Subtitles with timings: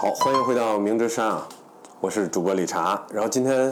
[0.00, 1.46] 好，欢迎回到明之山啊，
[2.00, 2.98] 我是主播理查。
[3.12, 3.70] 然后今天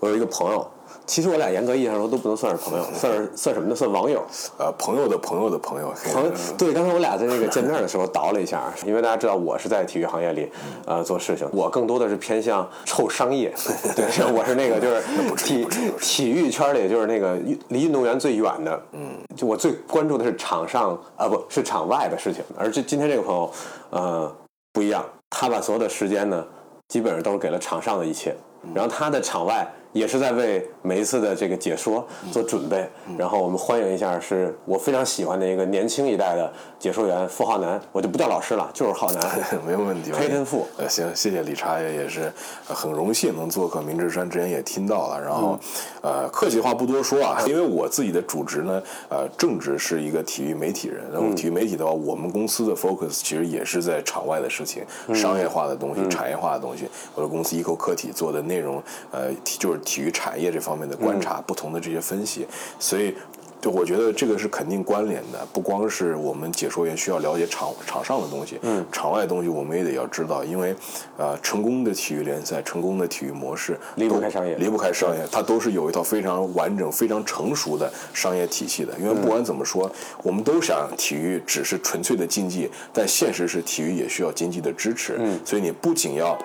[0.00, 0.68] 我有一个朋友，
[1.06, 3.76] 其实我俩严格意义上说都不能算是朋友， 算是算什么呢？
[3.76, 4.20] 算网友。
[4.58, 10.50] 呃，朋友的朋友的朋友，朋友对，刚才我俩在那个见面的时候倒了一下，因为大家知道我是在体育行业里
[10.84, 13.54] 呃做事情，我更多的是偏向臭商业。
[13.94, 15.00] 对，我是那个就是
[15.38, 15.64] 体
[16.00, 17.36] 体育圈里就是那个
[17.68, 23.48] 离运动员最远的，嗯，就我最关注的是场上啊不是场外的事情，而这今天这个朋友
[23.90, 24.34] 呃
[24.72, 25.04] 不一样。
[25.30, 26.46] 他把所有的时间呢，
[26.88, 28.34] 基本上都是给了场上的一切，
[28.74, 29.66] 然后他的场外。
[29.92, 40.66] 也是在为每一次的这个解说做准备，然后我们欢迎一下，是我非常喜欢的一个年轻一代的解说员付浩南，我就不叫老师了，就是浩南， 没有问题，黑天赋。
[40.76, 42.30] 呃，行，谢谢理查也也是
[42.66, 45.58] 很荣幸能做客明志山，之前也听到了，然后
[46.02, 54.84] 呃，客气话不多说啊， 因为我自己的主职呢，呃，正职是一个体育媒体人，然后体育媒体的话，我们公司的 focus 其实也是在场外的事情，
[55.14, 59.77] 商业化的东西，产业化的东西，我的公司一口客体做的内容，呃，就是。
[59.78, 62.46] 体育产业这方面的观察，不同的这些分析，
[62.78, 63.14] 所以
[63.60, 65.44] 就我觉得这个是肯定关联的。
[65.52, 70.74] 不光是我们解说员需要了解场场上的东西，嗯，场外的东西我们也得要知道，因为
[71.16, 78.96] 呃，成功的体育联赛、成功的体育模式离不开商业，离不开商业，它都是有一套非常完整、非常成熟的商业体系的。
[78.96, 79.90] 因为不管怎么说，
[80.22, 85.16] 我们都想体育只是纯粹的竞技，但现实是体育也需要经济的支持。
[85.18, 86.38] 嗯，所以你不仅要。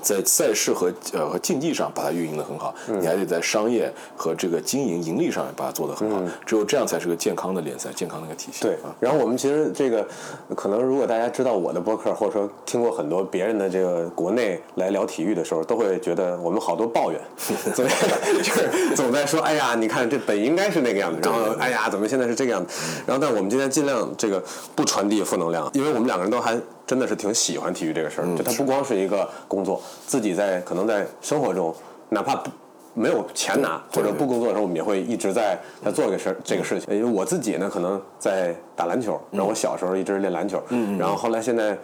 [0.00, 8.62] 在赛事和呃和竞技上把它运营的很好，你还得在商业和这个经营盈利上面把它做得很好，只有这样才是个健康的联赛，健康的一个体系。
[8.62, 10.06] 对，然后我们其实这个
[10.54, 17.20] 可能如果大家知道我的博客，或者说听过很多别人的这个国内来聊体育的时候，都会觉得我们好多抱怨，
[17.74, 22.72] 总就是总在说，哎呀，你看这本应该是那个样子，然后哎呀，怎么现在是这个样子？
[23.06, 24.42] 然后但我们今天尽量这个
[24.74, 26.58] 不传递负能量，因为我们两个人都还。
[26.92, 31.74] 真的是挺喜欢体育这个事儿，就它不光是一个工作，自己在可能在生活中，
[32.10, 32.50] 哪怕不
[32.94, 36.94] 没有钱拿或者不工作的时候，我们也会一直在在做这个事儿这个事情。
[36.94, 40.62] 因为我自己呢，可能在打篮球，然后我小时候一直练篮球，
[40.98, 41.76] 然后后来现在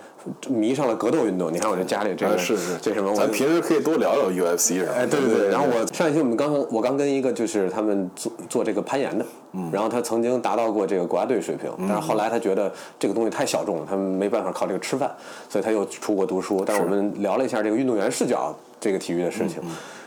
[0.48, 1.52] 迷上了格斗运动。
[1.52, 3.14] 你看我这家里这个是是这什么？
[3.14, 4.92] 咱平时可以多聊聊 UFC 什么？
[4.92, 5.48] 哎，对对对。
[5.48, 9.24] 然后我上一期我们刚我刚跟一个就是他们做做这个攀岩的。
[9.72, 15.10] 然后他曾经达到过这个国家队水平，但是后来他觉得这个东西太小众了，他们没办法靠这个吃饭，
[15.48, 16.62] 所以他又出国读书。
[16.66, 19.60] 但是我们聊了一下这个运动员视角这个体育的事情，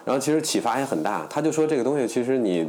[0.06, 1.25] 然后其实启发也很大。
[1.29, 2.67] 他就说这个东西其实你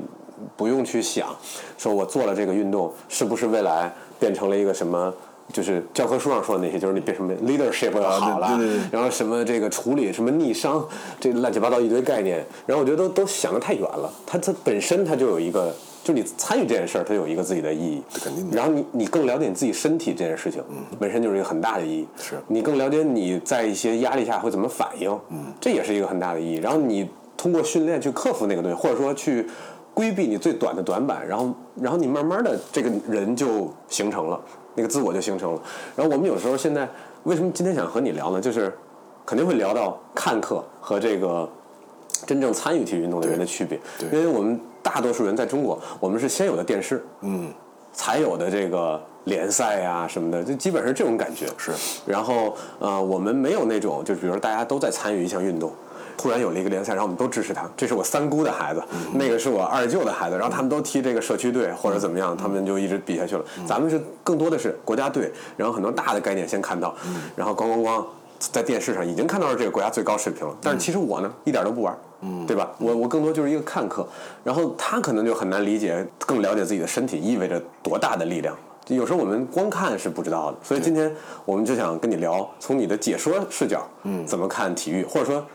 [0.56, 1.34] 不用去想，
[1.78, 5.12] 说我做了这个运动是不是未来变成了一个什么，
[5.52, 8.58] 就是教科书上说的那些，就是你变什么 leadership 要好了，
[8.90, 10.86] 然后什么这个处理什么逆商，
[11.20, 14.12] 这乱七八糟一堆概念，然后我觉得都都想的太远了。
[14.26, 15.74] 它它本身它就有一个。
[16.04, 18.02] 就你参与这件事儿，它有一个自己的意义。
[18.12, 18.50] 肯定。
[18.50, 20.60] 然后你你更了解你自己身体这件事情，
[20.98, 22.08] 本身就是一个很大的意义。
[22.20, 22.34] 是。
[22.48, 26.56] 你更了解你在一些压力下会怎么反应，嗯，这也是一个很大的意义。
[26.56, 27.08] 然后你
[27.42, 29.44] 通过训练去克服那个东西，或者说去
[29.92, 34.40] 规避你最短的短板，然后然后你慢慢的这个人就形成了，
[34.76, 35.60] 那个自我就形成了。
[35.96, 36.88] 然后我们有时候现在
[37.24, 38.40] 为什么今天想和你聊呢？
[38.40, 38.72] 就是
[39.26, 41.50] 肯定会聊到看客和这个
[42.24, 43.76] 真正参与体育运动的人的区别，
[44.12, 44.60] 因为我们。
[44.84, 47.48] 大多数人在中国，我们是先有的电视，嗯，
[47.92, 51.70] 才有的这个联赛呀什么的，就基本上这种感觉是。
[52.04, 55.72] 然后呃，我们没有那种，就比如说大家都在参与一项运动，
[56.22, 57.68] 突然有了一个联赛，然后我们都支持他。
[57.76, 58.80] 这是我三姑的孩子，
[59.12, 63.44] 那个是我二舅的孩子，然后他们都踢这个社区队或者怎么样，他们就一直比下去了。
[63.66, 66.94] 咱们是更多的是国家队，然后很多大的概念先看到，
[67.34, 68.04] 然后咣咣咣。
[68.52, 72.72] 在电视上已经看到了这个国家最高水平了，但是其实我呢一点都不玩，嗯，对吧？
[72.78, 74.04] 我我更多就是一个看客，
[74.42, 78.52] 然后他可能就很难理解，更了解自己的身体意味着多大的力量。
[78.88, 85.46] 有时候我们光看是不知道的，所以今天我们就想跟你聊，从你的解说视角，嗯，怎么看体育，或者说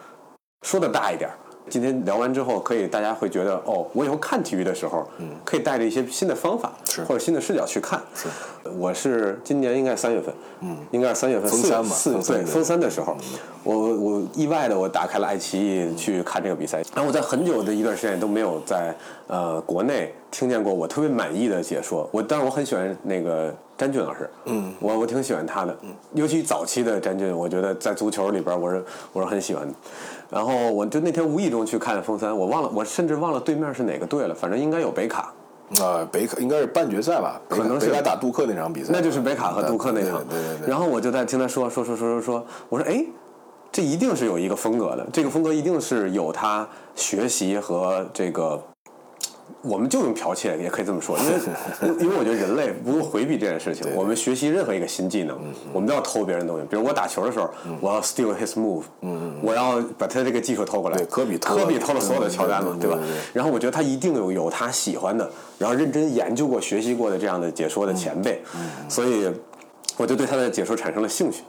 [0.61, 1.29] 说的大一点。
[1.69, 8.01] 今天聊完之后，可以大家会觉得哦，我以后看体育的时候，嗯，可以带着一些新的方法，是或者新的视角去看。
[8.15, 8.29] 是，
[8.77, 13.17] 我是今年应该三月份，嗯，应该是三月份，四四对封三的时候，
[13.65, 18.95] 我我意外的我打开了爱奇艺去看这个比赛，然后我在很久的一段时间都没有在
[19.27, 22.09] 呃国内听见过我特别满意的解说。
[22.13, 29.73] 我但是我很喜欢那个詹俊老师，嗯，我我挺喜欢他的，嗯，尤其早期的詹俊，我觉得在足球里边我是我是很喜欢的。
[30.29, 35.33] 然后我就那天无意中去看封三，我忘了，我甚至忘了对面是哪个队了，反正应该有北卡。
[35.81, 37.41] 啊，北卡应该是半决赛吧？
[37.49, 38.91] 可能是打杜克那场比赛。
[38.93, 40.23] 那就是北卡和杜克那场。
[40.29, 40.69] 对对对。
[40.69, 43.05] 然后我就在听他说说说说说说，我说哎，
[43.69, 48.61] 这一定是有一个风格的，这个风格一定是有他学习和这个
[49.63, 53.85] 我们就用剽窃也可以这么说，因为 因为我觉得人类不用回避这件事情。
[53.95, 55.37] 我们学习任何一个新技能，
[55.73, 56.65] 我们都要偷别人东西。
[56.69, 57.49] 比如我打球的时候，
[57.81, 58.83] 我要 steal his move，
[59.41, 60.97] 我要把他这个技术偷过来。
[60.97, 63.17] 对科比偷科比了偷了所有的乔丹嘛，对对对对？
[63.33, 68.41] 然后我觉得他一定有有他喜欢的，然后认真研究过、学习过的这样的解说的前辈，
[68.87, 69.29] 所以
[69.97, 71.43] 我就对他的解说产生了兴趣。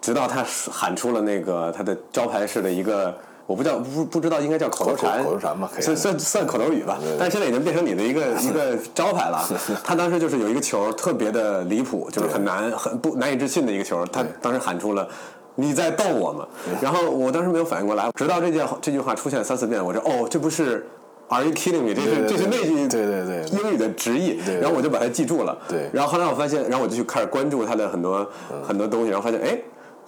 [0.00, 3.16] 直到他喊出了那个他的招牌式的一个。
[3.48, 6.98] 我不知道不不知道应该叫口头禅，口口头禅吧可以算算算口头语吧。
[7.00, 9.42] 对但是现在已经变成你的一个 一个招牌了。
[9.82, 15.08] 他当时就是有一个球特别的离谱，就是很难很不难以置信的一个球，他当时喊出了。
[15.54, 16.46] 你在逗我吗？
[16.82, 20.86] 然后我当时没有反应过来，直到这件这句话出现三四遍，我说哦，这不是
[21.28, 21.94] Are you kidding me？
[21.94, 25.56] 这是这是那句对对对英语的直译，然后我就把它记住了。
[25.66, 28.24] 对然后后来我发现，然后我就去开始关注他的很多
[28.62, 29.58] 很多东西，然后发现哎，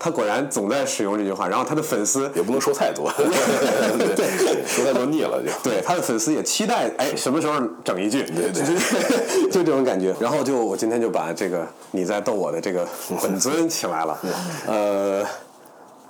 [0.03, 3.13] 他果然总在使用这句话，然后他的粉丝也不能说太多，
[4.17, 5.51] 对，说太多腻了就。
[5.63, 8.23] 对他的粉丝也期待，哎，什么时候整一句？
[8.23, 10.17] 对对就就这种感觉。
[10.19, 12.89] 然后就我今天就把这个你在逗我的这个
[13.23, 14.19] 本尊请来了。
[14.67, 15.23] 呃，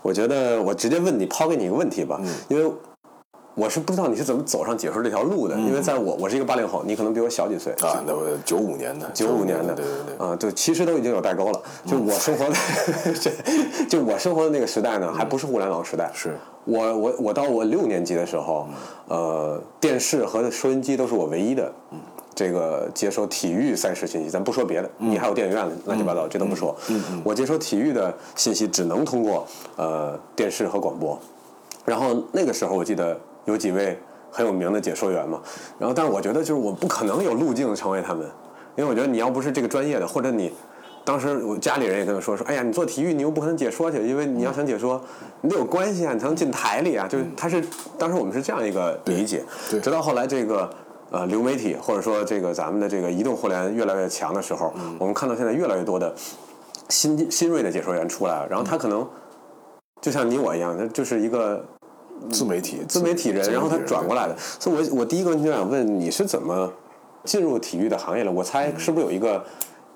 [0.03, 2.73] 我觉得我直接问你，抛给你一个问题吧，因为
[3.61, 10.27] 我是不知道你是怎么走上解说这条路的，因为在我我是一个八零后，你可能比我小几岁啊，那我九五年的，九五年的，对对对。
[10.27, 11.61] 啊，就其实都已经有代沟了。
[11.85, 12.55] 就我生活的，
[13.21, 13.31] 这
[13.87, 16.11] 就我生活的那个时代呢，还不是互联网时代。
[16.15, 16.35] 是
[16.65, 18.67] 我我我到我六年级的时候，
[19.09, 21.71] 呃，电视和收音机都是我唯一的。
[22.33, 26.75] 这个接收体育赛事信息，咱不说别的，你还有电影院乱七八糟，这都不说。
[27.23, 29.47] 我接收体育的信息只能通过
[29.77, 31.19] 呃电视和广播。
[31.85, 33.19] 然后那个时候我记得
[33.51, 33.99] 有几位
[34.31, 35.41] 很有名的解说员嘛，
[35.79, 38.25] 然后但是我觉得就是我不可能有路径成为他们，
[38.77, 40.53] 因为我觉得你要不是这个专业的，或者你
[41.05, 45.03] 当时我家里人也跟我说说，哎呀，你做体育你又不可能解说去，因为你要想解说，
[45.41, 47.63] 你得有关系啊，你才能进台里啊，就是他是
[47.99, 49.45] 当时我们是这样一个理解，
[49.83, 50.71] 直到后来这个。
[51.13, 56.15] 呃，流媒体或者说这个咱们的这个移动互联越来越强的时候，我们看到现在越来越多的
[56.89, 59.05] 新新锐的解说员出来了，然后他可能
[60.01, 61.65] 就像你我一样，他就是一个
[62.31, 64.37] 自媒体，自媒体人，然后他转过来的。
[64.39, 66.73] 所以我我第一个问题就想问，你是怎么
[67.25, 68.31] 进入体育的行业了？
[68.33, 69.45] 我猜是不是有一个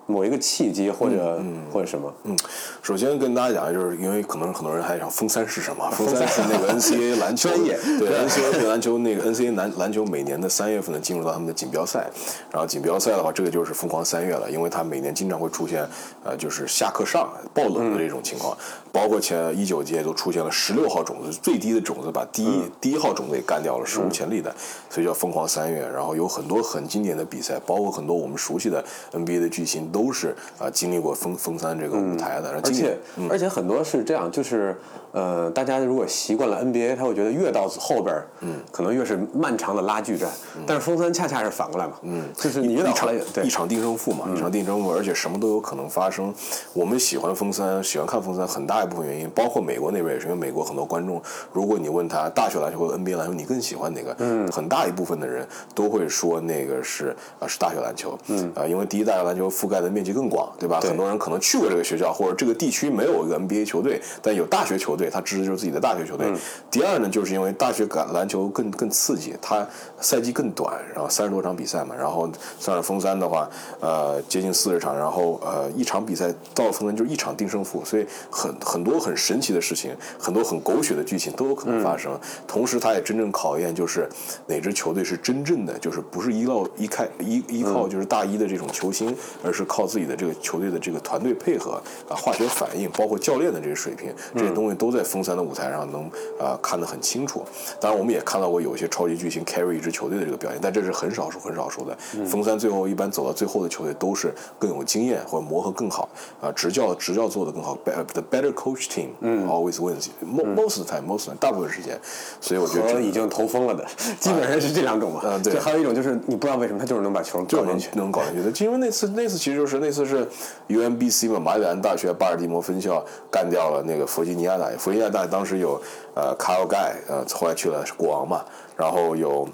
[0.06, 1.42] 某一个契机或者
[1.72, 2.12] 或者什么？
[2.24, 2.36] 嗯，
[2.82, 5.88] 首先跟大家讲，就是因为可能很多人还想封三是什么？
[5.92, 12.10] 封三是那个 NCAA 篮球专业对 NCAA 篮球那个 NCAA 篮篮球每年的三月份呢进入到他们的锦标赛，
[12.50, 15.86] 然后锦标赛的话，这个就是疯狂三月了，因为他每年经常会出现
[16.22, 18.56] 呃就是下课上爆冷的这种情况，
[18.92, 24.54] 包括前一九届都出现了十六号种子最低的种子把第一、第一号种子给干掉了，史无前例的，
[24.90, 25.88] 所以叫疯狂三月。
[25.94, 32.98] 然后有很多很经典的比赛，包括很多我们熟悉的 NBA 的巨星都是啊、经历过封封三这个舞台的，而且。
[33.30, 34.76] 而且很多是这样，就是
[35.14, 40.28] 呃，大家如果习惯了 NBA，他会觉得越到后边嗯，可能越是漫长的拉锯战。
[40.66, 43.44] 但是封三恰恰是反过来嘛，嗯，就是你越到后来越对。
[43.44, 46.34] 一场定胜负嘛，一场定胜负，而且什么都有可能发生。
[46.72, 51.22] 我们喜欢封三，喜欢看封三，很大一部分原因，包括美国那边也是，因为美国很多观众，
[51.52, 54.16] 如果你问他大学篮球和 NBA 篮球，你更喜欢哪个？
[54.18, 55.46] 嗯，很大一部分的人
[55.76, 58.52] 都会说那个是啊是大学篮球，嗯。
[58.56, 60.80] 啊，因为第一大学篮球覆盖的面积更广，对吧？
[60.80, 66.32] 很多人可能去过这个学校，或者这个地区没有一个 NBA 球队，但有大学球队，他支持就是自己的大学球队。
[66.70, 69.66] 第二呢，就是因为大学橄篮球更更刺激，他
[70.00, 72.28] 赛季更短，然后三十多场比赛嘛，然后
[72.58, 73.48] 算上封三的话，
[73.80, 82.18] 呃，接近四十场，然后呃，一场比赛到了封三就是一场定胜负，所以很很多很神奇的事情，很多很狗血的剧情都有可能发生。
[82.46, 84.08] 同时，他也真正考验就是
[84.46, 96.04] 哪支球队是真正的，就是不是依靠依开依依靠就是大一的这种球星，而是靠自己的这个球队的这个团队配合啊，化学反应，包括教练的这个水平，这些东西都在封三的舞台上能
[96.38, 97.44] 啊、看得很清楚。
[97.80, 101.96] 当然，我们也看到过有些超级巨星 carry 一支球队的这个表现，但这是很少数很少数的。
[102.26, 106.08] 封三最后一般走到最后的球队都是更有经验或者磨合更好
[106.40, 107.76] 啊，执教执教做得更好。
[107.84, 109.08] The better coach team
[109.46, 111.98] always wins mo- most of the time, most of the time 大部分时间。
[112.40, 113.84] 所以我觉得和已经投疯了的，
[114.20, 115.20] 基本上是这两种吧。
[115.24, 117.88] 嗯对还有一种就是你不知道为什么他就是能把球搞进去。
[117.94, 120.26] 能搞进去的，就因为那次那次其实就是那次是
[120.68, 124.76] UMBC 嘛，马里兰大学巴尔的摩分校干掉了那个弗吉尼亚大学。
[124.84, 125.80] 弗吉尼亚大当时有
[126.14, 128.44] 呃卡奥盖呃后来去了国王嘛，
[128.76, 129.48] 然后有。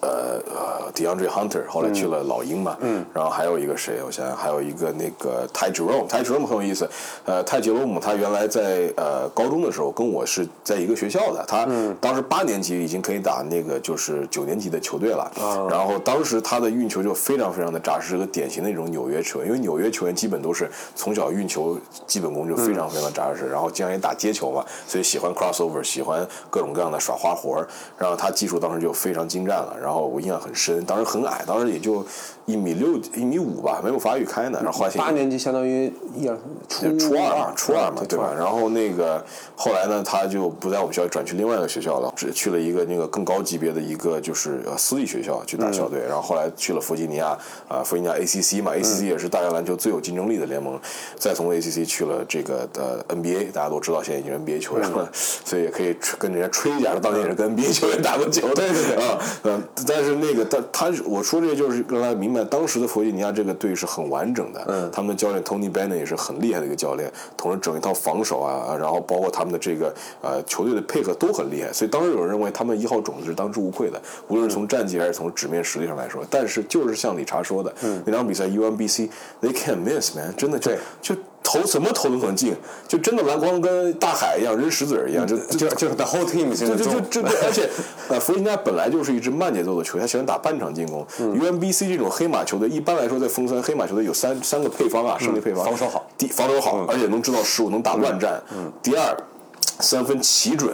[0.00, 4.00] 呃呃，DeAndre Hunter 后来去了老鹰嘛，嗯，然后还有一个谁？
[4.04, 6.88] 我想想，还有一个那个 Ty Jerome，Ty Jerome 很有意思。
[7.24, 11.66] 呃，，Ty Jerome 他原来在呃高中的时候跟我是在一个学校的，他
[12.00, 15.30] 当时八年级已经可以打那个就是九年级的球队了，
[15.70, 30.84] 然后当时他的运球就非常非常的扎实，是个典型的一种纽约球员，因为纽约球员基本都是从小运球基本功就非常非常的扎实，然后经常也打接球嘛，所以喜欢 crossover，喜欢各种各样的耍花活儿，然后他技术当时就非常精湛了，然后我印象很深。
[30.84, 32.04] 当时很矮，当时也就
[32.46, 34.60] 一米六、一米五吧，没有发育开呢。
[34.62, 36.36] 然后八年级相当于一二
[36.68, 38.32] 初初二嘛，初二嘛，对对吧？
[38.36, 46.00] 然后那个后来呢，他就不在我们学校，转去另外一个学校了，只去了一个那个更高级别的一个就是呃私立学校去打校队。
[46.00, 47.36] 然后后来去了弗吉尼亚
[47.68, 50.78] 啊，弗吉尼亚 ACC 嘛，ACC 也是大学篮球最有竞争力的联盟。
[51.16, 58.54] 再从 ACC 去了这个的 NBA，大家都知道现在已经是 NBA 球员了，所以也可以跟人家吹一下，当年也是跟 NBA 球员打过球的。
[58.54, 76.22] 对对对啊，嗯，但是那个但他我说这个就是让大家明白，当时的弗吉尼亚这个队是很完整的，嗯，他们的教练 Tony Bennett 也是很厉害的一个教练，同时整一套防守啊，然后包括他们的这个呃球队的配合都很厉害，所以当时有人认为他们一号种子是当之无愧的，无论是从战绩还是从纸面实力上来说。
[76.28, 77.74] 但是就是像理查说的，
[78.04, 79.08] 那场比赛 UMBC
[79.40, 80.78] they can't miss man，真的就对。
[81.00, 82.54] 就投什么投都能进，
[82.86, 87.68] 就真的篮筐跟大海一样，扔石子儿一样，就就就是 the whole team 现在就就中就就，而且
[88.08, 91.04] 呃，弗吉尼亚本来就是一支慢节奏的球队，他喜欢打半场进攻。
[91.18, 95.64] UMBC 这种黑马球队，一般来说在锋三黑马球队有三三个配方啊，胜利配方。
[95.64, 98.40] 防守好第防守好，而且能制造失误，能打乱战。
[98.82, 99.16] 第二，
[99.80, 100.72] 三分奇准。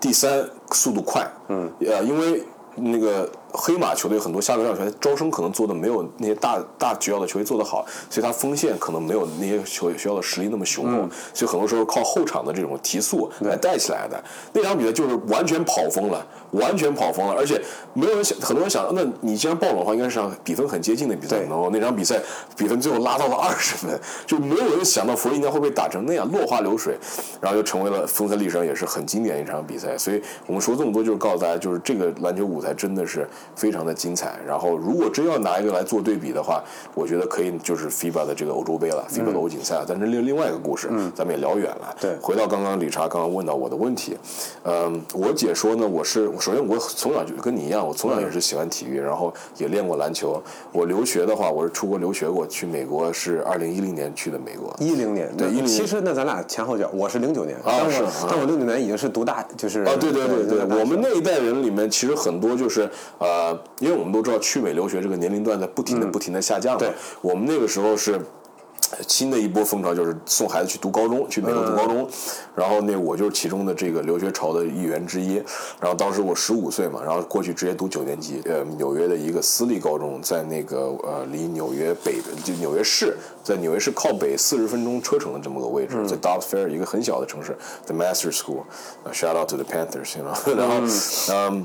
[0.00, 1.30] 第三，速度快。
[1.48, 2.42] 呃，因为
[2.76, 14.22] 那个黑马球队很多下流量球队招生可能做的没有那些大大学校的球队做得好，所以他锋线可能没有那些球学校的实力那么雄厚，所以很多时候靠后场的这种提速来带起来的。
[14.52, 17.60] 那场比赛就是完全跑疯了，完全跑疯了，而且
[17.94, 22.20] 没有人想，很多人想，那你既然爆冷的话，应该是场比分很接近的比赛，对然后那场比赛
[22.56, 26.96] 比分最后拉到了二十分，就没有人想到弗吉尼亚会被打成那样落花流水，
[27.40, 29.96] 然后就成为了封测历史上也是很经典的一场比赛。
[29.98, 34.38] 所以我们说这么多，就是告诉大家，就是这个篮球舞台真的是非常的精彩。
[34.46, 36.62] 然后如果真要拿一个来做对比的话，
[36.94, 39.84] 我觉得可以就是 FIBA 的这个欧洲杯了，FIBA 的欧锦赛了。
[39.86, 41.94] 但是另另外一个故事，咱们也聊远了。
[42.00, 44.16] 对回到刚刚理查刚刚问到我的问题，
[44.64, 50.42] 嗯，我解说呢，我是首先我从小就跟你一样，我从小也是喜欢体育，然后也练过篮球。
[50.72, 54.74] 我留学的话，我是出国留学过，去美国是二零一零年去的美国。
[54.78, 62.88] 一零年，对10年其实那咱俩前后脚，我是零九年，但我是啊但我六九年已经是读大，就是啊，对对对对，我们那一代人里面，其实很多就是
[63.30, 66.80] 呃，因为我们都知道去美留学这个年龄段在不停的、不停的下降嘛。
[66.80, 68.20] 对我们那个时候是。
[69.06, 72.08] 新的一波风潮就是送孩子去读高中，去美国读高中，
[72.56, 75.36] 然后那我就是其中的这个留学潮的一员之一。
[75.78, 87.56] 然后当时我十五岁嘛，然后过去直接读九年级，呃，纽约的一个私立高中，在那个呃离纽约北就纽约市，在纽约市靠北四十分钟车程的这么个位置，在 Dobbs Fair 一个很小的城市
[87.86, 88.64] ，The Master School，
[89.04, 90.74] 呃 shout out to the Panthers，you know， 然后
[91.32, 91.64] 嗯。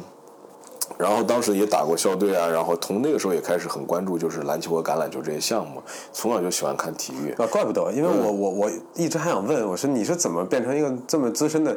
[0.98, 5.82] 然后当时也打过校队啊，然后从那个时候也开始很关注就是篮球和橄榄球这些项目，
[6.14, 7.32] 从小就喜欢看体育。
[7.42, 11.76] 啊，怪不得，因为我我我一直还想问，我说你是怎么变成一个这么资深的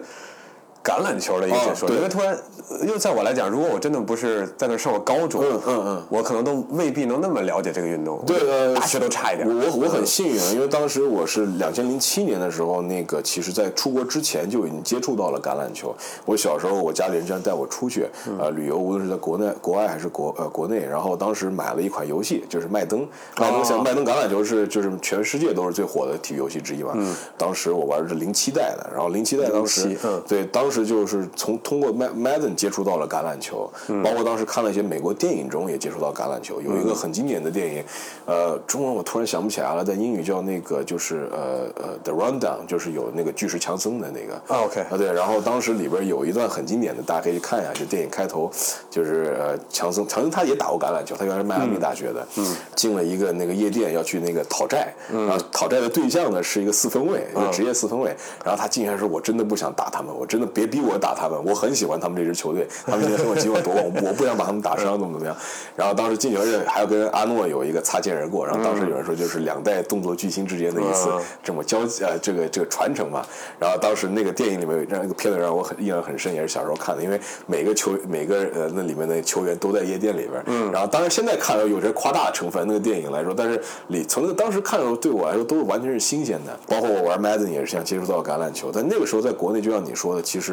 [0.89, 1.87] 橄榄球的一个解说？
[1.91, 2.35] 因为突然，
[2.81, 8.23] 因为在我来讲，如果我真的不是在那儿上过高中，嗯嗯嗯我可能都未必能那么了解这个运动。
[8.25, 9.47] 对呃，大学都差一点。
[9.47, 15.95] 我我很幸运，啊因为当时我是两千零七年的时候，那个其实在出国之前就已经接触到了橄榄球。
[16.25, 18.07] 我小时候我家里人经常带我出去
[18.39, 23.07] 呃旅游，无论是在国内、国外还是国呃国内，然后当时买了一款游戏，就是麦登。
[23.37, 26.95] 麦登想麦登橄榄球是就是全世界都是最火的体育游戏之一嘛。
[27.37, 33.71] 当时我玩的是零七代的，然后零七代当时嗯对当时就是从通过 Mad Madden 接触到了橄榄球，
[34.03, 36.61] 包括当时看了一些美国电影中也接触到橄榄球。
[36.61, 37.85] 有一个很经典的电影，
[38.27, 44.35] 呃，中文我突然想不起来了，在英语叫那个就是呃呃 The Rundown，就是有那个巨石强森的那个。
[44.55, 48.51] 啊，OK 啊对，然后当时里边有一段很经典的，大家可以去看一下，就电影开头
[48.91, 65.37] 就是呃强森，强森他也打过橄榄球，他原来是迈阿密大学的，嗯，进了一个那个夜店要去那个讨债，嗯，啊讨债的对象呢是一个四分卫，一个职业四分卫，然后他进去说，我真的不想打他们，我真的别逼我打他们，我很喜欢他们这支球队， 他们今天很有机会夺冠，我我不想把他们打伤，怎么怎么样，
[65.75, 73.25] 然后当时进去而且还要跟阿诺有一个擦肩而过，然后当时有人说就是两代动作巨星之间的一次嗯这么交呃这个这个传承嘛，
[73.59, 90.48] 然后当时那个电影里面让那个片子让我很印象很深，也是小时候看的，因为每个球每个呃那里面的球员都在夜店里边，嗯，然后当然现在看有些夸大成分那个电影来说，但是里从那个当时看的时候对我来说都是完全是新鲜的，包括我玩 Madden 也是想接触到橄榄球，但那个时候在国内就像你说的，其实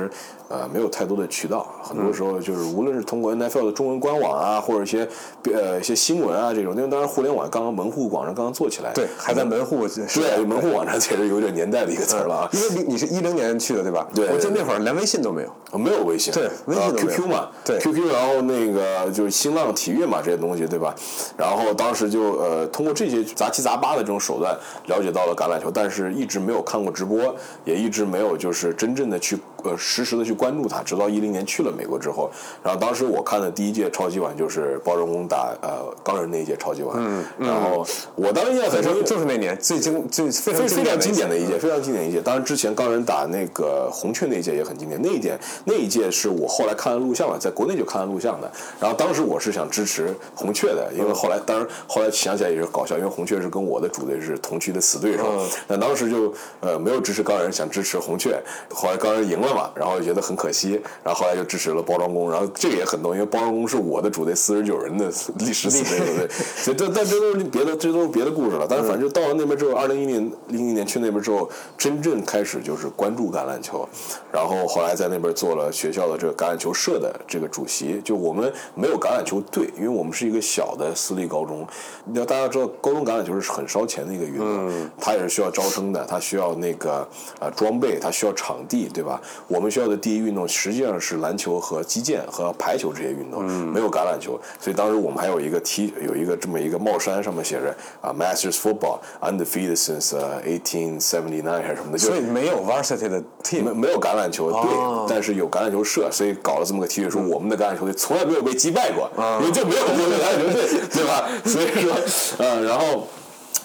[0.50, 5.08] 呃没有太多的渠道，很多时候就是无论是通过 NFL 的中文官网啊，或者一些
[5.54, 12.50] 呃一些新闻啊这种，因为当时互联网刚刚门户网站刚刚做起来，对，还在门户时代对门户网站其实有点年代的一个词儿了啊。
[12.54, 14.08] 因为你你是一零年去的对吧？
[14.14, 15.50] 对我记得那会儿连微信都没有。
[15.78, 20.96] 没有微信，对微信啊都没有 QQ 嘛，对 QQ，然后那个就是新浪体育嘛这些东西，对吧？
[21.38, 27.36] 然后当时就呃通过这些杂七杂八的这种手段了解到了橄榄球，但是一直没有看过直播，
[27.66, 32.30] 也一直没有就是真正的去呃实时的去关注他，直到一零年去了美国之后，
[32.64, 42.22] 然后当时我看的第一届超级碗就是包装工打呃钢人那一届超级碗，嗯，然后我当时印象很深，就是那年最经最非常非常经典的一一届，非常经典一届。
[42.22, 48.52] 当然之前钢人打那个红雀那一届也很经典，那一届那一届是我后来看了录像了，在国内就看了录像的。
[48.80, 55.24] 然后当时我是想支持红雀的，因为后来当然后来想起来也是搞笑，因为红雀是跟我的主队是同区的死对手，
[55.68, 58.42] 但当时就呃没有支持钢人，想支持红雀。
[58.70, 62.30] 后来钢人赢了嘛，然后觉得很可惜，然后后来就支持了包装工。
[62.30, 65.06] 然后这个也很多，因为包装工是我的主队四十九人的
[65.40, 66.28] 历史死对，对不对？
[66.28, 68.68] 所以这但这都是别的，这都是别的故事了。
[68.70, 73.88] 但是反正到了那边之后，二零一零零一年去那边之后，真正开始就是关注橄榄球，
[74.32, 78.02] 然后后来在那边做了学校的这个橄榄球社的这个主席。
[78.04, 81.66] 就我们没有橄榄球队，因为我们是一个小的私立高中。
[82.14, 87.08] 要大家知道，高中橄榄球是很烧钱的一个运动，它也是需要招生的，它需要那个
[87.40, 89.22] 呃装备，它需要场地，对吧？
[89.48, 94.40] 我们学校的第一运动实际上是篮球和击剑和排球这些运动，没有橄榄球。
[94.60, 104.62] 所以当时我们还有一个 T，有一个这么一个帽衫，上面写着啊 Masters Football undefeated since 1879还是什么的，所以没有 varsity 的 team，没没有橄榄球队，
[105.08, 109.10] 但是有橄榄球社，所以搞了这么个 T 恤，说我们的橄榄球队从来没有被击败过，
[109.42, 111.30] 因为就没有过橄榄球队，对吧？
[111.46, 111.94] 所以说，
[112.40, 113.08] 呃，然后。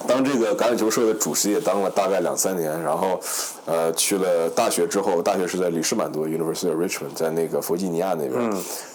[0.08, 3.20] 当这个橄榄球社的主席也当了大概两三年，然后，
[3.66, 8.40] 呃，去了大学之后，大学是在里士满读 University of Richmond，在那个弗吉尼亚那边。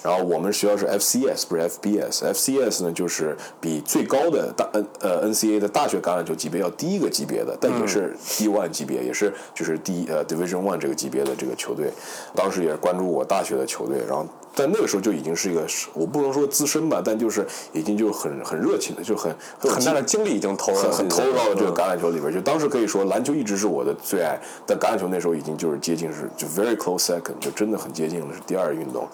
[0.04, 2.34] 然后我们学校是 FCS，不是 FBS。
[2.34, 11.92] FCS 呢，就是比最高的大 N 呃 NCA 的大学橄榄球级别要低一个级别的，但也是 D one 级别，也是就是第呃 Division One 这个级别的这个球队。
[12.34, 14.26] 当时也是关注我大学的球队，然后。
[14.56, 22.34] 在那个时候就已经是一个，我不能说资深吧，但就是已经就是很很热情的，就很很大的精力已经投很很投入到了这个橄榄球里边。
[22.34, 29.08] 就当时可以说，篮球一直是我的最爱，但橄榄球那时候已经就是接近是就 very close second，就真的很接近了，是第二运动。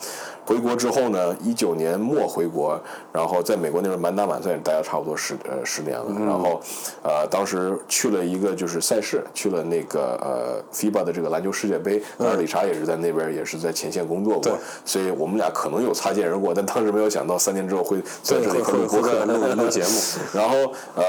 [0.52, 2.78] 回国之后呢，一九年末回国，
[3.14, 6.06] 然后在美国那边满打满算也待了差不多十呃十年了。
[6.20, 6.60] 然后，
[7.02, 12.04] 呃，当时去了一个就是赛事，去了那个呃 FIBA 的这个篮球世界杯。
[12.18, 14.58] 当时理查也是在那边，也是在前线工作过。
[14.84, 20.00] 所以我们俩可能有擦肩而过，但当时没有想到三年之后会在这里录播客录录节目。
[20.36, 21.04] 然后，呃，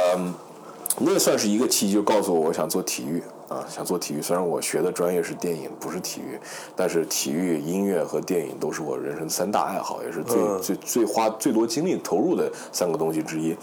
[0.99, 3.21] 那算是一个契机，就告诉我我想做体育。
[3.53, 6.39] 啊，想做体育，虽然我学的专业是电影，不是体育，
[6.75, 13.57] 但是体育、音乐和电影都是我人生三大爱好，也是最最最花最多精力投入的三个东西之一。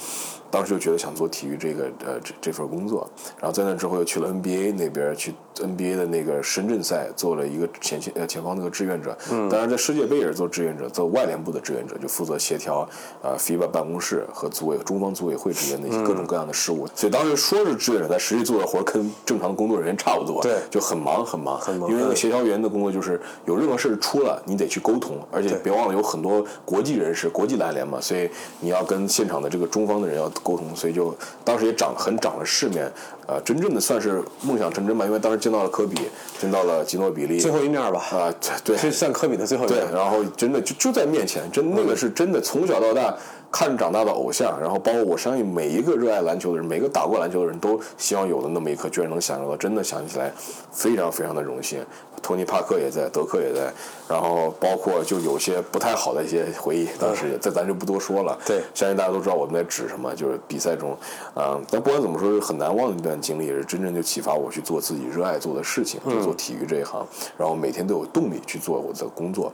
[0.52, 3.08] 当时就觉得想做体育这个呃这这份工作，
[3.40, 9.48] 然后在那之后又去了 NBA 那边去 NBA 的那个深圳赛做了一个前前呃前方那个志愿者，嗯。
[9.48, 12.90] 当然在世界杯也是做志愿者，做外联部的志愿者，就负责协调
[13.22, 16.88] 呃 FIBA 办公室和组委中方组委会之间的一些各种各样的事务。
[16.96, 21.90] 所以当时说是志愿者，但实际做的活跟正常的工作人差不多，对，就很忙很忙，很忙。
[21.90, 31.16] 因为那个协调员的工作就是有任何事出了，你得去沟通，而且别忘了有很多国际人士，国际篮联嘛，所以你要跟现场的这个中方的人要沟通，所以就。
[31.44, 32.92] 当时也长很长了世面，
[33.26, 35.96] 呃，真正的算是梦想成真吧，因为当时见到了科比，
[36.40, 43.16] 见到了吉诺比利，最后一面吧，啊，对，是算科比的最后一面，对，然后真的就就在面前，真那个是真的，从小到大
[43.52, 50.32] 看长大的偶像，然后包括我相信每一个热爱篮球的人，每个打过篮球的人都希望有的那么一刻，居然能享受到，真的想起来，
[50.72, 51.84] 非常非常的荣幸。
[52.22, 53.72] 托尼·帕克也在，德克也在，
[54.10, 58.38] 然后包括就有些不太好的一些回忆，当时在咱就不多说了。
[58.46, 60.98] 对，相信大家都知道我们在指什么，就是比赛中，
[61.36, 67.08] 嗯，但不管怎么说，是很难忘的一段经历，也是真正就启发我去做自己热爱做的事情，就做体育这一行，
[67.38, 69.54] 然后每天都有动力去做我的工作。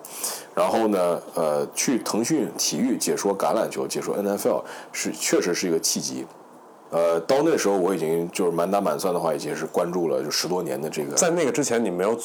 [0.55, 6.25] 然后呢，呃，去腾讯体育解说橄榄球，解说 NFL 是确实是一个契机。
[6.91, 11.13] 呃，到那时候我已经就是满打满算的话，已经是关注了就十多年的这个。
[11.15, 12.17] 在那个之前，你没有。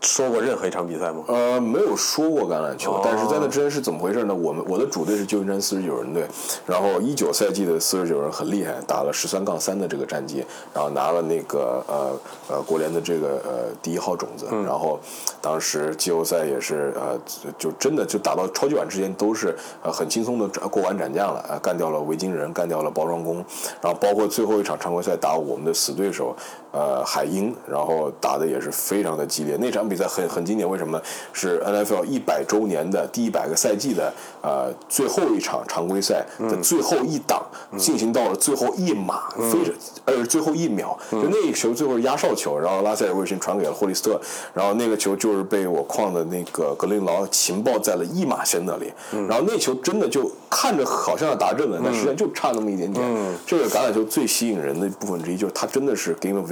[0.00, 1.22] 说过任何一场比赛吗？
[1.28, 4.34] 呃，没有说过橄榄球，但是在那之前是怎么回事呢？
[4.34, 6.26] 我们我的主队是旧金山四十九人队，
[6.66, 14.98] 然后一九赛季的四十九人很厉害，打了十三杠三的这个战绩，然后拿了那个呃呃国联的这个呃第一号种子，然后
[15.42, 17.20] 当时季后赛也是呃
[17.58, 23.44] 就真的就打到超级碗之前都是呃很轻松的过完斩将了，呃干掉了维京人，干掉了包装工，
[23.82, 26.34] 然后包括最后一场常规赛打我们的死对手。
[26.72, 29.56] 呃，海鹰，然后打的也是非常的激烈。
[29.56, 31.02] 那场比赛很很经典，为什么呢？
[31.32, 37.44] 是 NFL 一百周年的第一百个赛季的呃最后一场常规赛的最后一档，
[37.76, 44.20] 进行到了最后一码，非常呃最后一秒，就那一球最后压哨球，然后拉塞尔·威逊传给了霍利斯特，
[44.54, 48.92] 然后那个球就是被我框的那个格林劳情报在了一码线那里，
[49.28, 53.04] 然后那球真的就看着好像要打正了，但实际上就差那么一点点。
[53.44, 56.50] 这个橄榄球最吸引人的部分之一就是它真的是 Game of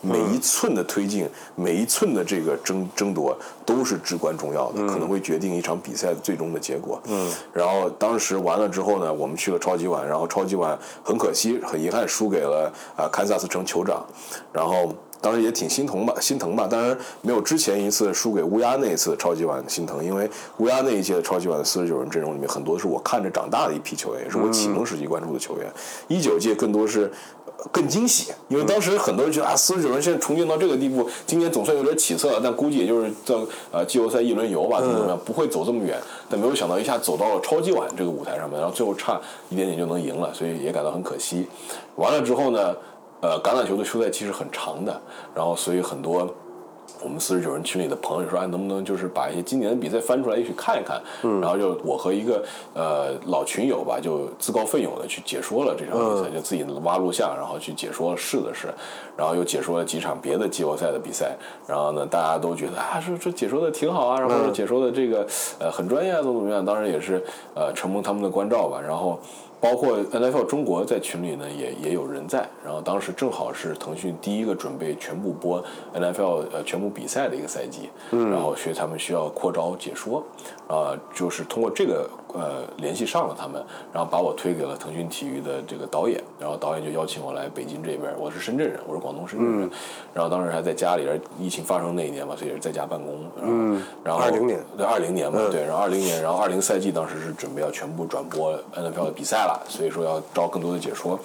[0.00, 7.00] 每一寸的推进，每一寸的这个争争夺都是至关重要的，可能会决定一场比赛的最终的结果。
[7.04, 14.04] 嗯，然后当时完了之后呢，我们去了超级碗，然后超级碗很可惜，很遗憾输给了啊堪萨斯城酋长，
[14.52, 14.92] 然后。
[15.22, 16.66] 当时也挺心疼吧，心疼吧。
[16.66, 25.72] 当然没有之前一次输给乌鸦那一次超级碗心疼，因为乌鸦那一届的超级碗的四十九人阵容里面，很多是我看着长大的一批球员，也是我启蒙时期关注的球员。
[26.08, 27.08] 一九届更多是
[27.70, 33.34] 更惊喜，因为当时很多人觉得啊，四十九人现在重建到这个地步，今年总算有点起色了，但估计也就是在
[33.70, 35.98] 呃季后赛一轮游吧，怎么怎么样，不会走这么远。
[36.28, 41.46] 但没有想到一下走到了超级碗这个舞台上面，然后最后差一点点就能赢了，所以也感到很可惜。
[41.96, 42.74] 完了之后呢？
[43.22, 45.00] 呃，橄榄球的休赛期是很长的，
[45.32, 46.28] 然后所以很多
[47.02, 51.00] 我们四十九人群里的朋友说，哎，能不能就是把一些今年的比赛翻出来一起看一看？
[51.22, 58.68] 嗯，然后就我和一个呃老群友吧，就自告奋勇的去解说了这场比赛，就自己挖录像，然后去解说，试了试，
[59.16, 61.36] 然后又解说了几场别的季后赛的比赛，
[61.66, 65.26] 然后呢，大家都觉得啊，这这解说的挺好啊，然后解说的这个
[65.58, 66.64] 呃很专业啊，怎么怎么样？
[66.64, 67.22] 当然也是
[67.54, 69.18] 呃承蒙他们的关照吧，然后。
[69.62, 72.44] 包括 NFL 中国在群里呢，也也有人在。
[72.64, 75.62] 然后当时正好是腾讯第一个准备全部播
[75.94, 80.20] NFL 呃全部比赛的一个赛季，然后所以他们需要扩招解说，
[80.72, 82.08] 啊，就是通过这个。
[82.34, 88.10] 呃，联系上了他们，然后把我推给了腾讯体育的这个导演，然后导演就邀请我来北京这边。
[88.18, 89.70] 我是深圳人，我是广东深圳人，
[90.14, 91.06] 然后当时还在家里，
[91.38, 93.14] 疫情发生那一年嘛，所以也是在家办公。
[93.42, 101.20] 嗯，然后二零年，对二零年嘛，对，然后二零年，然后二零赛季当时是准备要全部转播 NFL 的比赛了，所以说要招更多的解说，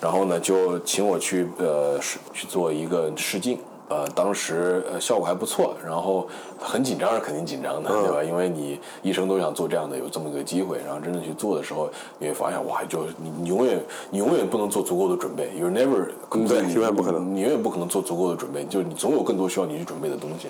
[0.00, 1.98] 然后呢就请我去呃
[2.32, 3.58] 去做一个试镜。
[3.88, 6.26] 呃，当时呃效果还不错，然后
[6.58, 8.24] 很紧张是肯定紧张的，对吧？
[8.24, 16.08] 因为你一生都想做这样的有这么个机会，然后真正去做的时候，你会发现哇，就你你永远你永远不能做足够的准备，you never
[16.48, 20.48] 对，永远不可能，你永远不可能做足够的准备，就是你总有更多需要你去准备的东西。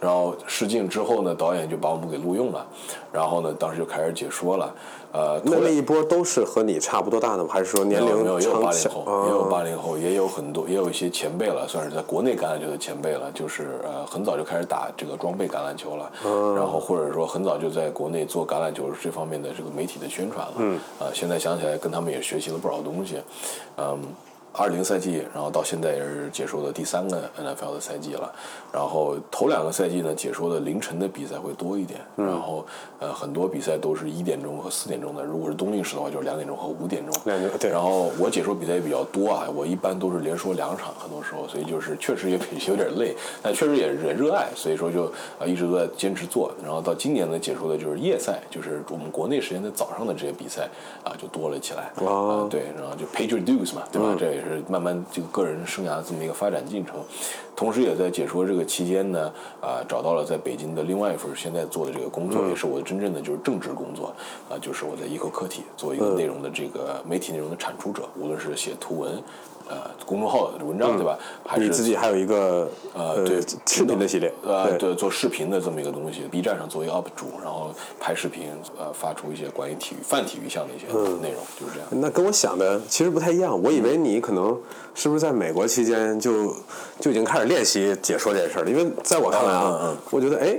[0.00, 2.66] 然后试镜之后呢，导演就把我们给录用了，
[3.12, 4.74] 然后呢，当时就开始解说了。
[5.12, 7.48] 呃，那那一波都是和你差不多大的吗？
[7.50, 8.38] 还是说年龄没有？
[8.38, 16.12] 也有八零后，也有八零后，也有很多，也有一些前辈了，算是在国内橄榄球的前辈了，就是呃，很早就开始打这个装备橄榄球了，
[16.54, 20.54] 然后或者说很早就在国内做橄榄球这方面的这个媒体的宣传了。
[20.58, 23.16] 嗯，啊，现在想起来跟他们也学习了不少东西，
[23.78, 23.98] 嗯。
[24.58, 28.32] 二零赛季，然后到现在也是解说的第三个 NFL 的赛季了。
[28.72, 32.00] 然后头两个赛季呢，解说的凌晨的比赛会多一点。
[32.16, 32.64] 然后
[32.98, 35.22] 呃，很多比赛都是一点钟和四点钟的。
[35.22, 37.14] 如果是冬令时的话，就是两点钟和五点钟。
[37.58, 37.70] 对。
[37.70, 42.38] 然后我解说比赛也比较多啊，我一般都是连说两场，很多时候，所以就是确实也
[42.68, 45.04] 有点累， 但确实也也热爱，所以说就
[45.38, 46.50] 啊一直都在坚持做。
[46.62, 50.68] 然后到今年呢，解说的就是夜赛，就是我们国内时间的早上的这些比赛
[51.04, 51.92] 啊，就多了起来。
[52.06, 52.48] 啊。
[52.50, 54.16] 对，然后就 pay your dues 嘛，对吧？
[54.18, 54.45] 这也是。
[54.46, 56.94] 是慢慢这个个人生涯这么一个发展进程，
[57.54, 64.14] 同时也在解说这个期间呢，啊，找到了在北京的另外一份现在做的这个工作，也是我真正的就是正职工作，
[64.48, 69.22] 啊，就是我在易口客体做一个内容的这个媒体内容的产出者，无论是写图文。
[69.68, 71.18] 呃，公众号的文章对吧？
[71.44, 80.86] 还是你自己还有一个呃，对视频的系列，呃，对，做视频的这么一个东西，B 站上作为 UP 主，然后拍视频，呃，发出一些关于体育、泛体育项的一些
[81.20, 81.88] 内容，就是这样。
[81.90, 84.56] 那跟我想的其实不太一样，我以为你可能
[84.94, 86.54] 是不是在美国期间就
[87.00, 88.70] 就已经开始练习解说这件事了？
[88.70, 90.56] 因为在我看来啊，我觉得哎。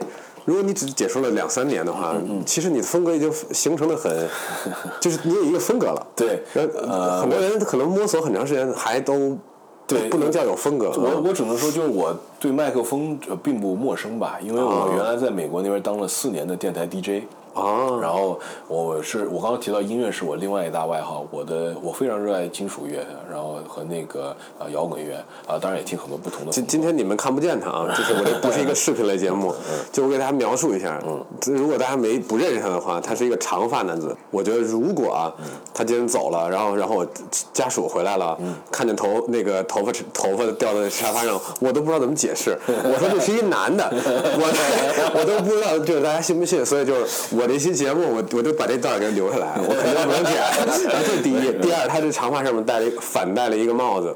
[0.47, 4.09] 如果你只解说了两三年的话，其实你的风格已经形成的很，
[5.01, 6.07] 就是你有一个风格了。
[6.15, 9.37] 对，呃，很多人可能摸索很长时间还都，
[9.85, 10.89] 对，不能叫有风格。
[10.91, 17.25] 我我只能说，就是我对麦克风并不陌生吧，因为我原来在美国那边当了四年的电台 DJ。
[17.57, 25.15] 啊，然后我是我刚刚提到音乐是我另外一大外号，我的我非常热爱金属乐，然后和那个呃摇滚乐
[25.47, 26.51] 啊，当然也听很多不同的。
[26.51, 29.53] 今今天你们看不见他啊，就是我这不是一个 视频类节目，
[29.91, 31.01] 就我给大家描述一下。
[31.05, 34.15] 嗯，如果大家没不认识他的话，他是一个长发男子。
[34.29, 35.33] 我觉得如果啊，
[35.73, 37.07] 他今天走了，然后然后我
[37.53, 38.37] 家属回来了，
[38.71, 42.55] 看见头那个头发头发掉在沙发上，我都不知道怎么解释。
[42.67, 46.63] 我说这是一男的，我 我都不知道，就是大家信不信？
[46.63, 47.46] 所以就是我。
[47.47, 50.35] 这期节目，我我就把这段给留下来， 我肯定不能剪。
[50.91, 54.15] 这是第一，第二，他这长发上面戴了一个反戴了一个帽子，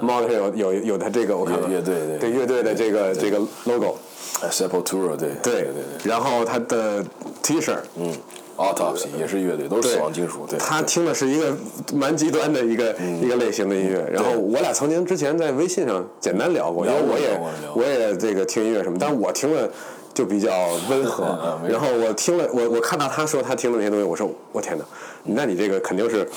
[0.00, 3.96] 帽子上有有有他这个我看乐队对乐队的这个这个 logo。
[4.50, 5.64] Sepultura，对对对
[6.02, 6.10] 对。
[6.10, 7.04] 然后他的
[7.42, 8.10] T 恤，嗯
[8.56, 10.46] ，Autopsy 也是乐队，都是死亡金属。
[10.48, 10.58] 对。
[10.58, 11.54] 他听的是一个
[11.92, 14.02] 蛮极端的一个一个类型的音乐。
[14.10, 19.68] 然后我俩曾经之前在微信上简单聊过，因为我也我也这个听音乐什么，但是我听了。
[20.12, 20.50] 就比较
[20.88, 21.24] 温和，
[21.68, 24.84] 然后我听了，我我看到他说他听的那些东西，我说我天哪，
[25.24, 26.28] 那你这个肯定是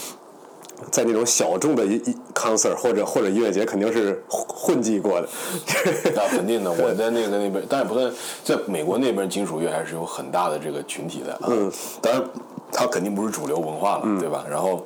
[0.91, 5.27] 在那种小众的一一 concert 或者或者音乐节肯定是混混迹过的。
[6.15, 8.11] 那肯定的，我在那个那边，但是不算，
[8.43, 11.39] 在美国那边金属乐还是有很大的这个群体的。
[11.47, 12.23] 嗯，当然，
[12.71, 14.45] 它肯定不是主流文化了，对吧？
[14.49, 14.85] 然后。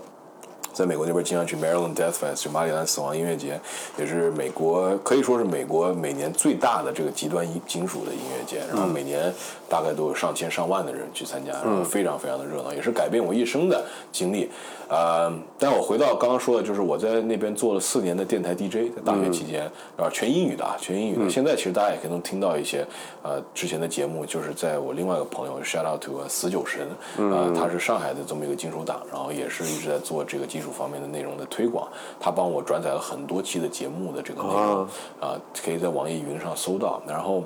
[0.78, 3.60] 在美国那边经常去 Maryland Death Fest，就马里兰死亡音乐节，
[3.98, 9.34] 也是美国可以说是美国每年最大的这个极端金属的音乐节，然后每年
[9.68, 14.50] 大概都有上千上万的人去参加，然后非常非常的热闹，也是改变我一生的经历。
[14.90, 21.30] 呃，但我回到刚刚说的，就是我在那边做了四年的电台 DJ，在大学期间，然后全英语的啊，全英语的。
[21.30, 22.86] 现在其实大家也可以能听到一些
[23.22, 30.72] 呃之前的节目，就是在我另外一个朋友 Shout out to 死酒神，呃，他是上海的这么一个金属党，然后也是一直在做这个金属。
[30.78, 31.88] 方面的内容的推广，
[32.20, 34.88] 他帮我转载了很多期的节目的这个内容
[35.20, 35.34] 啊，
[35.66, 37.02] 可以在网易云上搜到。
[37.08, 37.42] 然后，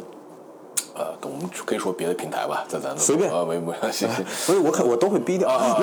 [1.02, 4.08] 呃，我们可以说别的平台吧，在咱们随便啊，没没关系。
[4.30, 5.76] 所以我可我都会逼掉啊。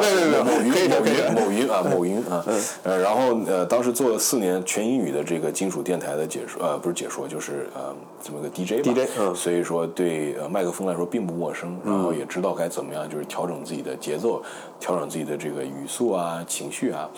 [0.00, 2.44] 对对对，某云某云某云啊某云啊。
[2.82, 9.08] 呃，然后呃，当时做了四年全英语的这个金属电台的解说，呃，不是解说，就是呃这么个 DJ DJ。
[9.18, 9.34] 嗯。
[9.34, 14.42] 所以说对呃麦克风来说并不陌生，然后也知道该怎么样就是调整自己的节奏。
[14.78, 17.08] 调整自己的这个语速啊、情绪啊，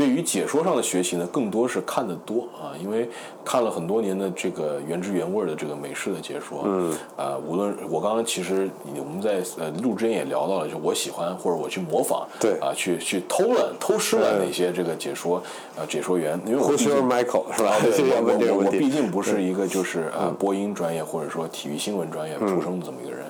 [0.00, 3.08] 对于解说上的学习呢，更多是看得多啊，因为
[3.44, 12.58] 看了很多年的这个原汁原味的这个美式的解说，嗯，啊，无论我刚刚其实我们在呃录之前也聊到了，就我喜欢或者我去模仿，对。
[12.60, 15.42] 啊，去去偷了偷师了那些这个解说
[15.76, 17.76] 呃解说员，因为我毕竟 Michael 是吧？
[17.84, 23.26] 我我毕竟不是一个就是呃播音专业或者说体育新闻专业出生的这么一个人。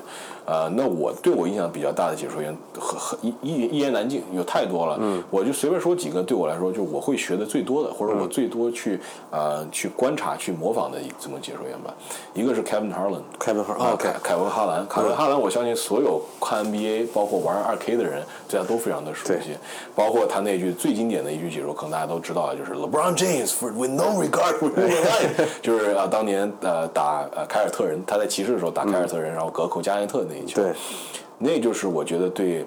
[0.51, 4.99] 呃，那我对我印象比较大的解说员，很很一一一言难尽，有太多了。
[5.01, 8.99] 嗯，我就随便说几个，对我来说，就我会学的最多的，或者我最多去
[9.31, 11.95] 呃去观察、去模仿的这么解说员吧。
[12.35, 13.53] 一个是 Kevin Harlan，凯
[14.21, 19.57] 凯文哈兰，凯文哈兰，我相信所有看 NBA，包括玩二 K 的人，大家都非常的熟悉。
[19.95, 30.40] 包括他那句最经典的一句解说，可能大家都知道，就是 LeBron James for with no regard for human life， 就是啊，当年呃打呃凯尔特人，他在骑士的时候打凯尔特人，然后隔扣加内特那。
[30.47, 30.73] 对，
[31.39, 32.65] 那就是我觉得对，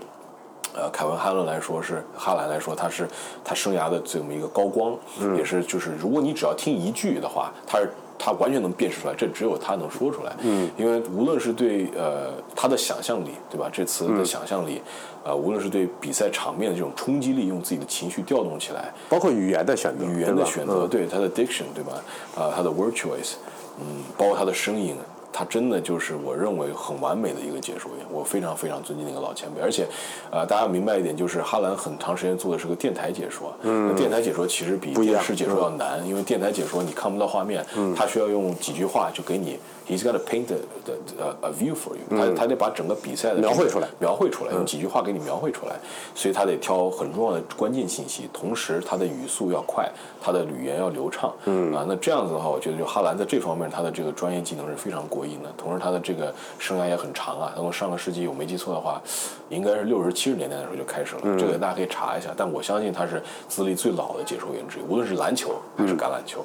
[0.75, 3.07] 呃，凯文·哈伦来说是哈兰来说，他是
[3.43, 4.97] 他生涯的这么一个高光，
[5.37, 10.33] 也是就是如果你只要听一句的话，他是他完全能辨识出来，这只有他能说出来。
[10.41, 13.69] 嗯，因为无论是对呃他的想象力，对吧？
[13.71, 14.81] 这词的想象力，
[15.23, 21.93] 呃，无论是对比赛场面的这种冲击力，用自己的情绪调动起来，包括语言的选择，语言的选择，对他的 diction，对吧？
[22.35, 23.33] 啊，他的 word choice，
[23.79, 23.85] 嗯，
[24.17, 24.95] 包括他的声音。
[25.33, 29.59] 他真的就是我认为很完美的一个解说员，我非常非常尊敬那个老前辈。
[29.59, 29.87] 而且，
[30.29, 33.51] 呃，大家明白一点，就是哈兰很长时间做的是个电台解说。
[33.63, 33.93] 嗯。
[33.95, 37.65] 电台解说其实比电视解说要难，因为电台解说你看不到画面，
[37.95, 39.57] 他需要用几句话就给你。
[39.85, 42.05] He's got to paint the the a view for you。
[42.09, 45.75] 他他得把整个比赛的描绘出来，描绘出来，用几句话给你描绘出来。
[46.15, 49.91] 所以他得挑很重要的关键信息，同时他的语速要快，
[50.21, 51.33] 他的语言要流畅。
[51.45, 55.51] 嗯啊，那这样子的话，我觉得就哈兰在这方面他的这个专业技能是非常过硬的。
[55.57, 59.01] 同时他的这个生涯也很长啊，从上个世纪我没记错的话，
[59.49, 61.37] 应该是六十七十年代的时候就开始了。
[61.37, 62.33] 这个大家可以查一下。
[62.37, 66.43] 但我相信他是资历最老的解说员之一，无论是篮球还是橄榄球。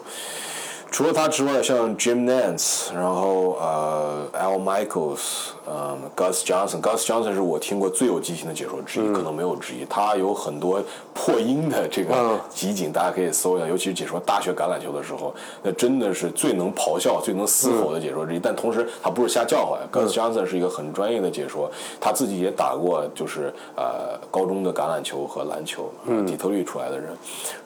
[0.91, 9.85] 除了他之外，像 Jim Nance，然后呃 Al Michaels，嗯 Gus Johnson，Gus Johnson 是我听过最有激情的解说之一，可能没有之一。
[9.85, 10.83] 他有很多
[11.15, 13.67] 破音的这个集锦，大家可以搜一下。
[13.67, 18.39] 尤其是解说大学橄榄球的时候，那真的是最能咆哮、最能嘶吼的解说之一。
[18.39, 19.79] 但同时，他不是瞎叫唤。
[19.93, 21.71] Gus Johnson 是一个很专业的解说，
[22.01, 25.91] 他自己也打过，就是呃高中的橄榄球和篮球，
[26.27, 27.15] 底特律出来的人。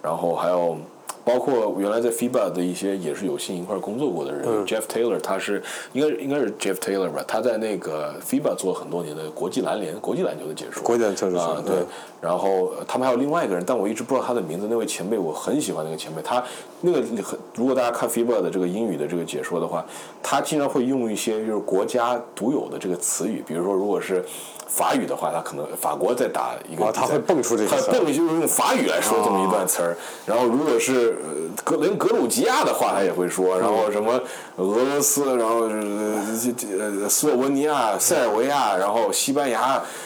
[0.03, 0.77] 然后还有。
[1.25, 7.25] 包括原来在 FIBA 的一些也是有幸一块工作过的人，Jeff Taylor，他是应该应该是 Jeff Taylor 吧？
[7.27, 10.83] 他在那个 FIBA 做了很多年的国际篮联、国际篮球的解说。
[10.83, 11.77] 国际篮球啊，对。
[12.23, 14.69] 然后他们还有另外一个人，但我一直不知道他的名字。
[14.71, 16.43] 那位前辈我很喜欢那个前辈，他
[16.81, 19.85] 那个很，如果大家看 FIBA 的这个英语的这个解说的话，
[20.23, 24.25] 他经常会用一些就是国家独有的这个词语，比如说如果是。
[24.69, 29.95] 法语的话，他可能法国在打一个，他会蹦出这个，他蹦就是用法语来说这么一段词儿。
[30.25, 31.15] 然后如果是
[31.63, 33.59] 格连格鲁吉亚的话，他也会说。
[33.61, 34.19] 然后什么
[34.57, 39.61] 俄罗斯，然后呃斯洛文尼亚、塞尔维亚，然后西班牙，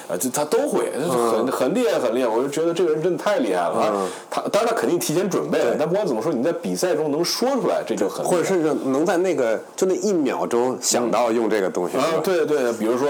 [0.09, 2.29] 啊，这他都会，很很厉害，很厉害。
[2.29, 4.09] 我就觉得这个人真的太厉害了。
[4.31, 11.99] 他当然他肯定提前准备了，但不管怎么说，你在比赛中能说出来，这就很或者甚至能在那个就那一秒钟想到用这个东西。
[11.99, 13.07] 啊，对对，比如说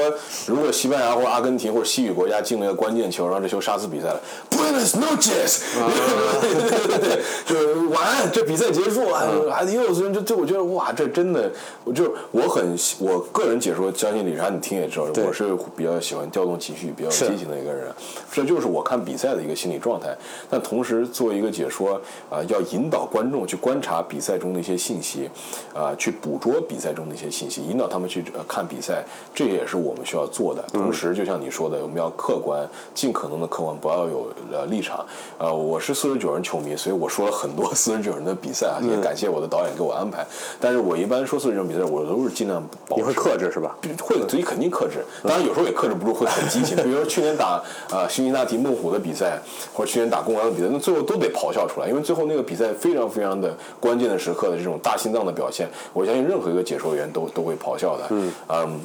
[0.46, 1.36] 如果西班牙或阿。
[1.36, 4.18] 阿根廷或者西语国家进了一个关键球，然后这球杀死比赛了。
[4.50, 5.60] Buenos noches，
[6.40, 11.52] 对对对，就是完，这比赛结束了，孩子又是就就我觉得哇，这真的，
[11.84, 17.88] 我就我很我个人解说，相信李莎你听也知道，我是比较喜欢调动情绪、比较激情的一个人，
[18.32, 20.16] 这就是我看比赛的一个心理状态。
[20.48, 25.28] 但同时做一个解说啊，要引导观众去观察比赛中的一些信息，
[25.74, 30.62] 啊，去捕捉比赛中的一些信息，引导他们去看比赛，这也是我们需要做的。
[30.72, 35.04] 同时，就像你说的，我们要客观，尽可能的客观，不要有呃立场。
[35.38, 40.24] 呃，我是四十九人球迷，所以我说了很多 四十九人的比赛啊，也感谢我的导演给我安排。
[40.60, 42.96] 但是我一般说四十九人比赛，我都是尽量保。
[42.96, 43.76] 你会克制是吧？
[44.00, 45.04] 会，自己肯定克制。
[45.22, 46.76] 当然有时候也克制不住，会很激情。
[46.84, 49.40] 比如说去年打呃辛辛那提猛虎的比赛，
[49.74, 58.04] 或者去年打公羊的比赛，那最后都得咆哮出来，因为最后那个比赛非常非常的关键的时刻的这种大心脏的表现，我相信任何一个解说员都都会咆哮的。
[58.10, 58.80] 嗯，嗯，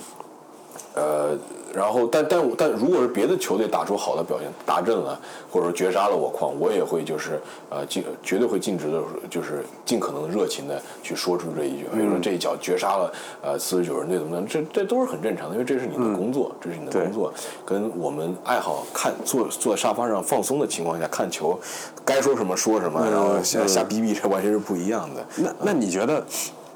[0.95, 1.37] 呃。
[1.73, 17.33] 然后，但但但如果是别的球队打出好的表现，达阵了，或者说绝杀了我矿，我也会就是呃尽绝对会尽职的，就是尽可能热情的去说出这一句，比如说这一脚绝杀了呃四十九人队怎么怎么，这这都是很正常的，因为这是你的工作，这是你的工作，
[17.65, 21.57] 跟我们爱好看坐坐在沙发上放松的情况下看球，
[22.03, 25.25] 该说什么说什么，然后瞎瞎逼逼，这完全是不一样的。
[25.37, 26.25] 那那你觉得，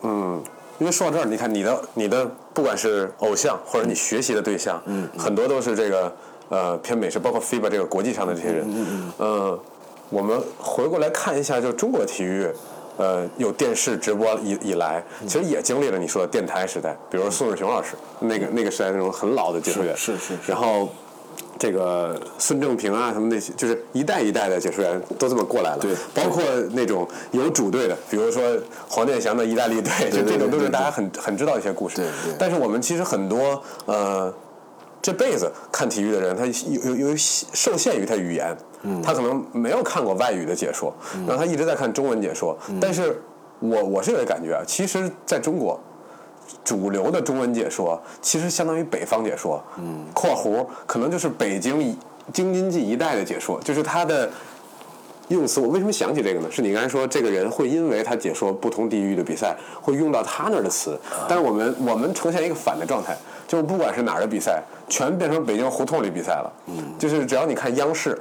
[0.04, 0.42] 嗯？
[0.78, 6.14] 因为说到这儿，你看你的你的不管是偶像或者你学习的对象，嗯，很多都是这个
[6.50, 9.60] 呃偏美式，包括 FIBA 这个国际上的这些人，嗯嗯，呃，
[10.10, 12.48] 我们回过来看一下，就中国体育，
[12.98, 20.90] 呃，有电视直播以以来，其实也经历了你说的电台时代，比如说宋世雄老师那个那个时代那种很老的解说员，是是，然后。
[21.58, 25.80] 这个孙正平啊，什么那些，就是一代一代的解说员都这么过来了。
[25.80, 28.44] 对，包括那种有主队的，比如说
[28.90, 31.96] 黄健翔的意大利队，就这种都是大家很很知道一些故事。
[31.96, 32.36] 对对。
[32.38, 34.34] 但是我们其实很多呃，
[35.02, 38.56] 这辈子看体育的人，他有有有受限于他语言，
[39.02, 40.94] 他可能没有看过外语的解说，
[41.26, 42.58] 然后他一直在看中文解说。
[42.82, 43.22] 但是
[43.60, 45.80] 我我是有感觉啊，其实在中国。
[46.64, 51.98] 主流的中文解说其实相当于北方解说，嗯，括弧可能就是北京
[52.34, 54.30] 京津冀一带的解说，就是他的
[55.28, 55.60] 用词。
[55.60, 56.48] 我为什么想起这个呢？
[56.52, 61.00] 是你刚才说这个人会因为他解说不同地域的比赛，会用到他那儿的词。
[61.28, 63.16] 但是我们我们呈现一个反的状态，
[63.48, 66.54] 就是不管是哪儿的比赛，全变成北京胡同里比赛了。
[66.68, 68.20] 嗯，就是只要你看央视，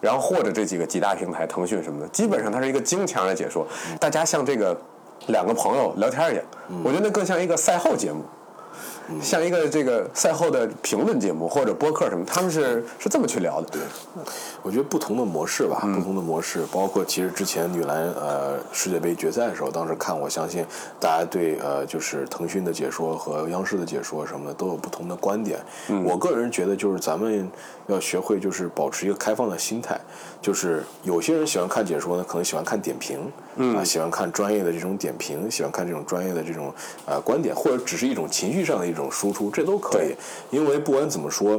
[0.00, 3.66] 然后或者这几个几大平台，腾讯什么的，基本上它是一个京腔的解说。
[3.98, 4.78] 大家像这个。
[5.30, 6.44] 两个朋友聊天一样，
[6.84, 8.22] 我觉得那更像一个赛后节目。
[9.20, 13.66] 像一个这个赛后的评论节目或者播客什么，他们是是这么去聊的。
[13.68, 13.80] 对，
[14.62, 20.64] 我觉得不同的模式吧，不同的模式，包括其实之前女篮呃世界杯决赛的时候，当时看，我相信
[21.00, 25.58] 大家对呃就是腾讯的解说和央视的解说什么的都有不同的观点。
[26.04, 27.50] 我个人觉得就是咱们
[27.90, 30.00] 要学会就是保持一个开放的心态，
[30.40, 33.18] 就是有些人喜欢看解说呢，可能喜欢看点评，
[33.76, 36.72] 啊喜欢看专业的这种点评，喜欢看这种专业的这种
[37.06, 39.00] 呃观点，或者只是一种情绪上的一种。
[39.00, 40.14] 种输出这都可以，
[40.50, 41.58] 因为不管怎么说，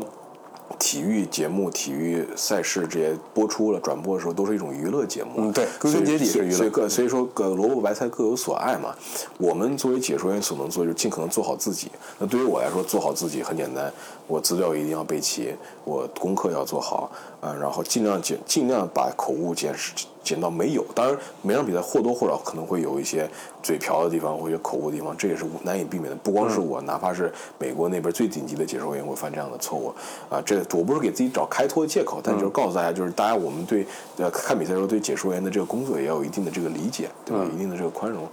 [0.77, 5.31] 体育节目、体育赛事这些播出了、转播的时候，都是一种娱乐节目。
[5.37, 6.55] 嗯，对，归根结底是娱乐。
[6.55, 8.93] 所以各所以说，各萝卜白菜各有所爱嘛。
[9.39, 11.89] 我们作为解说员所能做，就是尽可能做好自己。
[12.19, 13.91] 那对于我来说，做好自己很简单，
[14.31, 19.75] 我资料一定要备齐，我功课要做好啊，然后尽量减，尽量把口误减
[20.23, 20.85] 减到没有。
[20.95, 23.29] 当然，每场比赛或多或少可能会有一些。
[23.63, 26.15] 嘴瓢的地方或者口误的地方，这也是难以避免的。
[26.23, 29.93] 不光是我，哪怕是美国那边最顶级的解说员会犯这样的错误。
[30.31, 33.85] 啊，这我不是给自己找开脱的借口，但就是告诉大家，就是大家我们对
[34.17, 37.45] 呃看比赛的时候对解说员的这个工作也要有一定的这个理解，对吧？
[37.53, 38.27] 一定的这个宽容，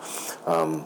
[0.47, 0.81] 嗯。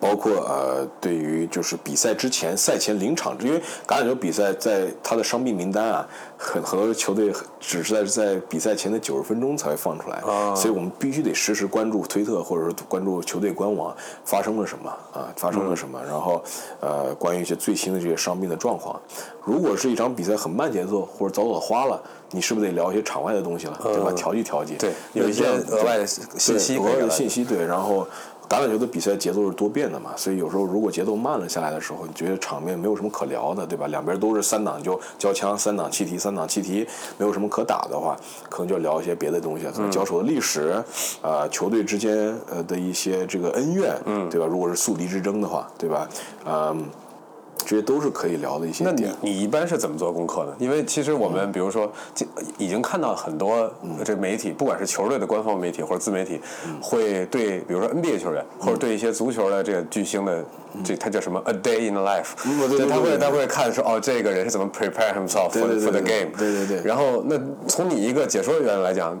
[0.00, 10.20] 包括呃，对于就是比赛之前、赛前临场，因为橄榄球比赛在他的伤病名单啊，很很多球队只是在在比赛前的九十分钟才会放出来，
[10.54, 16.42] 所以我们必须得实时关注推特或者说关注球队官网发生了什么啊，发生了什么，然后
[16.80, 19.00] 呃，关于一些最新的这些伤病的状况。
[19.44, 24.12] 如果是一场比赛很慢节奏或者早早花了，你是不是得聊一些场外的东西了，对吧？
[24.12, 28.06] 调剂调剂，对，有一些额外的信息，额外的信息，对，然后。
[28.48, 33.86] 橄榄球的比赛节奏是多变的嘛，所以有时候如果节奏慢了下来的时候，你觉得场面没有什么可聊的，对吧？
[33.88, 36.86] 两边都是三档就交枪，三档气题，三档气题，
[37.18, 38.16] 没有什么可打的话，
[38.48, 40.82] 可能就要聊一些别的东西，可能交手的历史，
[41.20, 43.94] 啊，球队之间呃的一些这个恩怨，
[44.30, 44.46] 对吧？
[44.46, 46.08] 如果是宿敌之争的话，对吧？
[46.46, 46.84] 嗯。
[47.68, 48.96] 这些都是可以聊的一些点。
[48.96, 50.56] 那你你一般是怎么做功课的？
[50.58, 51.92] 因为其实我们比如说，
[52.56, 53.70] 已经看到很多
[54.02, 56.40] 这媒体，不管是球队的官方媒体或者自媒体，
[56.80, 60.42] 会对比如说 NBA 球员，或者对一些足球的这个巨星的，
[60.82, 62.28] 这他叫什么 A Day in Life，
[62.74, 66.82] 对，他会他会看说哦，这个人是怎么 prepare himself for for the game，对对对。
[66.82, 69.20] 然后那从你一个解说员来讲。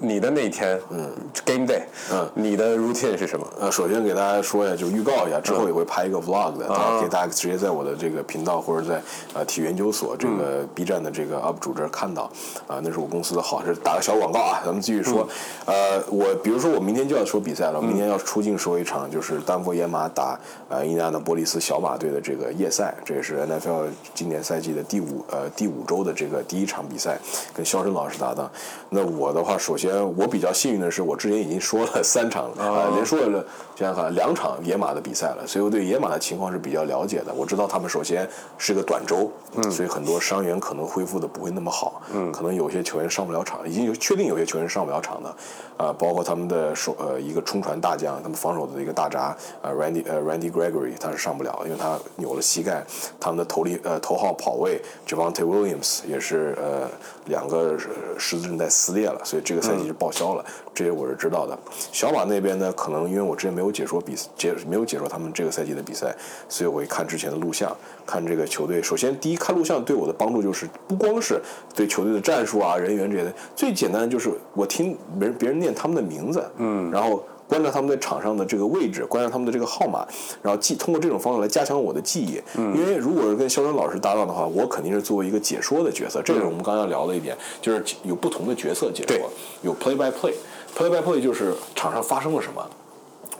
[0.00, 1.10] 你的那一天，嗯
[1.44, 1.82] ，game day，
[2.12, 3.46] 嗯，你的 routine 是什么？
[3.60, 9.02] 呃，首先给大家说一下，就预告一下，之后也会拍一个 vlog 的，大家可以大家直接在我的这个频道或者在
[9.34, 12.30] 呃体育研究所这个 B 站的这个 UP 主这儿看到，
[12.66, 14.62] 啊，那是我公司的好，是打个小广告啊。
[14.64, 15.28] 咱们继续说，
[15.66, 20.38] 呃，我比如说我明天就要说比赛了，明天要出境说一场就是丹佛野马打
[20.68, 27.18] 呃印第安纳波利斯小马队的这个夜赛，这也是 NFL 今年赛季的第五呃第五周的这个第一场比赛，
[27.54, 28.50] 跟肖申老师搭档。
[28.90, 33.44] 那我的话，首先我比较幸运的是，我之前已经说了三场了，啊，连说了
[33.76, 37.32] 想想看两场野马的比赛了，所以我对野马的情况是比较了解的。
[37.32, 45.34] 我知道他们首先是个短周，嗯，所以很多伤员可能恢复的不会那么好，嗯，可能有些球员上不了场，已经有确定有些球员上不了场的，
[45.78, 52.84] 啊，包括他们的守呃一个冲传大将，他们防守的一个大闸，呃 Randy 呃 Randy Gregory 他是上不了，因为他扭了膝盖，
[53.18, 56.90] 他们的头力呃头号跑位 Javante Williams 也是呃
[57.26, 57.78] 两个
[58.18, 61.56] 十字韧带撕裂了，所以这个赛季是报销了，这些我是知道的。
[61.92, 66.12] 小马那边呢，可能因为我之前没有解说比解没有解说他们这个赛季的比赛，
[66.48, 67.70] 所以我会看之前的录像，
[68.08, 68.82] 看这个球队。
[68.82, 71.38] 首先，第一看录像对我的帮助就是不光是
[71.74, 77.22] 对球队的战术啊、人员这些的，最简单的就是我听别人别人念他们的名字，嗯，然后。
[77.48, 80.06] 观察他们在场上的这个位置，观察他们的这个号码，
[80.42, 82.38] 然后记通过这种方式来加强我的记忆。
[82.58, 86.20] 嗯，因为如果是跟肖申老师搭档的话，我肯定是作为一个解说的角色。
[86.20, 89.30] 这是我们刚刚要聊的一点，就是有不同的角色解说，
[89.62, 92.62] 有 play by play，play by play 就是场上发生了什么。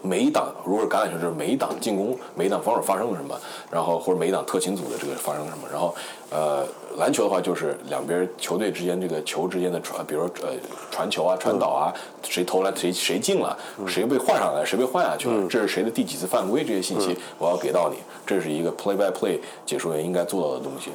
[0.02, 3.38] 每一档，如果是橄榄球，就是每一档进攻、每一档防守发生了什么，
[3.70, 5.94] 然后或者每一档特勤组的这个发生了什么，然后
[6.30, 6.64] 呃，
[6.98, 10.54] 篮球的话就是两边球队之间这个球之间的传，比如说呃
[10.90, 11.92] 传球啊、传导啊，
[12.22, 17.96] 谁投篮谁谁进了，谁被换上来，谁被换下去了，这是谁的第几次犯规，这些信息我要给到你，
[18.26, 20.90] 这是一个 play by play 解说员应该做到的东西。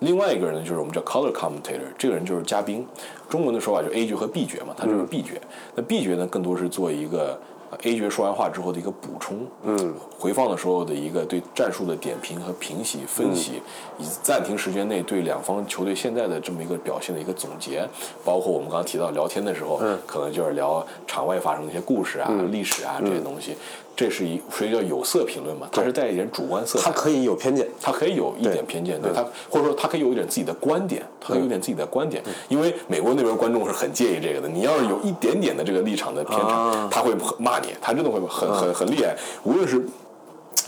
[0.00, 2.86] 另外一个人呢，就是我们叫 color commentator，这个人就是嘉宾，
[3.28, 5.30] 中文的说法就是 A 角和 B 角嘛，他就是 B 角。
[5.74, 7.38] 那 B 角呢，更多是做一个。
[7.82, 13.62] A 角说完话之后的一个补充，嗯，回放的时候的一个对战术的点评和评析、分析，
[13.98, 17.88] 以暂停时间内对两方球队现在的这么一个表现的一个总结，
[18.24, 23.56] 包括我们刚刚提到聊天的时候，嗯，可能就是聊场外发生的一些故事啊、历史啊这些东西。
[23.98, 29.10] 这是一所以叫有色评论嘛，它是带一点主观色彩，它可以有偏见，它可以有一点偏见，对。
[29.12, 39.84] 它或者说它可以有一点自己的观点，它有点自己的观点，因为美国那边观众是很介意这个的，你要是有一点点的这个立场的偏差，他会骂你，他真的会很很很厉害，无论是。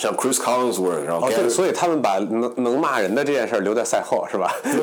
[0.01, 4.51] 像 Chris Collinsworth，然后哦，对，所以他们把能能骂人的这件事留在赛后，是吧？
[4.63, 4.73] 对，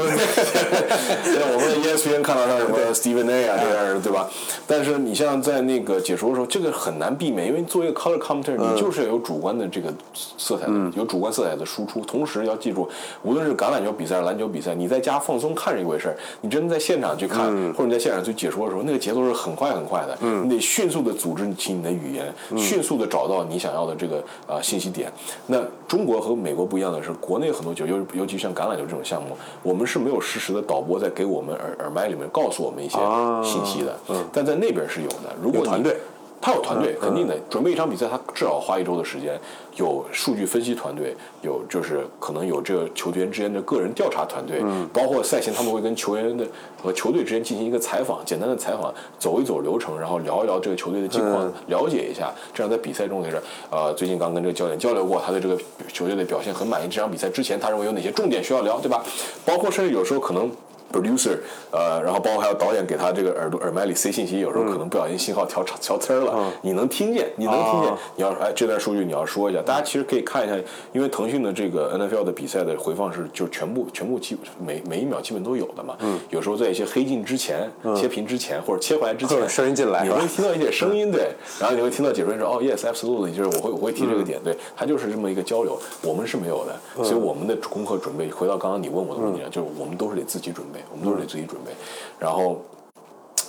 [1.49, 4.29] 我们 ESPN 看到他什么 Stephen A 啊这样的，对吧？
[4.67, 9.91] 但是你像在那个解说的时候，这个很难避免，因为作为一个 color commentator，你就是要有主观的这个
[10.37, 12.01] 色彩的，有主观色彩的输出。
[12.01, 12.87] 同时要记住，
[13.23, 25.06] 无论是橄榄球比赛、篮球比赛，你在家放松看是一回事儿，你真的在现场去看，或者你在现场去解说的时候，那个节奏是很快很快的，你得迅速的组织起你的语言，迅速的找到你想要的这个呃信息点。
[25.47, 32.97] 那中国和美国不一样的是，国内很多酒，尤尤其像橄榄球这种项目，我们是没有实时的导播在给我们耳耳麦里面告诉我们一些
[33.43, 33.97] 信息的。
[34.09, 35.35] 嗯，但在那边是有的。
[35.41, 35.97] 如果团队。
[36.39, 37.37] 他有团队，肯定的。
[37.49, 39.39] 准备一场比赛，他至少花一周的时间。
[39.75, 44.59] 有数据分析团队，有就是可能有这个球员之间的个人调查团队，
[44.91, 46.43] 包括赛前他们会跟球员的
[46.81, 52.33] 和球队之间进行一个采访，简单的采访，走一走流程，然后聊一聊这个球队的近况，了解一下。
[52.55, 55.55] 这样在比赛中也是，呃，最近刚跟这个教练交流过，他对这个
[55.93, 56.87] 球队的表现很满意。
[56.87, 59.03] 这场比赛之前，他认为有哪些重点需要聊，对吧？
[59.45, 60.51] 包括甚至有时候可能。
[60.91, 61.37] producer，
[61.71, 70.55] 呃，然后包括还有导演给他这个耳朵耳麦里塞信息，有时候可能不小心信号调调呲儿了，你能听见，你能听见，你要哎这段数据你要说一下，大家其实可以看一下，
[70.93, 75.95] 因为腾讯的这个 NFL 的比赛的回放是就是全部全部基每每一秒基本都有的嘛，
[76.29, 90.76] 有时候在一些黑镜之前切屏之前或者切回来之前，声音进来，你会听到一点声音 对，然后你会听到解说员说哦 yes absolutely，就是我会我会提这个点，对，他就是这么一个交流，我们是没有的，所以我们的功课准备回到刚刚你问我的问题上，就是我们都是得自己准备。
[90.91, 91.71] 我们都是得自己准备，
[92.19, 92.61] 然后，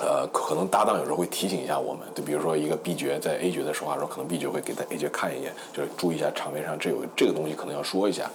[0.00, 8.30] 呃，可能搭档有时候会提醒一下我们，就比如说一个 B 角在 A 角在说话的时候，可能 B 角会给他 A 角看一眼，就是注意一下场面上这有这个东西可能要说一下。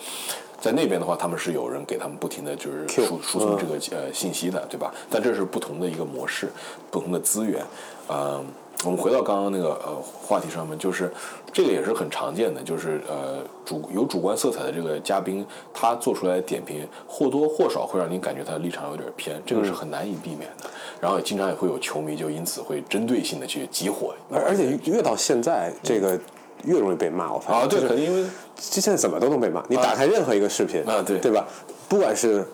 [0.59, 4.93] 在那边的话，他们是有人给他们不停的就是输输送这个呃信息的，对吧？
[5.09, 6.49] 但这是不同的一个模式，
[6.89, 7.63] 不同的资源，
[8.09, 8.45] 嗯。
[8.85, 11.11] 我们回到刚刚那个呃话题上面，就是
[11.51, 20.69] 这个也是很常见的，就是呃主有主观色彩的这个嘉宾，他做出来的点评或多或少会让你感觉他的立场有点偏，这个是很难以避免的。
[20.99, 26.19] 然后经常也会有球迷就因此会针对性的去激火，而而且越到现在这个
[26.63, 27.31] 越容易被骂。
[27.31, 29.63] 我发现啊，对，肯定因为这现在怎么都能被骂。
[29.69, 31.45] 你打开任何一个视频啊，对对吧？
[31.87, 32.45] 不管是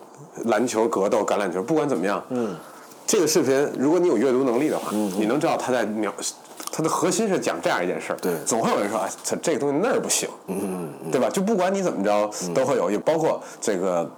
[0.44, 2.56] 篮球、格斗、橄榄球，不管怎么样，嗯。
[3.10, 6.14] 这个视频，如果你有阅读能力的话，嗯你能知道他在描，
[6.70, 8.16] 他的核心是讲这样一件事儿。
[8.22, 11.28] 对总会有人说啊，这这个东西那儿不行，嗯嗯，对吧？
[11.28, 14.08] 就不管你怎么着，都会有，也包括这个。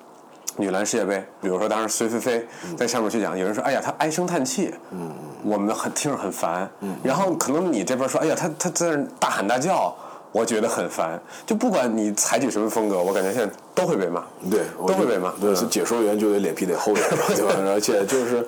[0.58, 5.10] 女篮世界杯，比如说当时隋菲菲在上面去讲，有人说：“哎呀，她唉声叹气，嗯，
[5.42, 9.96] 我们很听着很烦。”嗯，然后可能你这边说：“哎呀，她她在那儿大喊大叫，
[10.30, 14.24] 我觉得很烦。”就不管你采取什么风格，我感觉现在都会被骂。
[14.50, 17.54] 对，都会被骂对，嗯是解说员就得脸皮得厚点儿， 对吧？
[17.72, 18.44] 而且就是，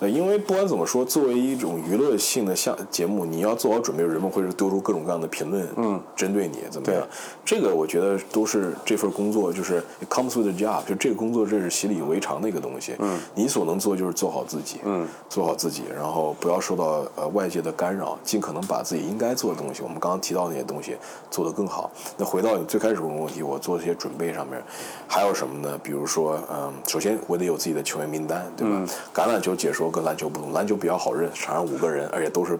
[0.00, 7.02] 呃，因为不管怎么说，作为一种娱乐性的项节目，你要做好准备，人们会是丢出各种各样的评论，嗯，针对你怎么样？
[7.44, 12.94] 这个我觉得都是这份工作，就是 comes with the job，就这个工作这是习以为常的一个东西。
[12.98, 20.96] 嗯，你所能做就是做好自己，嗯，做好自己，然后不要受到呃外界的干扰，尽可能把自己应该做的东西，我们刚刚提到那些东西
[21.30, 21.90] 做得更好。
[22.18, 24.62] 那回到你最开始问的问题，我做这些准备上面
[25.06, 25.78] 还有什么呢？
[25.82, 28.84] 比如说，嗯，首先我得有自己的球员名单，对吧？
[29.14, 32.58] 橄榄球解说跟篮球不同，篮球比较好认，场上五个人，而且都是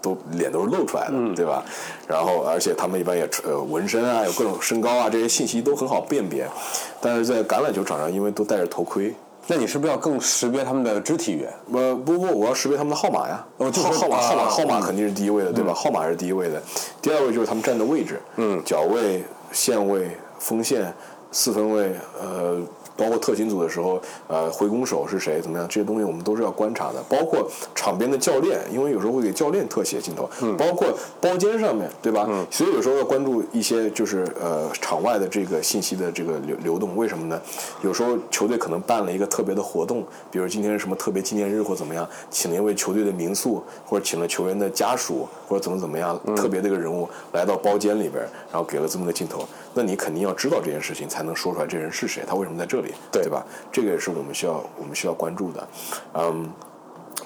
[0.00, 1.62] 都脸都是露出来的，对吧？
[2.08, 6.48] 然后而且他们一般也呃纹身啊，有各种身高啊，这些信息都很好辨别。
[7.00, 9.14] 但是在橄榄球场上，因为都戴着头盔。
[9.46, 11.52] 那你是不是要更识别他们的肢体语言？
[11.72, 13.44] 呃，不不，我要识别他们的号码呀。
[13.56, 15.74] 哦就号号码是啊号码号码肯定是第一位的，对吧？
[15.74, 16.62] 号码是第一位的，
[17.02, 20.94] 第二位就是他们站的位置，嗯，脚位、线位、锋线、
[21.30, 22.60] 四分位，呃。
[22.96, 25.66] 包括特勤组的时候，呃，回攻手是谁，怎么样？
[25.66, 27.02] 这些东西我们都是要观察的。
[27.08, 30.28] 包括场边的教练，因为有时候会给教练特写镜头，
[30.58, 30.86] 包括
[31.18, 32.28] 包间上面，对吧？
[32.50, 36.94] 所以有时候要关注一些就是呃场外的这个信息的这个流流动。
[36.94, 37.40] 为什么呢？
[37.80, 48.22] 有时候球队可能办了一个特别的活动，比如今天是什么特别纪念日或怎么样，请了一位球队的民宿，或者请了球员的家属，或者怎么怎么样，特别的一个人物来到包间里边，
[48.52, 49.42] 然后给了这么个镜头，
[49.74, 53.44] 那你肯定要知道这件事情，才能说出来这人是谁，他为什么在这里，对吧？
[53.70, 55.68] 这个也是我们需要我们需要关注的，
[56.14, 56.50] 嗯。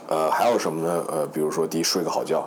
[0.09, 1.05] 呃，还有什么呢？
[1.09, 2.47] 呃，比如说，第一，睡个好觉，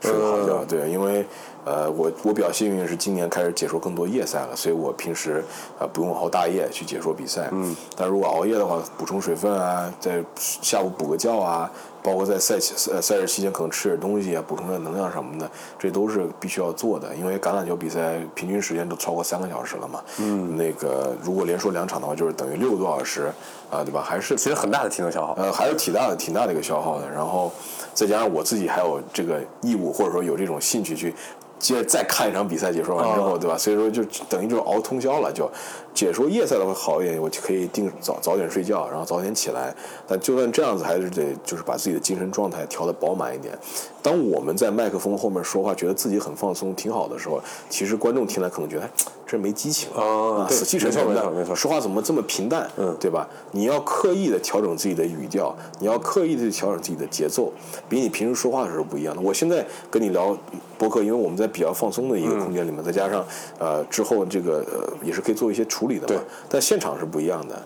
[0.00, 1.26] 睡个好觉，对，因为
[1.64, 5.42] 呃，我我比较幸运是今年开始解说更多夜赛了，所以我平时
[5.80, 7.48] 呃不用熬大夜去解说比赛。
[7.50, 11.68] 嗯，但如果熬夜的话，补充水分啊，在下午补个觉啊，
[12.02, 15.48] 包括在赛期呃赛事期间可能吃点东西啊，补充点能量什么的，
[15.78, 17.14] 这都是必须要做的。
[17.14, 20.02] 因为橄榄球比赛平均时间都超过三个小时了嘛。
[20.18, 23.32] 嗯，那个如果连说两场的话，就是等于六个多小时
[23.70, 24.02] 啊，对吧？
[24.02, 25.34] 还是其实很大的体能消耗。
[25.38, 27.08] 呃，还是挺大的、挺大的一个消耗的。
[27.08, 27.52] 然后
[27.94, 31.14] 再加上我自己还有这个义务，或者说有这种兴趣去
[31.58, 33.56] 接着再看一场比赛解说完之后，对吧？
[33.56, 35.32] 所以说就等于就是熬通宵了。
[35.32, 35.48] 就
[35.94, 39.74] 解说夜赛的会好一点，我就可以定早早点睡觉，然后早点起来。
[40.06, 43.56] 但就算这样子，还是得就是把自己的精神状态调得饱满一点。
[44.02, 48.90] 当我们在麦克风后面说话，觉得自己很放松、挺好的时候，其实观众听来可能觉得哎
[49.24, 52.68] 这没激情啊，死气沉沉的没错没错说话怎么这么平淡？
[52.76, 53.26] 嗯，对吧？
[53.52, 57.52] 你要刻意的调整自己的语调，你要刻意的调整自己的节奏，
[57.88, 59.22] 比你平时说话的时候不一样的。
[59.22, 60.36] 我现在跟你聊
[60.76, 63.24] 播客，因为我们在比较放松的一个空间里面，再加上
[63.58, 66.20] 呃之后这个呃也是可以做一些处理的嘛。
[66.48, 67.60] 但现场是不一样的。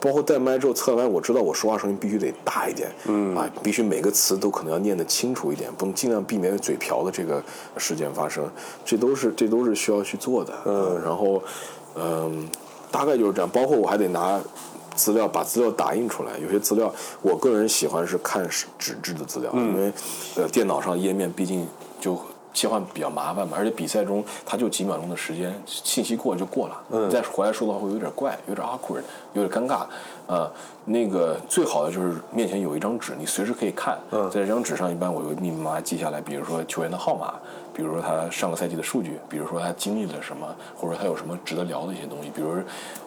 [0.00, 7.42] 包括带麦之后测完，我知道我说话声音必须得大一点，嗯啊，必须每个词都可能要念得清楚一点，不能尽量避免嘴瓢的这个
[7.76, 8.48] 事件发生，
[8.84, 11.42] 这都是这都是需要去做的，嗯，然后
[11.96, 12.48] 嗯，
[12.92, 13.50] 大概就是这样。
[13.50, 14.40] 包括我还得拿
[14.94, 16.38] 资料，把资料打印出来。
[16.38, 18.48] 有些资料，我个人喜欢是看
[18.78, 19.92] 纸质的资料，因为
[20.36, 21.66] 呃电脑上页面毕竟
[22.00, 22.16] 就。
[22.58, 29.02] 切换比较麻烦嘛，而且比赛中他就几秒钟的时间，信息过了就过了，嗯，再回来说的话会有点怪，有点 awkward，
[29.34, 29.86] 有点尴尬，
[30.26, 30.50] 呃，
[30.88, 37.34] 那个最好的就是面前有一张纸，你随时可以看，嗯，在这张纸上一般我会密密麻麻记下来，比如说球员的号码，
[37.74, 42.54] 比如说他上个赛季的数据，比如说他经历了什么，或者他有什么值得聊的一些东西，比如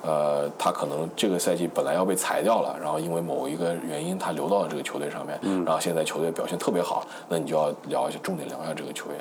[0.03, 9.19] 呃，他可能这个赛季本来要被裁掉了，然后因为某一个原因他留到了这个球队上面，嗯，然后现在球队表现特别好，那你就要聊一下，重点聊一下这个球员。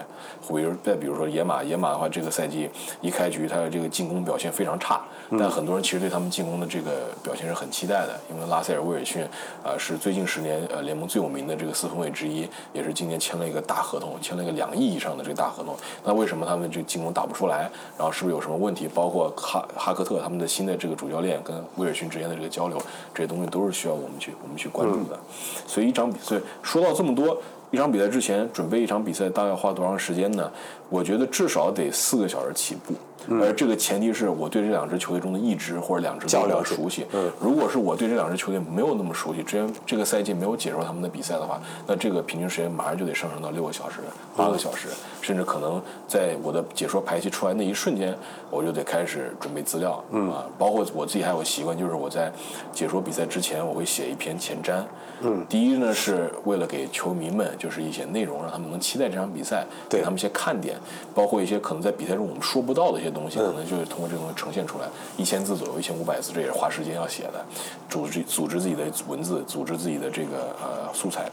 [0.48, 2.68] 比如再比如说野马，野马的话，这个赛季
[3.00, 5.00] 一开局他的这个进攻表现非常差，
[5.38, 6.90] 但很多人其实对他们进攻的这个
[7.22, 9.22] 表现是很期待的，因为拉塞尔威尔逊
[9.62, 15.74] 啊、呃、是最近十年呃联盟最有名的这个四分卫之一，也是今年签了一个大合同，签了一个两亿以上的这个大合同。
[16.04, 17.70] 那为什么他们这个进攻打不出来？
[17.96, 18.86] 然后是不是有什么问题？
[18.86, 22.76] 包括哈哈克特他们的新的这个主教练跟威尔逊之间的这个交流，
[23.14, 25.18] 这些东西都是需要我们去我们去关注的。
[25.66, 27.40] 所以一场比赛说到这么多。
[27.72, 30.50] 一场比赛之前准备一场比赛大概花多长时间呢？
[30.88, 32.92] 我觉得至少得四个小时起步。
[33.28, 37.06] 而这个前提是我对这两支球队中的一支或者两支都比较熟悉。
[37.40, 43.98] 如果是我对这两支球队没有那么熟悉，之前这个赛季没有解说他们的比赛的话，那这个平均时间马上就得上升到六个小时、
[44.36, 44.88] 八个小时，
[45.20, 48.16] 甚至可能在我的解说排期出来那一瞬间，
[48.50, 50.46] 我就得开始准备资料啊。
[50.58, 52.32] 包括我自己还有习惯，就是我在
[52.72, 54.82] 解说比赛之前，我会写一篇前瞻。
[55.22, 60.78] 嗯，第一呢是为了给球迷们就是一些内容，让他们能期待这场比赛，给他们一些看点，
[61.14, 64.86] 包括一些可能在比赛中我们说不到的一些东西，可能就是通过这个东西呈现出来。
[65.16, 67.44] 一千字左右，一千五百字，这也是花时间要写的，
[67.88, 71.30] 组织组织自己的文字，组织自己的这个呃素材。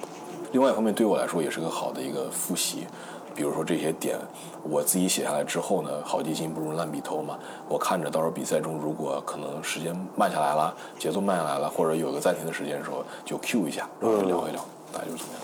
[0.51, 2.87] 另外一方面，对我来说也是个好的一个复习。
[3.35, 4.17] 比如说这些点，
[4.63, 7.37] 我自己写下来之后呢，好记性不如烂笔头嘛。
[7.69, 15.41] 我看着到时候比赛中，如果可能时间慢下来了，节奏慢下来了，或者有个暂停的时间的时候，就 Q 一下，然后聊一聊，大概就是这么样。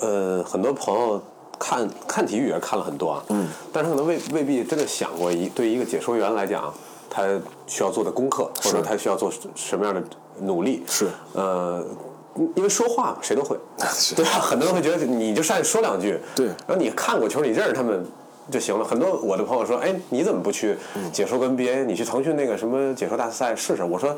[0.00, 1.22] 呃，很多朋友
[1.62, 6.74] 看看体育也是看了很多啊，嗯，但是可能未未必真的想过一对一个解说员来讲，
[7.08, 7.22] 他
[7.68, 10.02] 需要做的功课，或者他需要做什么样的
[10.40, 11.84] 努力，是，呃。
[12.56, 13.54] 因为说话嘛，谁都会
[14.16, 14.30] 对吧？
[14.40, 18.02] 很多人会觉得你就上去说两句，对，然后你看过球，你认识他们
[18.50, 18.82] 就行了。
[18.82, 20.74] 很多我的朋友说，哎，你怎么不去
[21.12, 21.84] 解说个 NBA？
[21.84, 23.84] 你去腾讯那个什么解说大赛试试？
[23.84, 24.16] 我说，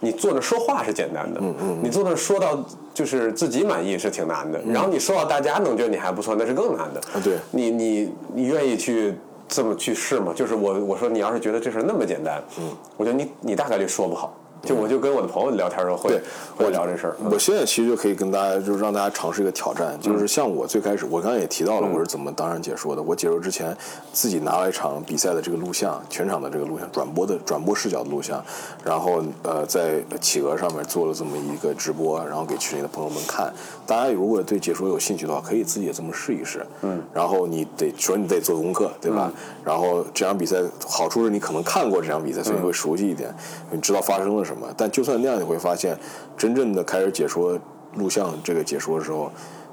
[0.00, 2.58] 你坐那说话是简单的，嗯嗯，你坐那说到
[2.94, 7.00] 就是自己满意是挺难的，然后你说到大家能觉得你还不错，那是更难的。
[7.12, 9.14] 啊，对，你你你愿意去
[9.46, 10.32] 这么去试吗？
[10.34, 14.34] 就是我我说你要是觉得这事那么简单，嗯，我觉得你你大概率说不好。
[14.62, 16.20] 就我就跟我的朋友聊天的时候会
[16.56, 17.16] 会聊这事儿。
[17.30, 23.02] 我现在其实就可以跟大家，就是让大家尝试一个挑战，就是像我最开始，我刚才也提到了我是怎么当上解说的。
[23.02, 23.76] 我解说之前
[24.12, 28.42] 自己拿了一场比赛的这个录像，全场的这个录像，转播的转播视角的录像，
[28.84, 33.52] 然后呃在企鹅上面做了这么一个直播，然后给群里的朋友们看。
[33.86, 36.64] 大家如果对解说有兴趣的话，可以自己也这么试一试。
[36.82, 37.02] 嗯。
[37.12, 39.32] 然后你得说你得做功课，对吧？
[39.64, 40.56] 然后这场比赛
[40.86, 43.34] 好处是你可能看过这场比赛，所以你会熟悉一点，
[43.70, 44.66] 你知道发生了什么。
[44.76, 45.96] 但就算那样，你会发现，
[46.36, 47.58] 真正的开始解说
[47.94, 49.30] 录像这个解说的时候，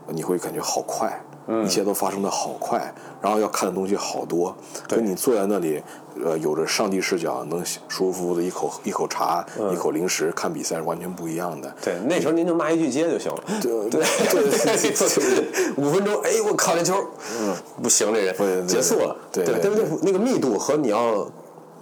[0.08, 1.22] 你会感觉好快，
[1.66, 4.56] 一切都发生的好快，然后要看的东西好多，
[4.88, 5.84] 跟你坐在那里，
[6.24, 11.74] 呃，有着上帝视角，能舒服服的一口一口茶，一口零食看比赛是完全不一样的。
[11.84, 13.44] 对，那时候您就骂一句街就行了。
[13.62, 16.96] 对对 对，五分钟，哎，我靠这球，
[17.40, 17.54] 嗯，
[17.84, 19.16] 不行，这人结束了。
[19.32, 21.30] 对对，但是那个密度和你要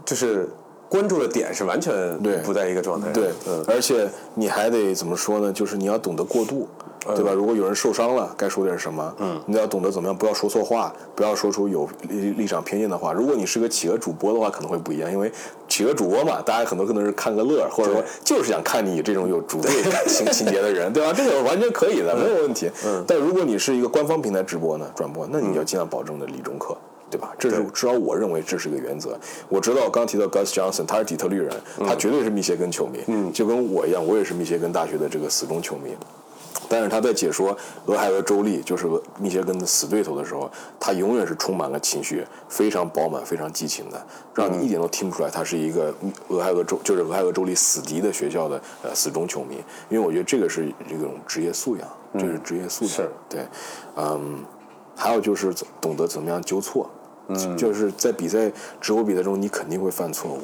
[0.03, 0.49] 就是。
[0.87, 3.11] 关注的点是完全不在一个状态。
[3.11, 3.29] 对，
[3.67, 5.51] 而且你还得怎么说呢？
[5.51, 6.67] 就是你要懂得过渡，
[7.15, 7.31] 对吧？
[7.33, 9.13] 如果有人受伤了，该说点什么？
[9.19, 13.11] 嗯，你要懂得怎么样，不要说错话，不要说出有立立场偏见的话。
[13.13, 15.31] 如果你是个企鹅主播的话，可能会不一样，因为
[15.67, 19.71] 企鹅主播嘛，大家很多可能是看个乐，或者说就是想看你这种有主队
[20.07, 21.11] 情 情节的人，对吧？
[21.11, 22.69] 这个完全可以的，没有问题。
[22.85, 26.77] 嗯，但如果你是一个官方平台直播呢，转播，那你要尽量保证的理中客。
[27.09, 27.33] 对吧？
[27.37, 29.17] 这是至少我认为这是个原则。
[29.47, 35.95] 我知道刚提到 Gus Johnson，他是底特律人，他绝对是密歇根球迷，嗯，就跟我一样，我也是密歇根大学的这个死忠球迷。
[36.67, 38.87] 但是他在解说俄亥俄州立，就是
[39.19, 40.49] 密歇根的死对头的时候，
[40.79, 44.03] 他永远是充满了情绪，非常饱满、非常激情的，
[44.33, 45.93] 让你一点都听不出来他是一个
[46.29, 49.57] 俄亥俄州就是俄亥俄州立死敌的学校的呃死忠球迷。
[49.89, 53.07] 因为我觉得这个是这种职业素养，这是职业素养。
[53.29, 53.45] 对，
[53.95, 54.43] 嗯，
[54.95, 56.89] 还有就是懂得怎么样纠错。
[57.27, 60.41] 嗯，就是在比赛直播比赛中，你肯定会犯错误，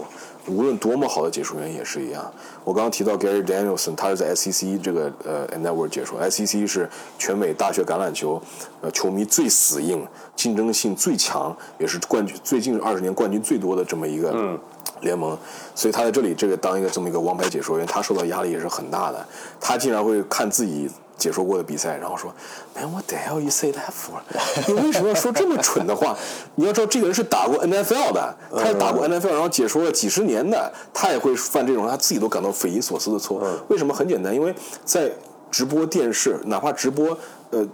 [0.47, 2.31] 无论多么好的解说员也是一样。
[2.63, 8.41] 我刚刚提到 Gary Danielson，他是在 SEC 这个呃 network 解说，SEC 是全美大学橄榄球
[8.81, 10.05] 呃球迷最死硬、
[10.35, 14.59] 竞争性最强，也是冠军最近二十年冠军最多的这么一个
[15.01, 15.37] 联盟。
[15.75, 19.23] 所以他在这里这个当一个这么一个王牌解说员，他受到压力也是很大的。
[19.59, 20.89] 他竟然会看自己。
[21.21, 22.33] 解说过的比赛，然后说
[22.73, 24.19] ，Man，what the hell you say that for？
[24.67, 26.17] 你为什么要说这么蠢的话？
[26.55, 33.39] 你要知道，这个人是打过 NFL 的，他是打过 NFL，然后解说了几十年的，他也会犯这种他自己都感到匪夷所思的错。
[33.67, 33.93] 为什么？
[33.93, 35.11] 很简单，因为在
[35.51, 37.15] 直播电视，哪怕直播。
[37.51, 37.67] 呃，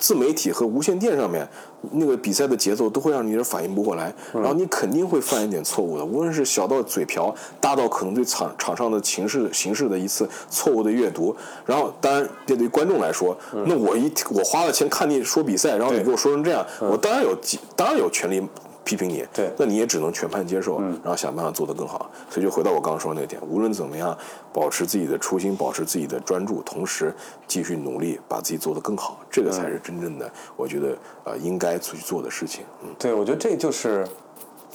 [0.00, 1.46] 自媒体和无线电上面
[1.92, 11.34] 那个比赛的节奏都会让你有点反应不过来，然后你肯定会犯一点错误的，无论是小到嘴瓢，大到可能对场场上的情势形势的一次错误的阅读。
[11.64, 17.36] 然后，当然，这对于观众来说，那我一我花了钱看你说比赛，然后你给我说成这样，我当然有
[17.74, 18.42] 当然有权利。
[18.88, 22.10] 批评你，对，那你也只能全盘接受，然后想办法做得更好。
[22.30, 24.16] 所以就回到我刚刚说的那个点，无论怎么样，
[24.50, 27.14] 保持自己的初心，保持自己的专注，同时
[27.46, 32.64] 继续努力，把自己做得更好，这个才是真正的，我觉得呃应该去做的事情。
[32.82, 34.08] 嗯，对，我觉得这就是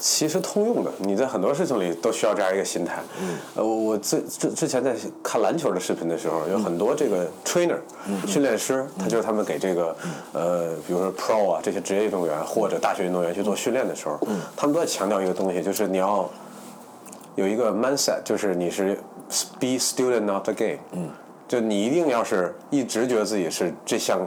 [0.06, 3.02] 其实通用的，你在很多事情里都需要这样一个心态。
[3.22, 4.94] 嗯，呃，我我之之之前在
[5.24, 7.78] 看篮球的视频的时候，有很多这个 trainer
[8.28, 9.96] 训练师，他就是他们给这个
[10.34, 14.20] 呃，比如说 pro 啊这些职业运动员或者大学运动员去做训练的时候，
[14.58, 16.30] 他们都在强调一个东西，就是你要
[17.36, 19.00] 有一个 mindset，就是你是
[19.58, 20.80] be student of the game。
[20.92, 21.10] 嗯，
[21.48, 24.20] 就你一定要是一直觉得自己是这项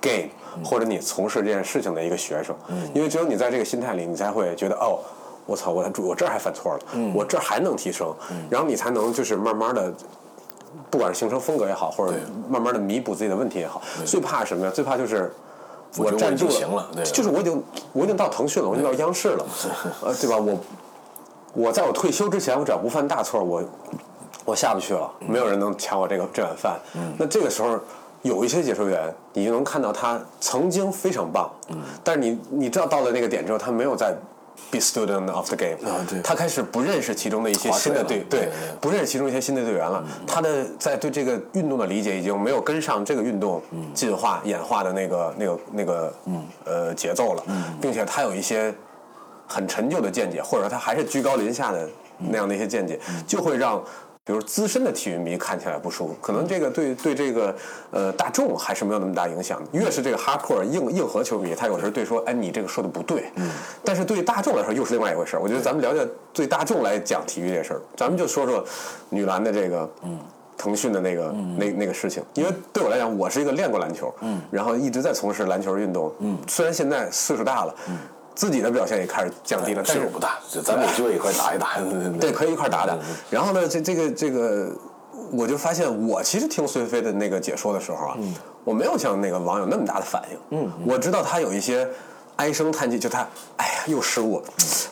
[0.00, 0.28] game。
[0.64, 2.56] 或者你从事这件事情的一个学生，
[2.94, 5.00] 因为只有你在这个心态里，你才会觉得哦，
[5.46, 6.80] 我操，我我这儿还犯错了，
[7.14, 8.12] 我这儿还能提升，
[8.50, 9.92] 然后你才能就是慢慢的，
[10.90, 12.12] 不管是形成风格也好，或者
[12.48, 13.80] 慢慢的弥补自己的问题也好。
[14.04, 14.72] 最怕什么呀？
[14.74, 15.32] 最怕就是
[15.96, 19.46] 我站住了，就是我已经我已经到腾讯了，我已经到央视了，
[20.02, 20.36] 呃，对吧？
[20.36, 20.58] 我
[21.54, 23.62] 我在我退休之前，我只要不犯大错，我
[24.44, 26.78] 我下不去了，没有人能抢我这个这碗饭。
[27.18, 27.78] 那这个时候。
[28.22, 34.16] 有一些解说员，你就能看到他曾经非常棒，嗯，但是你你知道到了那个点之后，他没有在
[34.70, 38.48] be student of the game，啊，对，他开始不认识其中的一些新的队，对，
[38.80, 43.62] 不认识其中一些新的队员了，他的在对这个运动的理解已经没有跟上这个运动
[43.94, 46.14] 进化演化的那个那个那个
[46.64, 47.42] 呃节奏了，
[47.80, 48.74] 并且他有一些
[49.46, 51.88] 很陈旧的见解，或者他还是居高临下的
[52.18, 53.82] 那样的一些见解，就会让。
[54.26, 57.54] 比如资深的体育迷看起来不舒服，可能这个对对这个
[57.92, 59.62] 呃大众还是没有那么大影响。
[59.70, 63.30] 越是这个 hardcore 硬硬核球迷，他有时候对说，哎，你这个说的不对。
[63.36, 63.48] 嗯。
[63.84, 65.40] 但是对大众来说又是另外一回事儿。
[65.40, 68.64] 我觉得咱们聊聊对大众来讲体育这事儿，咱们就说说
[69.10, 70.18] 女篮的这个，嗯，
[70.58, 72.20] 腾讯的那个那那个事情。
[72.34, 77.96] 因为对我来讲，我是一个练过篮球，嗯，然后一直在从事篮球运动，嗯，虽然现在岁数大了，嗯。
[78.36, 81.78] 自己的表现也开始降低了，但是不大，咱们有机会一块打一打。
[82.20, 82.94] 对，可以一块打打。
[83.30, 84.70] 然后呢，这这个这个，
[85.32, 88.18] 我就发现，我其实听孙飞的那个解说的时候啊，
[88.62, 90.38] 我没有像那个网友那么大的反应。
[90.50, 91.88] 嗯，我知道他有一些
[92.36, 93.26] 唉声叹气，就他，
[93.56, 94.42] 哎呀，又失误。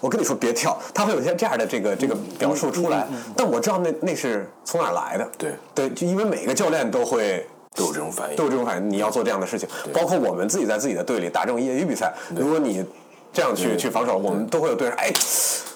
[0.01, 3.07] 我跟你说，别跳，他会有一些这样的这个这个表述出来。
[3.37, 5.29] 但我知道那那是从哪来的。
[5.37, 8.89] 对对，就因为每个教练都会都有这种反应，都有这种反应。
[8.89, 12.83] 你要做这样的事情，包括我们自己在自己的队里打这种业余比赛，如果你。
[13.35, 15.13] 这样去去防守，我们都会有对手，哎，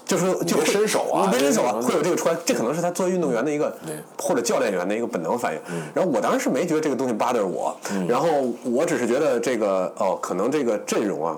[0.07, 3.77] 就是就别伸手啊，没伸手啊，会有这个出来，这可能是他作为运动员的一个，
[4.17, 5.61] 或者教练员的一个本能反应。
[5.93, 7.77] 然后我当时没觉得这个东西 bother 我，
[8.09, 8.29] 然后
[8.65, 11.37] 我只是觉得这个哦，可能这个阵容啊，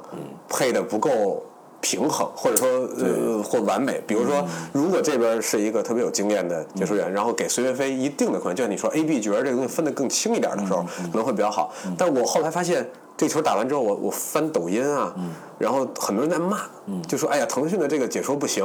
[0.48, 1.42] 配的不够
[1.80, 2.68] 平衡，或者说
[2.98, 4.02] 呃或完美。
[4.06, 11.72] 比如说，如果这边是一个特别有经验的解说员，然后给孙悦飞一定的空间，就像你说 A B 角这个东西分得更清一点的时候，可能会比较好。
[11.96, 12.88] 但我后来发现。
[13.16, 15.14] 这球打完之后，我我翻抖音啊，
[15.58, 16.62] 然后很多人在骂，
[17.06, 18.64] 就说：“哎呀，腾讯的这个解说不行。”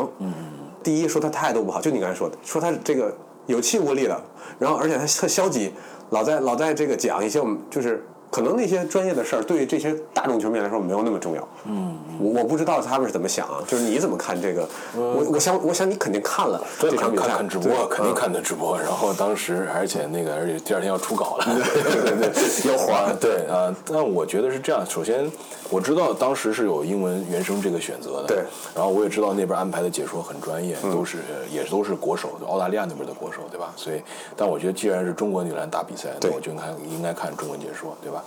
[0.82, 3.13] 第一说他态度不好，就你刚才说的，说他这个
[3.47, 4.18] 有气无力的，
[4.57, 5.74] 然后而且他特消极，
[6.11, 8.01] 老在老在这个讲一些我们就是。
[8.32, 11.47] 可能那些专业的事儿对这些大众球迷来说没有那么重要。
[11.68, 14.68] 嗯，我我不知道他们是怎么想啊，就是你怎么看这个？
[14.95, 18.78] 我我想我想你肯定看了这场比赛，看直播肯定看的直播。
[18.80, 23.76] 然后当时而且那个而且第二天要出稿了，对对对， 要还对啊。
[23.86, 25.30] 但我觉得是这样，首先
[25.70, 28.38] 我知道当时是有英文原声这个选择的，对。
[28.76, 31.18] 然后我也知道那边安排的解说很专业，都是
[31.51, 33.74] 也都是国手，澳大利亚那边的国手，对吧？
[33.76, 34.01] 所以，
[34.36, 38.24] 但我觉得既然是中国女篮打比赛，那我就看应该看中文解说，对吧？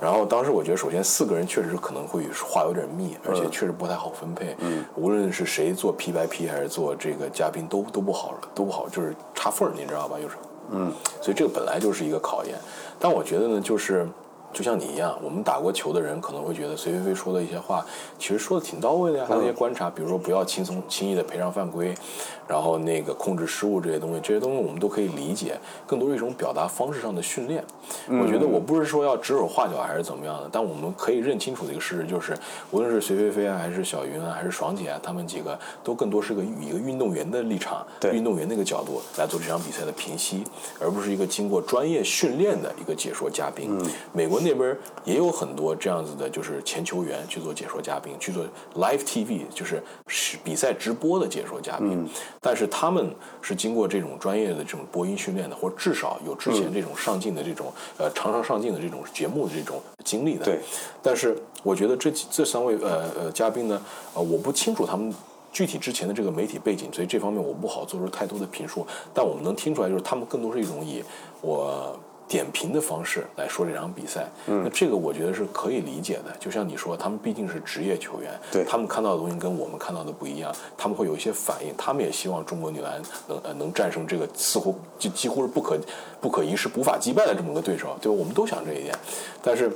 [0.00, 4.54] 然后当时我觉得，首先四个人确实可能会话有点密，而且确实不太好分配。
[4.58, 10.18] 嗯，无论是谁做 P 白 P 还是做这个嘉宾，都都不好，都不好，就是插缝你知道吧？
[10.20, 12.54] 有时候，嗯，所以这个本来就是一个考验。
[12.98, 14.06] 但我觉得呢，就是。
[14.54, 17.84] 就像你一样，我们打过球的人可能会觉得隋飞飞说的一些话，
[18.20, 19.24] 其实说的挺到位的呀。
[19.28, 21.92] 他那些观察，比如说不要轻松轻易的赔偿犯规，
[22.46, 27.64] 然后那个控制失误这些东西，这些东西我们都可以理解，更多是一种表达方式上的训练。
[28.06, 32.32] 我觉得我不是说要指手画脚还是怎么样的，但我们可以认清楚的一个事实就是，
[32.70, 40.44] 无论是隋飞飞啊，还是小云啊，还是爽姐啊，他们几个都更多是个以一个运动员的立场，运动员那个角度来做这场比赛的评析，
[40.78, 43.76] 而不是一个经过专业训练的一个解说嘉宾。
[44.12, 44.43] 美国。
[44.44, 52.08] 那边也有很多这样子的，就是前球员去做解说嘉宾，去做 live TV，就是是比赛直播的解说嘉宾。
[52.40, 60.44] 但是他们是经过这种专业的这种播音训练的，或者至少有之前这种上镜的这种呃常常上镜的这种节目的这种经历的。
[60.44, 60.60] 对。
[61.02, 63.82] 但是我觉得这这三位呃呃嘉宾呢，
[64.14, 65.12] 呃我不清楚他们
[65.52, 68.86] 具体之前的这个媒体背景，所以这方面我不好做出太多的评述。
[69.12, 71.02] 但我们能听出来，就是他们更多是一种以
[71.40, 71.98] 我。
[72.26, 76.34] 点评的方式来说这场比赛，那这个我觉得是可以理解的。
[76.40, 81.74] 就像你说，他们毕竟是职业球员，对他们看到的东西跟我们看到的不一样，他们会有一些反应。
[81.76, 85.78] 他们也希望中国女篮能呃能战胜这个似乎就几乎是不可
[86.20, 88.18] 不可一世、无法击败的这么个对手，对吧？
[88.18, 88.94] 我们都想这一点，
[89.42, 89.70] 但是。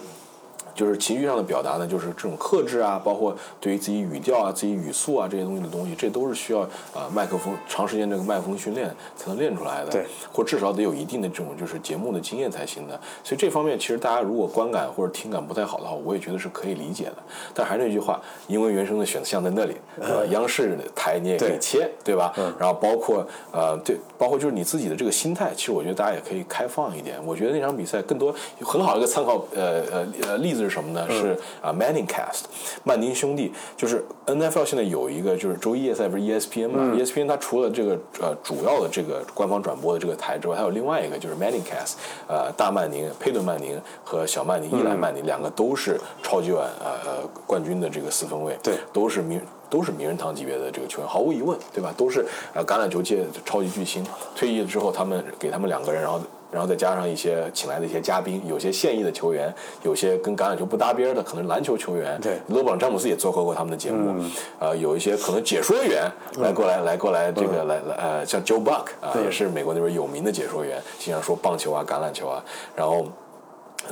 [0.78, 6.60] 就是情绪上的表达呢，就是这种克制啊，包括对于自己语调啊、自己语速啊这些东西的东西，这都是需要
[6.94, 9.90] 啊、麦克风长时间这个麦克风训练才能练出来的。
[9.90, 12.94] 对，或至少得有一定的这种就是节目的经验才行的。
[13.24, 17.16] 所以这方面其实大家如果观感或者听感不太好的话，我也觉得是可以理解的。
[17.52, 20.24] 但还是那句话，英文原声的选项在那里，对吧？
[20.30, 22.32] 央视的台你也可以切，对吧？
[22.56, 27.18] 然后包括呃，对，包括就是你自己的这个心态，其实我觉得大家也可以开放一点。
[27.26, 31.06] 我觉得那场比赛更多很好的一个参考呃呃呃例子是什么呢？
[31.08, 32.42] 是啊、Manning Cast，
[32.84, 41.94] 曼宁兄弟，就是 NFL 现在有一个就是周一夜赛不是 ESPN 嘛、e s p n 它除了这个呃主要的这个官方转播的这个台之外，还有另外一个就是 Manning Cast，
[42.28, 49.40] 呃大曼宁、佩顿曼宁和小曼宁、伊莱曼宁两个都是超级碗呃呃冠军的这个四分卫，对都是名
[49.70, 51.92] 都是名人堂级别的这个球员，毫无疑问，对吧？
[51.96, 54.04] 都是呃橄榄球界的超级巨星。
[54.34, 56.20] 退役了之后，他们给他们两个人，然后
[56.50, 62.20] 然后再加上一些请来的一些嘉宾，有些现役的球员，有些跟橄榄球不搭边的，可能是篮球球员。
[62.20, 64.14] 对勒布朗詹姆斯也做客过他们的节目。
[64.58, 72.44] 呃，有一些可能解说员来过来来过来这个来来呃，像 Joe Buck 啊，也是美国那边有名的解说员，经常说棒球啊、橄榄球啊，
[72.74, 73.06] 然后。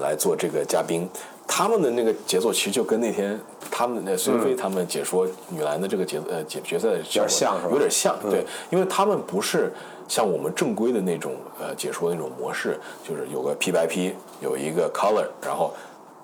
[0.00, 1.08] 来做这个嘉宾。
[1.46, 3.38] 他们的那个节奏其实就跟那天
[3.70, 9.72] 他们的孙飞他们解说女篮的这个节呃决决赛的效果像有点像，对，因为他们不是
[10.08, 15.72] 像我们正规的那种呃解说那种模式，就是有个 P 白 P，有一个 color，然后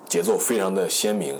[0.07, 1.37] 节奏非常的鲜明。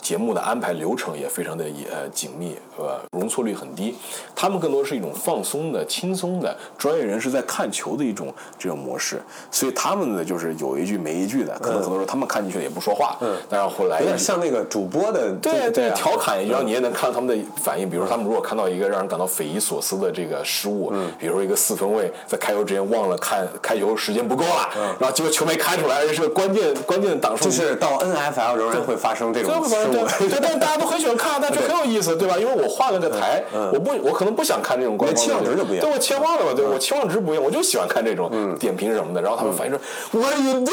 [0.00, 3.94] 节目的安排流程也非常的呃紧密，呃，容错率很低。
[4.34, 9.20] 他们更多是一种放松的、轻松的专业人士在看球的一种这种模式，
[9.50, 17.88] 所以他们呢就是有一句没一句的，可能很多时候他们看进去也不说话，嗯，但是后来有点像那个主播的对对啊调侃一句，然后你也能看到他们的反应。
[17.88, 21.10] 比如说，他们如果看到一个让人感到匪夷所思的这个失误，嗯。
[21.18, 24.82] 比如说一个四分卫在开球之前忘了看开球时间不够了，嗯。
[25.00, 32.36] 然后结果球没开出来，而且是关键关键的挡数，就是到 NFL 仍然会发生这对种对对，但是大家都很喜欢看，但就很有意思，对吧？
[32.38, 39.20] 因为我换了个台，我不，我可能不想看这种官方期望值就不一样对我切换了嘛，对我期望值不一样，我就喜欢看这种点评什么的。
[39.22, 39.80] 然后他们反应说
[40.12, 40.72] ：“我有你这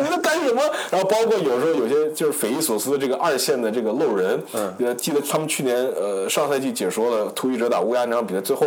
[0.00, 8.66] 你在干什么？”然后包括有时候有些就是匪夷所思的这个二线的这个漏人，呃，记得他们去年呃上赛季解说了突袭者打乌鸦那场比赛，最后。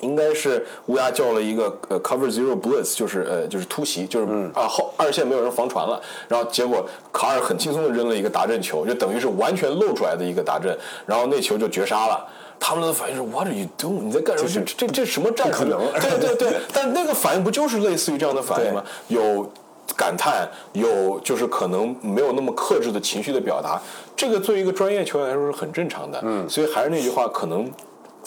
[0.00, 10.76] 应该是乌鸦叫了一个呃 cover zero blitz，就是呃就是突袭，就是、啊后二线没有人防传了，然后结果卡尔很轻松的扔了一个达阵球，就等于是完全露出来的一个达阵，
[11.06, 12.26] 然后那球就绝杀了。
[12.58, 14.02] 他们的反应是 What are you doing？
[14.02, 14.64] 你在干什么？
[14.66, 15.60] 这这这什么战术？
[15.60, 18.84] 可能对对对，但那个反应不就是类似于这样的反应吗？
[19.08, 19.50] 有
[19.96, 23.80] 感叹，有就是可能没有那么克制的情绪的表达，
[24.14, 26.20] 这个作为一个专业球员来说是很正常的。
[26.22, 27.70] 嗯，所以还是那句话，可能。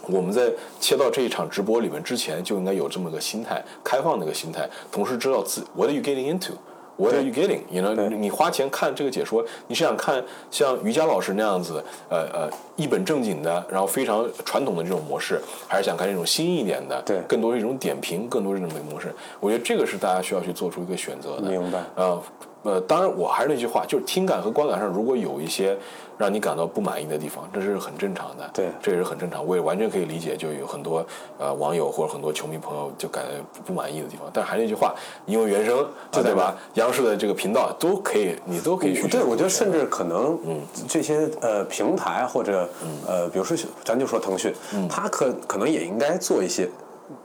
[0.08, 7.62] 我们在切到这一场直播里面之前，就应该有这么个心态，开放的一个心态，同时知道自 What are you getting into？What are you getting？
[7.70, 7.96] 你呢？
[8.10, 19.12] 你花钱看这个解说，你是想看像瑜伽老师那样子，呃呃，一本正经的，然后非常传统的这种模式，还是想看这种新一点的，对更多是一种点评，更多是这么一个模式？
[19.40, 21.50] 我觉得这个是大家需要去做出一个选择的。
[21.50, 22.22] 明白呃
[22.64, 25.78] 呃，当然我还是那句话，就是听感和观感上，如果有一些
[26.18, 28.50] 让你感到不满意的地方，这是很正常的。
[28.54, 31.06] 对这也是很正常，我也完全可以理解，就有很多
[31.38, 33.32] 呃网友或者很多球迷朋友就感觉
[33.66, 34.30] 不满意的地方。
[34.34, 34.96] 但还是那句话，
[35.26, 35.88] 因为原声，啊
[36.24, 36.56] 对吧？
[36.76, 39.10] 央视的这个频道都可以，你都可以去。
[39.10, 42.70] 对，我觉得甚至可能，嗯这些呃平台或者
[43.06, 44.54] 呃，比如说咱就说腾讯，
[44.90, 46.70] 它可可能也应该做一些，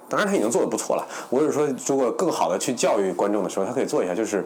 [0.08, 1.06] 当然它已经做的不错了。
[1.30, 4.44] 我是说，如果更好的去教育观众的时候，他可以做一下，就是。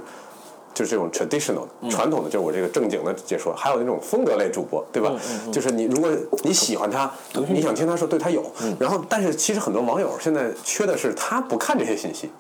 [0.75, 5.12] 就是这种 traditional 传统的，就是我这个正经的解说，还有那种风格类主播，对吧？
[5.53, 6.11] 就是你如果
[6.43, 7.11] 你喜欢他，
[7.49, 8.45] 你想听他说，对他有。
[8.79, 12.31] 然后，但是其实很多网友现在缺的是他不看这些信息，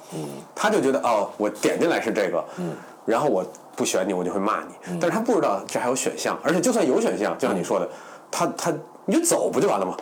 [0.54, 2.44] 他就觉得哦，我点进来是这个，
[3.04, 3.44] 然后我
[3.76, 4.98] 不选你，我就会骂你。
[5.00, 7.88] 但是他不知道这还有选项，而且就算有选项，就像你说的，
[8.30, 8.72] 他他
[9.06, 9.96] 你就走不就完了吗？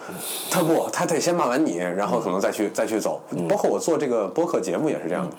[0.51, 3.21] 他不，他得先骂完你，然后可能再去再去走。
[3.49, 5.37] 包括我做这个播客节目也是这样的，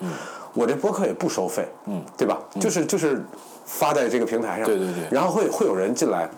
[0.53, 2.39] 我这播客也不收费，嗯，对吧？
[2.59, 3.23] 就是就是
[3.65, 6.29] 发在这个平台上，对对对然后会会有人进来。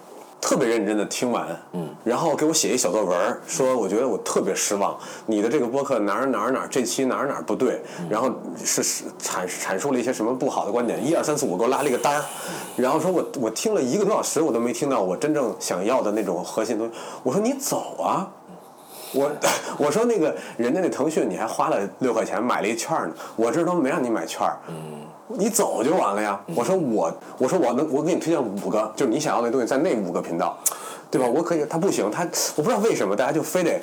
[0.43, 12.23] 特别认真的听完，嗯，然后给我写一小作文，说我觉得我特别失望，你的这个播客哪儿哪儿哪儿这期哪儿哪儿不对，然后是是阐阐述了一些什么不好的观点，一二三四五给我拉了一个单儿，
[12.75, 18.27] 然后说我我听了一个多小时，我都没听到我真正想要的那种核心东西，我说你走啊，
[19.13, 19.31] 我
[19.79, 24.59] 我说那个人家那腾讯你还花了六块钱买了一券呢，我这都没让你买券儿，
[25.37, 26.39] 你走就完了呀。
[26.55, 30.57] 我说我我说我能我给你推荐五个，就是你想要的东西在那五个频道，
[31.11, 31.27] 对吧？
[31.27, 32.23] 我可以，他不行，他
[32.55, 33.79] 我不知道为什么大家就非得。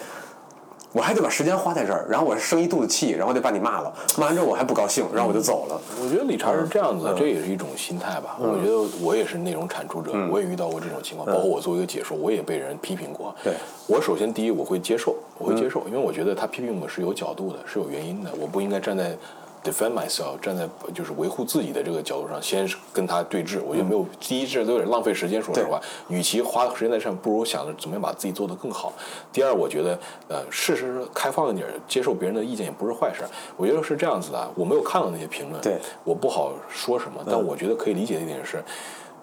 [0.93, 5.81] 我还得把时间花在这儿，然后我生一肚子气，然后得把你骂了，骂完之后我还不高兴，然后我就走了。
[6.03, 8.37] 我觉得理查是这样子这也是一种心态吧。
[8.41, 13.33] 我觉得我也是内容产出者，我也遇到过这种情况，包括我作为一个解说，我也被人批评过。
[13.45, 13.55] 嗯对
[13.87, 19.17] 我首先第一我会接受，我会接受，因为我觉得他批评我是有角度的，是有原因的，我不应该站在。
[19.63, 23.61] Defend myself，站在就是维护自己的这个角度上，先是跟他对峙。
[23.63, 25.43] 我觉得没有，第一这都有点浪费时间。
[25.43, 28.93] 说实话，与其花时间在上，不如想着怎么样把自己做得更好。
[29.33, 29.99] 第二，我觉得
[30.29, 33.23] 呃，事实开放一点，接受别人的意见也不是坏事。
[33.57, 38.63] 我觉得是这样子的，我没有看到那些评论，对我不好说什么，但我觉得可以理解的一点是。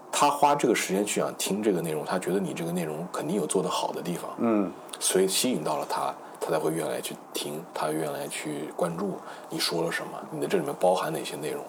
[0.10, 6.12] 他花这个时间去想听这个内容，他觉得你这个内容肯定有做得好的地方，嗯，所以吸引到了他，
[6.48, 9.18] 他才会愿来去听，他愿来去关注
[9.50, 11.62] 你说了什么，你的这里面包含哪些内容。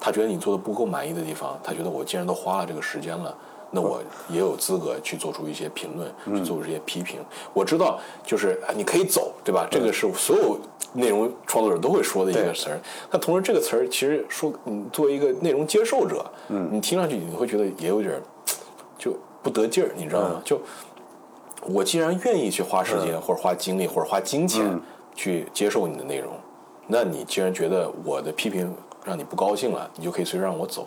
[0.00, 3.36] 他觉得你做的不够满意的地方，他觉得我既然都花了这个时间了，
[3.70, 4.00] 那我
[4.30, 7.20] 也有资格去做出一些评论，去做出一些批评。
[7.52, 9.68] 我知道，就是啊你可以走，对吧？
[9.70, 10.58] 这个是所有
[10.94, 12.80] 内容创作者都会说的一个词儿。
[13.10, 18.22] 但同时，这个词儿其实说，你作为一个内容接受者，嗯，你听上去你会觉得也有点儿
[18.96, 20.40] 就不得劲儿，你知道吗？
[20.44, 20.60] 就
[21.66, 24.78] 我既然愿意去花时间，或者花精力，或者花金钱
[25.14, 26.32] 去接受你的内容，
[26.86, 28.72] 那你既然觉得我的批评
[29.04, 30.86] 让你不高兴了，你就可以随时让我走。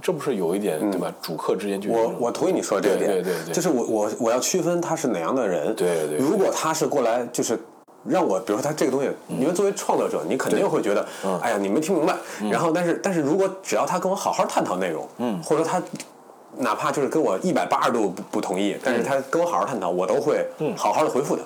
[0.00, 1.12] 这不是有一点、对吧？
[1.20, 5.74] 主客之间就我我同意你说的这个点，对对对对就是我我我要区分他是哪样的人。
[5.74, 7.58] 对对对如果他是过来就是。
[8.04, 11.06] 让我，比如说他这个东西，你们作为创作者，你肯定会觉得，
[11.40, 12.16] 哎呀，你没听明白。
[12.50, 15.80] 然后，但是但是如果只要他跟我好好探讨内容，嗯，或者他
[16.58, 20.46] 哪怕就是跟我一百八十度不不同意，但是他跟我好好探讨，我都会
[20.76, 21.42] 好好的回复他，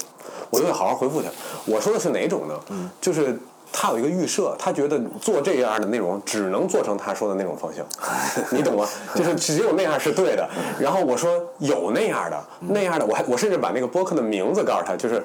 [0.51, 1.29] 我都会好好回复他。
[1.65, 2.55] 我说的是哪种呢？
[3.01, 3.39] 就是
[3.73, 7.85] 他有一个预设，他觉得做这样的内容只能做成他说的那种方向，
[8.51, 8.87] 你懂吗？
[9.15, 10.49] 就是只有那样是对的。
[10.81, 15.23] 然后我说有那样的，那样的，我还我甚至把那个播客的名字告诉他，就是。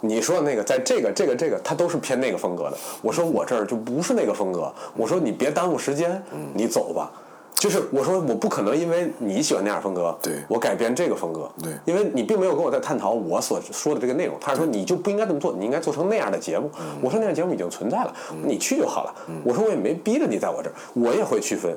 [0.00, 2.76] 你说的那个，在这个、这个、这个，他都是偏那个风格的。
[3.00, 4.70] 我说我这儿就不是那个风格。
[4.94, 6.22] 我说你别耽误时间，
[6.52, 7.10] 你走吧。
[7.54, 14.36] 就是我说我不可能因为你喜欢那样风格，对我改变这个风格，对因为你并没有跟我在探讨我所说的这个内容。
[14.40, 16.70] 他是说你就不应该这么做，你应该做成那样的节目。
[17.00, 18.12] 我说那样节目已经存在了，
[18.44, 19.14] 你去就好了。
[19.44, 21.74] 我说我也没逼着你在我这儿，我也会区分。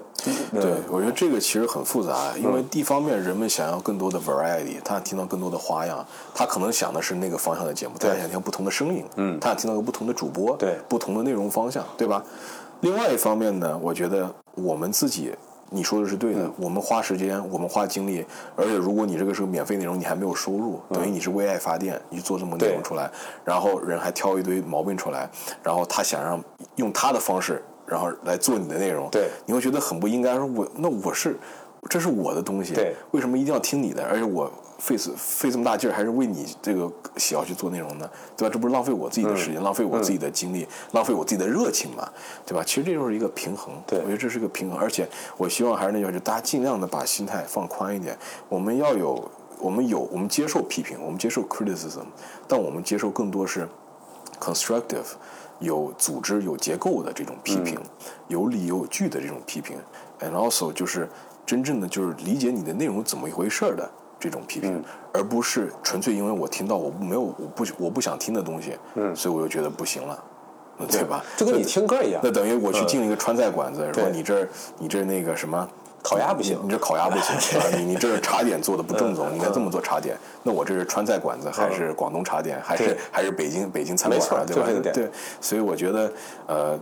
[0.51, 12.23] 对，我觉得这个其实很复杂，因为一方面人们想要更多的 variety，他想听到更多的花样，他可能想的是那个方向的节目，他想听不同的声音，嗯，他想听到个不同的主播，对不同的内容方向，对吧？
[12.81, 15.31] 另外一方面呢，我觉得我们自己。
[15.69, 23.11] 你说的是对的，我们花时间，我们花精力，而且如果你这个是个免费内容，你还没有收入，等于你是为爱发电，你做这么内容出来，
[23.43, 25.29] 然后人还挑一堆毛病出来，
[25.61, 26.41] 然后他想让
[26.75, 30.35] 用他的方式，然后来做你的内容，对你会觉得很不应该。
[30.35, 31.37] 说我那我是，
[31.89, 34.03] 这是我的东西，对为什么一定要听你的？
[34.05, 38.09] 而且我费死费这么大劲儿，还是为你这个喜好去做内容呢？
[38.35, 38.53] 对吧？
[38.53, 42.07] 这不是浪费我自己的时间，浪费我自己的精力，浪费我自己的热情嘛？
[42.45, 42.63] 对吧？
[42.63, 44.77] 其实这就是一个平衡，对我觉得这是个平衡。
[44.77, 45.07] 而且
[45.37, 48.17] 我希望还是那句话，就大家尽量的把心态放宽一点。
[48.49, 52.05] 我们要有，我们有，我们接受批评，我们接受 criticism，
[52.47, 53.67] 但我们接受更多是
[54.39, 55.05] constructive。
[55.59, 57.79] 有组织、有结构的这种批评，
[58.27, 59.75] 有理有据的这种批评
[60.19, 61.09] ，and also 就是
[61.47, 70.23] 真正的就是理解你的内容怎么一回事儿的这种批评，而不是纯粹因为我听到我没有我不我不想听的东西，嗯，所以我就觉得不行了，
[70.89, 71.23] 对吧？
[71.35, 72.21] 就跟你听歌一样。
[72.23, 75.67] 那，等于我去进了一个川菜馆子，说对你这儿你这那个什么。
[76.03, 76.57] 烤鸭不行。
[76.63, 80.15] 你这烤鸭不行， 啊你你这茶点做的不正宗，你应该这么做茶点。
[80.41, 84.91] 那我这是川菜馆子，还是广东茶点，还是还是北京北京餐馆啊，对吧？
[84.93, 85.09] 对，
[85.41, 86.11] 所以我觉得
[86.47, 86.79] 呃。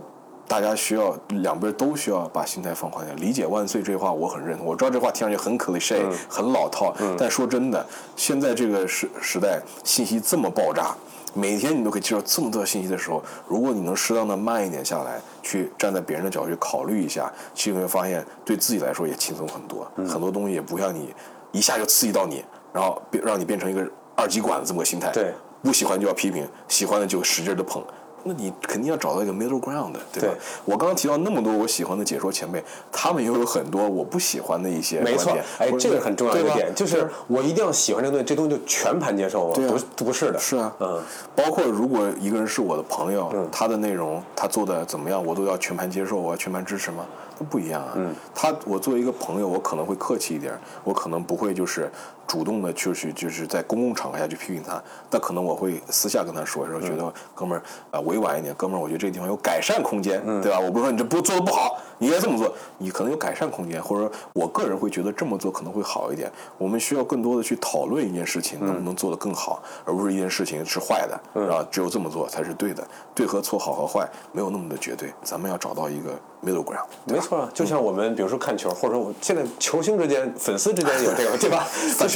[0.48, 4.66] 大家需要两边都需要把心态放宽点，理解万岁这话我很认同。
[4.66, 5.96] 我知道这话听上去很 cliche，、
[6.28, 7.84] 很老套，但说真的，
[8.14, 10.94] 现在这个时时代信息这么爆炸，
[11.34, 21.14] 每天你都可以接受这么多信息的时候，如果你能适当的慢一点下来，去站在别人的角度去考虑一下，其实你会发现对自己来说也轻松很多，很多东西也不像你
[21.52, 23.84] 一下就刺激到你，然后变让你变成一个
[24.14, 25.10] 二极管的这么个心态。
[25.10, 27.82] 对，不喜欢就要批评，喜欢的就使劲的捧。
[28.26, 30.28] 那你肯定要找到一个 middle ground，对吧？
[30.28, 30.30] 对
[30.64, 35.16] 我刚刚提到那么多我喜欢的解说前辈，他们也有很多我不喜欢的一些观点。
[35.16, 39.52] 没错，哎，这个很重要的一个点，就是我一定要喜欢这个东西，这东西就全盘接受吗？
[39.54, 41.00] 对啊不，不是的，是啊，嗯，
[41.34, 47.06] 包括如果一个人是我的朋友，他的内容他做的怎么样，我都要全盘接受，我要全盘支持吗？
[47.38, 47.92] 那不一样啊。
[47.96, 51.90] 嗯，他我作为一个朋友，我可能会客气一点，我可能不会就是
[52.26, 60.58] 主动的去去就是在公共场合下去批评他，那可能我会私下跟他说说，觉得哥们儿啊、委婉一点，哥们儿，我觉得这个地方有改善空间，对吧？
[60.58, 66.30] 我不是说你这不做的不好，你应该这么做，你可能有改善空间，或者说我个人会觉得这么做可能会好一点。
[66.58, 76.10] 我们需要更多的去讨论一件事情能不能做得更好，而不是一件事情是坏的，啊，只有这么做才是对的，对和错，好和坏没有那么的绝对，咱们要找到一个
[76.44, 76.86] middle ground。
[77.04, 81.66] 没错啊，就像我们比如说看球，或者说我现在球星之间、粉丝之间有这个， 对吧？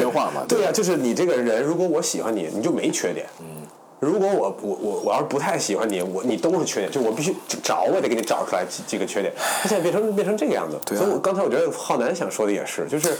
[0.06, 3.26] 嘛对呀、就是你这个人，如果我喜欢你，你就没缺点。
[3.40, 3.46] 嗯。
[4.00, 9.30] 如果我我我我要是不太喜欢你，我你都是缺点，就我必须找，我得给你找出来几几个缺点。
[9.36, 13.14] 他现在变成变成这个样子，对啊所以我刚才我觉得浩南想说的也是，就是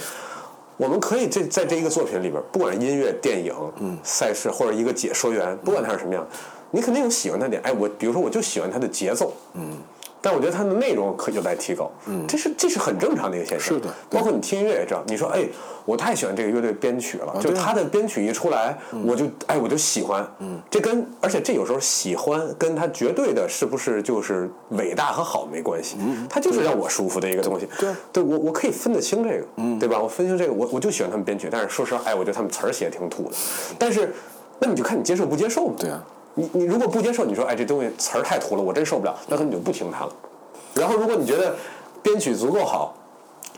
[0.78, 6.26] 我们可以这在这一个作品里边，不管是音乐、电影、嗯、赛事或者一个解说员，不管他是什么样，
[6.70, 7.62] 你肯定有喜欢他的点。
[7.62, 9.76] 哎，我比如说我就喜欢他的节奏，嗯。
[10.23, 13.68] 但我觉得它的内容可有待提高，嗯，这是这是很正常的一个现象。
[13.68, 15.45] 是的包括你听音乐也这样，你说哎，
[15.85, 29.99] 我太喜欢这个乐队编曲了，就他的编曲一出来，我就哎我就喜欢，嗯，这跟而且这有时候喜欢跟他绝对的是不是就是伟大和好没关系，嗯，他就是让我舒服的一个东西，对对我我可以分得清这个，嗯，对吧？
[29.99, 33.37] 我分清这个，我我就喜欢他们编曲，但是说实话，哎，我觉得他们词儿写的挺土的，
[33.79, 34.12] 但是
[34.59, 36.05] 那你就看你接受不接受嘛，对啊。
[36.35, 40.12] 你你如果不接受，你说哎这东西词儿太土了，我真受不了，那可能你就不听它了。
[40.74, 41.55] 然后如果你觉得
[42.03, 42.95] 编曲足够好，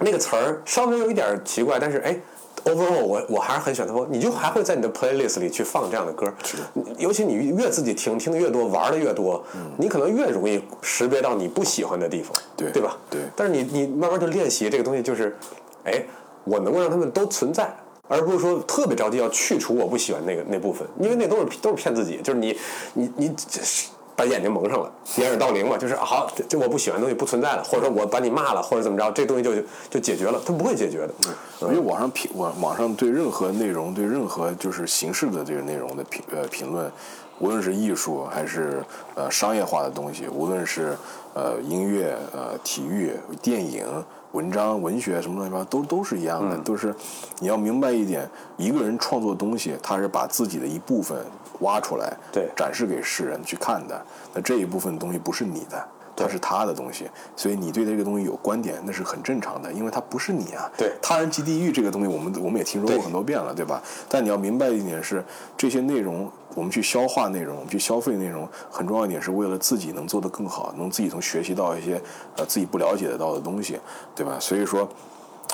[0.01, 2.19] 那个词儿稍微有一点儿奇怪，但是哎
[2.65, 6.33] ，overall 我我还是很喜欢它，你就还会在你的 playlist 里去放这样的歌。
[6.43, 6.63] 是的，
[6.97, 9.45] 尤其你越自己听听的越多，玩的越多，
[9.77, 12.97] 你可能越容易识别到你不喜欢的地方，对对吧？
[13.11, 15.37] 对但是你你慢慢就练习这个东西，就是，
[15.85, 16.03] 哎，
[16.45, 17.73] 我能够让他们都存在。
[18.13, 22.55] 而不是说特别着急要去除我不喜欢那个那部分，因为那都是都是骗自己，就是你
[22.93, 29.51] 你你这是把眼睛蒙上了，掩耳盗铃嘛，就是好，这我不喜欢的东西不存在了，或者说我把你骂了，或者怎么着，这东西就
[29.89, 31.15] 就解决了，它不会解决的。
[31.61, 36.93] 我觉得网上评网网上对任何内容，对任何就是形式的这个内容的评呃评论，
[37.39, 38.85] 无论是艺术还是
[39.15, 40.95] 呃商业化的东西，无论是
[41.33, 43.87] 呃音乐呃体育电影。
[44.33, 46.95] 文章、文学什么乱七八糟都都是一样的，都是
[47.39, 51.19] 你要明白一点，一个人创作东西，他是把自己的一部分
[51.61, 54.05] 挖出来，对展示给世人去看的。
[54.35, 60.71] 那这一部分东西不是你的，它是他的东西，所以你对这个东西有观点，那是很正常的，因为它不是你啊。
[60.77, 63.83] 对他人即地狱这个东西，我们我们也听说过很多遍了，对吧？
[64.09, 65.25] 但你要明白一点是，
[65.57, 72.01] 这些内容我们去消化内容，我们去消费内容，很重要一点是为了自己能做得更好，能自己从学习到一些
[72.37, 73.81] 呃自己不了解得到的东西，
[74.15, 74.39] 对吧？
[74.41, 74.89] 所以说。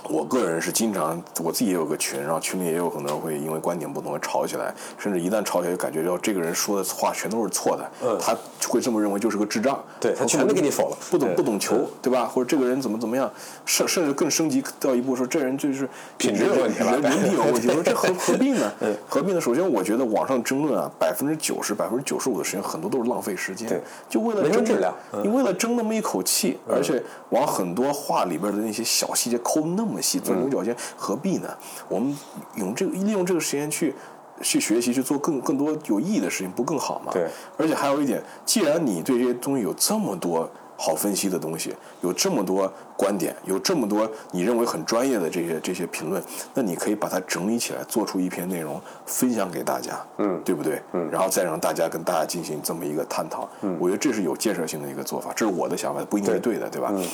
[0.04, 8.36] 我个人是经常，我自己也有个群，然后群里也有可能会因为观点不同而吵起来，甚至一旦吵起来，就感觉到这个人说的话全都是错的，嗯他
[8.68, 12.24] 会这么认为就是个智障，对他全都给你否了不懂不懂球，对吧？
[12.26, 13.30] 或者这个人怎么怎么样，
[13.66, 17.68] 甚甚至更升级到一步说这人就是品质有问题了人人品有问题。
[17.68, 18.72] 我说这何何必呢？
[19.08, 19.40] 何必呢？
[19.40, 31.48] 首先，我觉得网上争论啊，百分之九十、百分之九十五的时间，很多都是浪费时间对，就为了争质量嗯你为了争那么一口气，而且往很多话里边的那些小细节抠那么细，钻牛角尖，何必呢？
[31.88, 32.16] 我们
[32.56, 33.94] 用这个利用这个时间去。
[34.40, 37.10] 去学习，去做更更多有意义的事情，不更好吗？
[37.12, 37.26] 对。
[37.56, 46.22] 而且还有一点，既然你对这些东西有这么多好分析的东西，有这么多观点，有这么多你认为很专业的这些这些评论，
[46.54, 50.80] 那你可以把它整理起来，做出一篇内容分享给大家，嗯，对不对？
[50.92, 56.92] 嗯，然后再让大家跟大家进行这么一个探讨，嗯，我觉得这是有建设性的一个做法，这是我的想法，不一定是对的，对吧？
[56.94, 57.04] 嗯，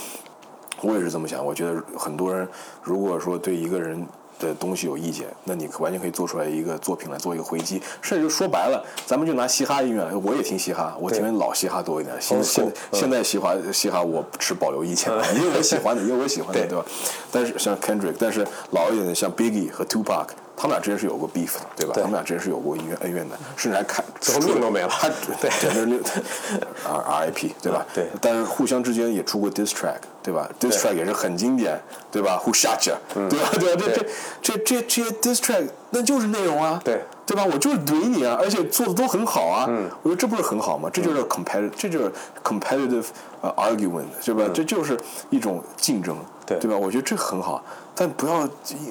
[0.83, 2.49] 我也是这么想，我觉得很多人
[2.83, 4.07] 如果说对一个人。
[4.37, 16.85] 的东西有意见，那你完全可以做出来一个作品来做一个回击，甚至说白了，咱们就拿嘻哈音乐来，我也听嘻哈，我听老嘻哈多一点，现现现在嘻哈嘻哈我持保留意见，因为我喜欢的，因为我喜欢的，对 对吧？
[17.31, 20.27] 但是像 Kendrick，但是老一点的像 Biggie 和 Tupac，
[20.57, 21.93] 他们俩之间是有过 beef 的，对吧？
[21.95, 25.09] 他们俩之间是有过恩怨恩怨的，甚至还看最后命都没了还
[25.41, 27.85] 对，对，那 R RIP 对吧？
[27.95, 31.81] 对但是互相之间也出过 diss track，对吧？diss track 也是很经典，
[32.11, 32.95] 对吧？Who shot you？
[33.29, 33.49] 对吧？
[33.53, 33.83] 对吧？
[33.87, 37.45] 这这这这这些 diss track 那就是内容啊，对对吧？
[37.45, 39.69] 我就是怼你啊，而且做的都很好啊，
[40.03, 40.89] 我觉得这不是很好吗？
[40.93, 43.05] 这就是 competitive，这就是 competitive
[43.41, 44.45] 呃 argument，对吧？
[44.55, 44.99] 这就是
[45.31, 46.77] 一种竞争，对对吧？
[46.77, 47.63] 我觉得这很好，
[47.95, 48.49] 但不要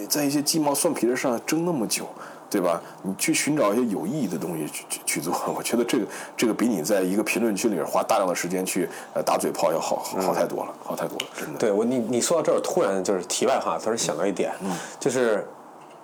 [0.07, 2.07] 在一些鸡毛蒜皮的事上争那么久。
[2.53, 2.79] 对吧？
[3.01, 6.05] 你去寻找一些有意义的东西去去去做， 我觉得这个
[6.37, 11.57] 这个比你在一个评论区里面花大量的时间去呃打嘴炮要好好好太多了，好太多了，真的。
[11.57, 14.53] 对我，你你说到这儿，突然就是题外话，突然想到一点，
[14.99, 15.43] 就是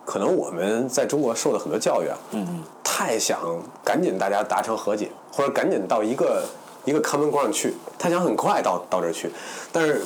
[0.04, 3.40] 可能我们在中国受的很多教育啊，嗯太想
[3.84, 6.44] 赶紧大家达成和解，或者赶紧到一个
[6.90, 9.30] 一个 common ground 去，他想很快到到这儿去，
[9.72, 10.02] 但是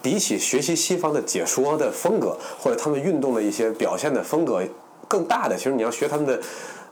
[0.00, 4.62] 比起学习西方的解说的风格，或者他们运动的一些表现的风格。
[5.08, 6.40] 更大的，其实你要学他们的，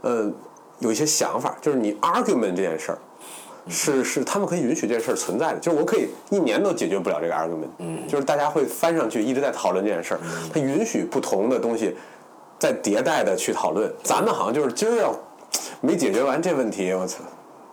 [0.02, 0.30] 呃，
[0.80, 2.98] 有一些想法，就是你 argument 这件事儿。
[3.68, 10.20] 是是，他们可以允许这件事儿存在的，就是我可以一年都解决不了这个 argument，就是大家会翻上去一直在讨论这件事儿，
[10.52, 11.96] 它允许不同的东西
[12.58, 13.90] 在迭代的去讨论。
[14.02, 15.14] 咱们好像就是今儿要
[15.80, 17.18] 没解决完这问题，我操，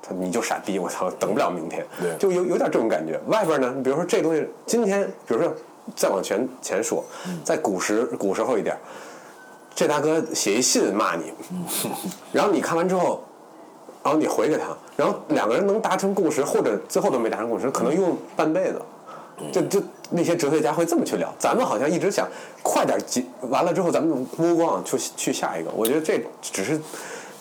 [0.01, 1.85] 他你就傻逼，我操，等不了明天，
[2.17, 3.19] 就有有点这种感觉。
[3.27, 5.53] 外边呢，比如说这东西，今天比如说
[5.95, 7.03] 再往前前说，
[7.43, 8.77] 在古时古时候一点，
[9.75, 11.33] 这大哥写一信骂你，
[12.31, 13.23] 然后你看完之后。
[14.03, 18.81] 然后你回给他，然后两个人能达成共识，或者最后都没达成共识，可能用半辈子。
[19.51, 22.25] 就就那些哲学家会这么去聊，咱们好像一直想
[22.63, 25.69] 快点结，完了之后咱们 move on 去去下一个。
[25.71, 26.79] 我觉得这只是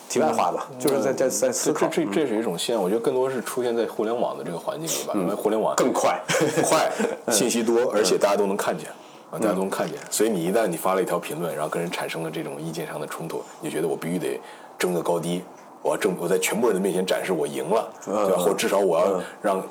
[0.09, 1.87] 题外话吧，就是在在在思考。
[1.87, 6.21] 这这这是一种现象，我觉得更多是出现在互联网的这个环境里吧，因为互联网更快。
[6.63, 6.91] 快，
[7.31, 8.87] 信息多，而且大家都能看见。
[9.29, 14.39] 啊，大家都能看见，所以你一旦你发了一条评论，然后跟人产生了这种意见上的冲突，你觉得我必须得
[14.79, 15.41] 争个高低，
[15.81, 18.37] 我要争，我在全部人的面前展示我赢了，对吧？
[18.37, 19.61] 或至少我要让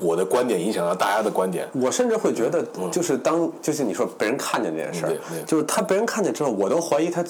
[0.00, 1.68] 我的观点影响到大家的观点。
[1.74, 2.60] 我甚至会觉得，
[2.90, 5.12] 就是当就是你说被人看见这件事儿
[5.46, 7.24] 就是他被人看见之后，我都怀疑他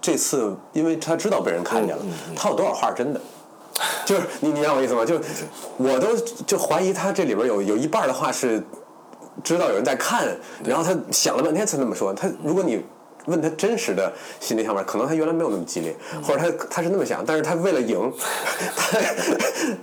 [0.00, 2.02] 这次，因为他知道被人看见了，
[2.36, 3.20] 他有多少话是真的。
[4.04, 5.04] 就是你你让我意思吗？
[5.04, 5.20] 就
[5.76, 6.16] 我都
[6.46, 8.60] 就怀疑他这里边有有一半的话是
[9.44, 10.26] 知道有人在看，
[10.64, 12.12] 然后他想了半天才那么说。
[12.12, 12.84] 他如果你
[13.28, 18.12] 问他真实的心理想法，可能他原来没有那么激烈，或者他他是那么想，但是他为了赢，
[18.76, 18.98] 他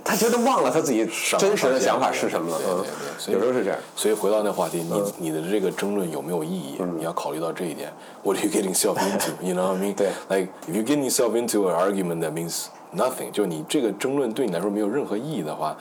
[0.04, 1.08] 他觉得忘了他自己
[1.38, 2.58] 真实的想法是什么了。
[2.58, 2.84] 对对嗯
[3.26, 3.78] 对，有时候是这样。
[3.94, 6.76] 所以回到那话题，你你的这个争论有没有意义？
[6.98, 7.92] 你要考虑到这一点。
[8.22, 9.30] What are you getting yourself into?
[9.40, 9.94] You know what I mean?
[9.96, 15.76] 对 Like if you get yourself into an argument that means nothing，就你这个争论对你来说没有任何意义的话，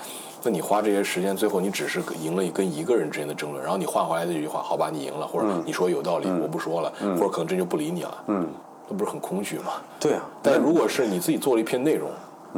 [0.45, 8.47] 那你花这些时间，最后你只是赢了跟一个人之间的争论，然后你换回来的这句话，好吧，你赢了，或者你说有道理，我不说了，或者可能真就不理你了，嗯，
[8.87, 9.71] 那不是很空虚吗？
[9.99, 12.11] 对啊，但如果是你自己做了一篇内容，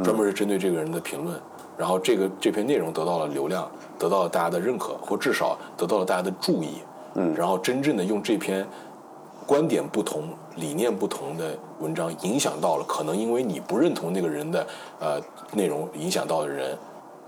[0.04, 1.40] 专门是针对这个人的评论，
[1.78, 3.66] 然后这个这篇内容得到了流量，
[3.98, 6.82] 得到了大家的认可，或至少得到了大家的注意，
[7.14, 8.68] 嗯，然后真正的用这篇
[9.46, 14.66] 观点不同、理念不同的文章影响到了可能因为你不认同那个人的
[15.00, 15.18] 呃
[15.54, 16.76] 内容影响到的人。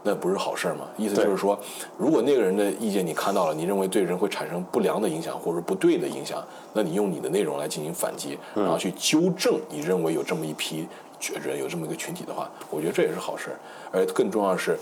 [0.03, 0.87] 那不是好事儿吗？
[0.97, 1.59] 意思就是说，
[1.99, 10.89] 如果那个人的意见你看到了，你认为对人会产生不良的影响或者不对的影响，那你用你的内容来进行反击，然后去纠正你认为有这么一批
[11.43, 13.57] 人有这么一个群体的话，我觉得这也是好事儿。
[13.93, 14.79] 而更重要的是，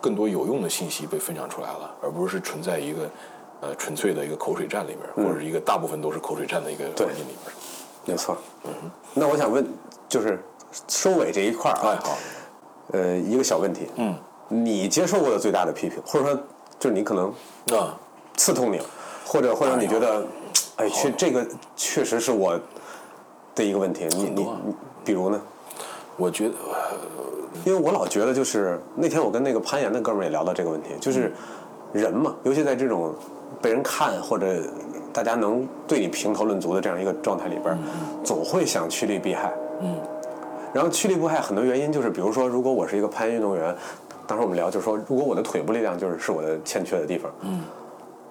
[0.00, 3.10] 更多有用的信息被分享出来了，而不是存在一个
[3.60, 7.52] 呃纯粹的一个口水战里边，或者是一个大部分都是口水战的一个环境里面。
[8.06, 8.36] 没错。
[8.64, 8.72] 嗯，
[9.14, 9.66] 那我想问，
[10.08, 10.40] 就是
[10.86, 12.18] 收尾这一块儿啊，哎，好，
[12.92, 14.14] 呃，一个小问题，嗯，
[14.52, 16.34] 你接受过的最大的批评，或者说
[16.80, 17.28] 就是你可能
[17.78, 17.96] 啊，
[18.36, 18.84] 刺痛你了，
[19.24, 20.26] 或者或者你觉得，
[20.76, 21.46] 哎，确这个
[21.76, 22.58] 确实是我
[23.54, 24.48] 的一个问题，你你
[25.04, 25.40] 比如呢？
[26.16, 26.54] 我觉得
[27.64, 31.32] 因为我老觉得就是那天我跟那个攀岩的哥们儿也聊到这个问题，就是
[31.92, 33.14] 人嘛，尤其在这种
[33.62, 34.62] 被人看或者
[35.12, 37.78] 大家能对你评头论足的这样一个状态里边儿，
[38.24, 39.54] 总会想趋利避害。
[39.80, 39.96] 嗯。
[40.72, 43.74] 然后趋利避害很多原因就是，比如说，如果我是一个攀岩运动员，
[44.30, 47.64] 当时我们聊就是说，如果我的腿部力量就是是我的欠缺的地方，嗯，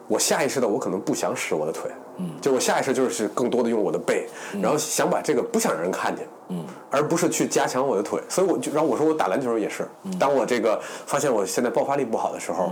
[0.08, 4.26] 我下意识的我可能不想使我的腿，嗯，就我下意识就是更多的用我的背，
[4.62, 8.22] 然后想把这个不想让人看见，嗯，而不是去加强我的腿。
[8.30, 9.86] 所以我就然后我说我打篮球也是，
[10.18, 12.72] 当我这个发现我现在爆发力不好的时候，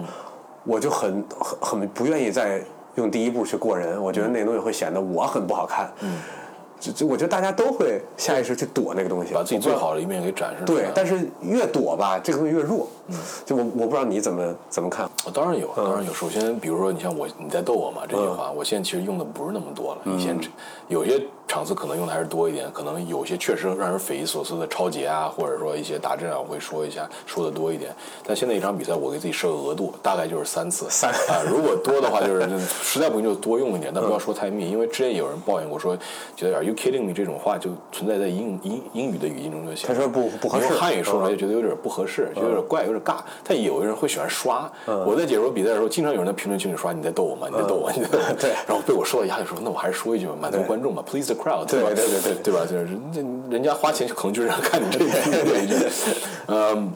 [0.63, 2.61] 我就很很很不愿意再
[2.95, 6.17] 用第一步去过人，我觉得那个东西会显得我很不好看，嗯，
[6.79, 10.83] 就就我觉得大家都会下意识去躲那个东西，把自己最好的一面给展示出来。
[10.83, 12.87] 对，但是越躲吧，这个东西越弱。
[13.45, 15.09] 就我我不知道你怎么怎么看。
[15.33, 16.13] 当然有，当然有。
[16.13, 20.01] 首先，比如说，你像我，你在逗我嘛这句话，我现在其实用的不是那么多了。
[20.17, 20.39] 以前
[20.87, 27.93] 有些场次可能用的还是多一点，可能有些确实让人匪夷所思的超节啊，或者说一些打阵啊，我会说一下，说的多一点。
[28.25, 30.85] 但现在一场比赛，我给自己设个额度，大概就是三次。
[30.89, 35.97] 三啊，如果多的话，就是 实在不行就多用一点，但不要说太密，因为之前有人抱怨过说，
[36.35, 39.87] 觉得 “Are you kidding me” 这种话就存在在英英英语的语境中就行。
[39.87, 43.17] 他说不不合适用汉语说出来就觉得有点不合适，就有点怪，有点尬。
[43.43, 44.69] 但有的人会喜欢刷。
[44.85, 47.47] 我在解说比赛的时候，经常有人在评论区里刷：“你在逗我吗？
[47.49, 47.91] 你在逗我？
[47.91, 51.89] 你在逗我？” 对然后被我说到压力，说：“那我还是说一句吧，满足观众嘛，please the crowd，对吧？
[51.89, 52.61] 对对对对对吧？
[52.65, 55.75] 就是人人家花钱可能就是要看你这一这一句，
[56.47, 56.91] 嗯，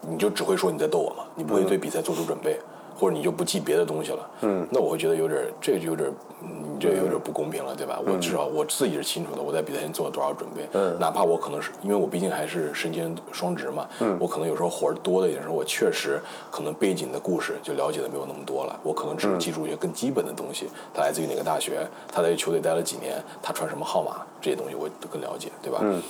[0.00, 2.58] 你就只会说你在逗我嘛，你不会对比赛做出准备。
[3.02, 6.08] 或者你就不记别的东西了，嗯，那我会觉得有点儿，这就有点，
[6.40, 7.98] 嗯你这有点不公平了，对吧？
[8.06, 25.80] 我至少我自己是清楚的，我在比赛前做了多少准备，嗯，哪怕我可能是因为我毕竟还是身兼双职嘛，嗯，我可能有时候活儿多的一点时候，我确实可能背景的故事就了解的没有那么多了，我可能只是记住一些更基本的东西，他来自于哪个大学，他在球队待了几年，他穿什么号码，这些东西我都更了解，对吧？
[25.82, 26.00] 嗯。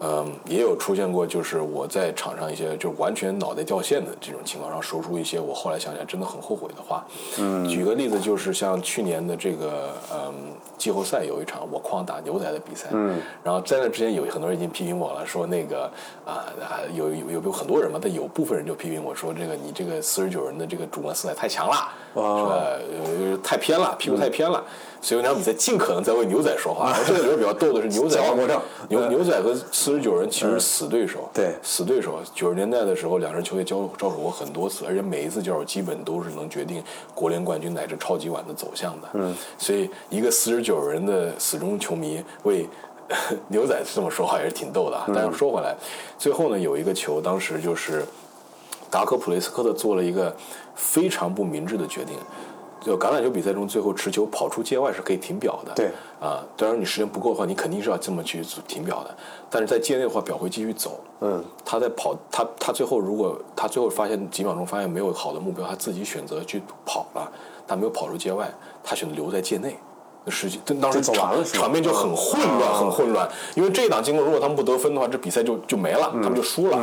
[0.00, 7.04] 嗯，也有出现过，就是我在场上一些就完全脑袋掉线的这种情况，然后说出一些我后来想起来真的很后悔的话。
[7.38, 10.34] 嗯，举个例子，就是像去年的这个嗯
[10.78, 15.84] 季后赛有一场我框打牛仔的比赛，嗯，然后在那之前有很多人已经批评我了，说那个
[16.24, 21.74] 啊啊有有有有很多人嘛，但有部分人就批评我说这个你这个四十九人的这个主观色彩太强了，
[22.14, 22.56] 是吧？
[23.04, 24.64] 呃太偏了，屁股太偏了。
[25.02, 26.94] 所以那场比赛尽可能在为牛仔说话。
[27.06, 28.20] 这个里边比较逗的是牛仔，
[28.88, 32.18] 牛牛仔和四十九人其实是死对手，对，死对手。
[32.34, 36.82] 九十年代的时候，两支球队交交手过很多次，而且每一次交手基本都是能决定
[37.14, 39.08] 国联冠军乃至超级碗的走向的。
[39.14, 42.68] 嗯，所以一个四十九人的死忠球迷为
[43.48, 45.00] 牛仔这么说话也是挺逗的。
[45.14, 45.74] 但是说回来，
[46.18, 48.04] 最后呢，有一个球，当时就是
[48.90, 50.36] 达科普雷斯科特做了一个
[50.74, 52.16] 非常不明智的决定。
[52.80, 55.72] 就橄榄球比赛中，最后持球跑出界外是可以停表的。
[55.74, 55.90] 对
[56.20, 59.14] 啊，当然你时间不够的话，你肯定是要这么去停表的。
[59.50, 61.00] 但是在界内的话，表会继续走。
[61.20, 67.30] 嗯，他在跑，他他最后如果他最后发现几秒钟发现没有好的目标，他自己选择去跑了，
[67.66, 68.52] 他没有跑出界外，
[68.82, 69.76] 他选择留在界内。
[70.28, 73.26] 实际当时场场面就很混乱，很混乱。
[73.54, 76.78] 因为这一档经过，如果他们不得分的话，这比赛就就没了，他们就输了。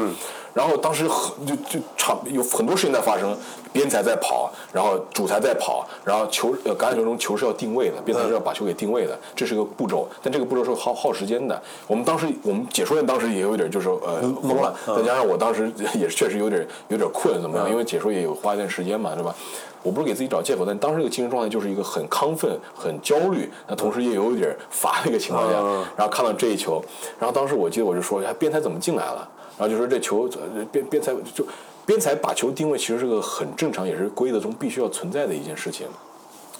[0.57, 3.37] 然后当时很就就场有很多事情在发生，
[3.71, 10.09] 边裁在跑，然后主裁在跑，然后球呃橄榄球中球是要定位的，边裁是要把球给定位的，这是个步骤。
[10.23, 11.61] 但这个步骤是耗耗时间的。
[11.85, 17.69] 我们当时我们解说员当时也有点就是呃懵了，再加上我当时也确实有点有点困，怎么样？
[17.69, 19.35] 因为解说也有花一段时间嘛，对吧？
[19.83, 25.61] 我不是给自己找借口，但当时这个精神状态就是一个很亢奋、很焦虑，那同时也有一点乏的一个情况下，
[25.95, 26.83] 然后看到这一球，
[27.19, 29.29] 然后当时我记得我就说，哎，边裁怎么进来了？
[29.57, 30.29] 然后就说这球
[30.71, 31.45] 边边裁就
[31.85, 35.87] 边裁把球定位，其实是个很正常，也是规则中必须要存在的一件事情。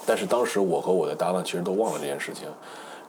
[0.06, 2.48] 但是当时我和我的搭档其实都忘了这件事情，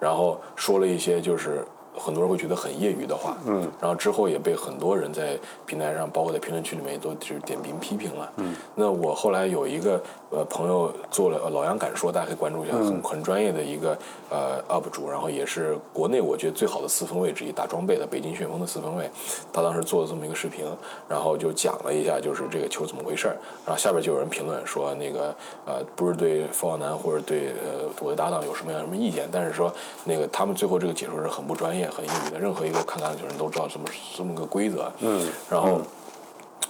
[0.00, 1.64] 然后说了一些就是
[1.96, 13.96] 很多人会觉得很业余的话，嗯，然后之后也被很多人在平台上，包括在评论区里面也都就是点评批评了，嗯，那我后来有一个呃朋友做了老杨敢说，大家可以关注一下，很很专业的一个
[14.30, 19.10] 呃 UP 主，然后也是国内我觉得最好的四分卫之一，打装备的北京旋风的四分卫，
[19.52, 20.66] 他当时做了这么一个视频，
[21.08, 25.34] 然后就讲了一下就是这个球怎么回事儿，然后下边就有人评论说那个
[25.64, 29.72] 呃不是对冯小南或者对呃我的搭档有什么样什么意见，但是说
[30.04, 33.84] 那个他们最后这个解说是很不专业、很业余的，任何一个看橄榄球人都知道这么
[34.16, 35.80] 这么个规则，嗯，然后。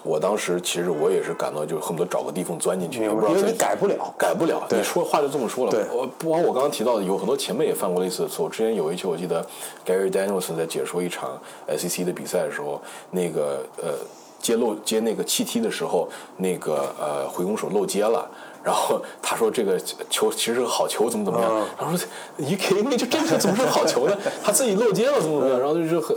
[0.02, 4.66] 我当时其实我也是感到，就恨不得找个地缝钻进去，也不知道因为你改不了，改不了。
[4.70, 5.70] 你说话就这么说了。
[5.72, 8.48] 对，我不光我刚刚提到的，有很多前辈也犯过类似的错误。
[8.48, 9.44] 之前有一期我记得
[9.84, 12.80] Gary Danielson 在解说一场 SEC 的比赛的时候，
[13.10, 13.94] 那个呃
[14.40, 18.30] 接漏接那个气踢的时候，那个呃回攻手漏接了。
[18.62, 19.78] 然后他说这个
[20.10, 21.66] 球其实是个好球，怎么怎么样？
[21.78, 22.06] 然后说
[22.36, 24.16] 你肯定就这个怎么是好球呢？
[24.44, 25.58] 他自己漏接了，怎么怎么样？
[25.60, 26.16] 然后就是很，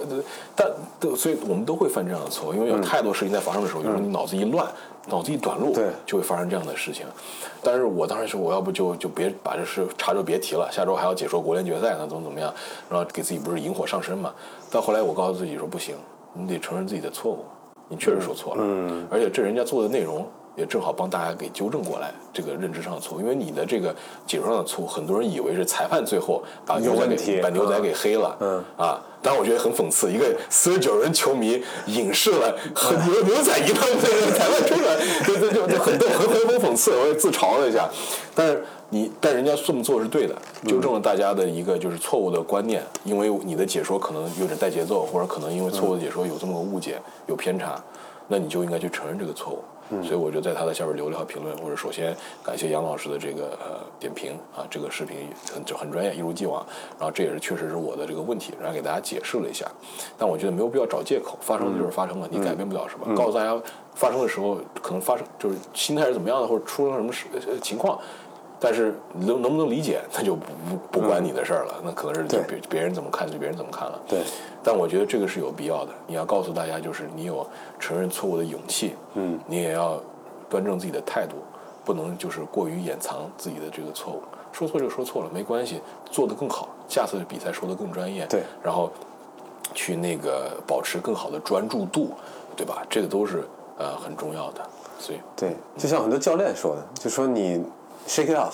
[0.55, 0.68] 但
[1.15, 4.68] 所以我们都会犯这样的错，因为有太多事情在发生的时候，有时候你脑子一乱，
[5.07, 7.05] 脑子一短路，对，就会发生这样的事情。
[7.63, 12.53] 但是我当时说，我要不就就别把这事查就别提了，下周还要解说国联决赛呢，怎么怎么样？
[12.89, 14.34] 然后给自己不是引火上身嘛？
[14.72, 15.95] 但后来我告诉自己说不行，
[16.34, 17.45] 你得承认自己的错误，
[17.88, 20.27] 你确实说错了，嗯，而且这人家做的内容。
[20.56, 23.95] 也正好帮大家给纠正过来这个认知上的错误，因为你的这个
[24.28, 37.90] 解说上的错误，很多人以为是裁判最后把牛仔给把牛仔给黑了，嗯啊，但我觉得很讽刺，一个四十九人球迷影视了和牛牛仔一般的裁判出来，就就就很逗，很很讽刺，我也自嘲了一下。
[38.36, 40.36] 但是你但人家这么做是对的，
[40.68, 47.82] 纠正了大家的一个就是错误的观念，因为你的解说可能有点带节奏，或者可能因为错误的解说有这么个误解有偏差，
[48.27, 49.60] 那你就应该去承认这个错误。
[50.02, 56.65] 所以我就在他的下边留了条评论，或者首先感谢杨老师的这个呃点评啊，这个视频很就很专业，一如既往。
[56.98, 59.69] 然后这也是确实是我的这个问题，然后给大家解释了一下。
[60.18, 63.14] 但我觉得没有必要找借口，发生的就是发生了，你改变不了什么。
[63.14, 63.61] 告诉大家
[63.93, 67.27] 发生的时候可能发生就是心态是怎么样的，或者出了什么事
[67.61, 67.99] 情况。
[68.63, 73.99] 但是能能不能理解， 那就不不不关你的事儿了，那可能是别别人怎么看就别人怎么看了。
[74.07, 74.23] 对。
[74.63, 77.45] 但我觉得这个是有必要的，你要告诉大家，就是你有
[77.79, 79.99] 承认错误的勇气，嗯，你也要
[80.47, 81.38] 端正自己的态度，
[81.83, 84.21] 不能就是过于掩藏自己的这个错误。
[84.51, 85.81] 说错就说错了，没关系，
[86.11, 88.27] 做得更好，下次比赛说得更专业。
[88.27, 88.43] 对。
[88.61, 88.91] 然后
[89.73, 92.11] 去那个保持更好的专注度，
[92.55, 92.83] 对吧？
[92.88, 93.43] 这个都是
[93.79, 94.61] 呃很重要的。
[94.99, 97.63] 所以对，就像很多教练说的，就说你
[98.07, 98.53] shake it off，、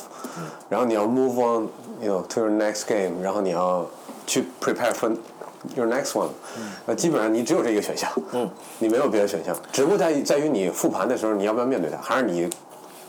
[0.69, 3.86] 然后你要 move on，you know to your next game，然后你要
[4.26, 5.15] 去 prepare for
[5.76, 6.30] your next one，
[6.86, 8.49] 那、基本上你只有这一个选项，嗯，
[8.80, 12.49] 你没有别的选项，只不过在于在于你复盘的时候你要不要面对它，还是你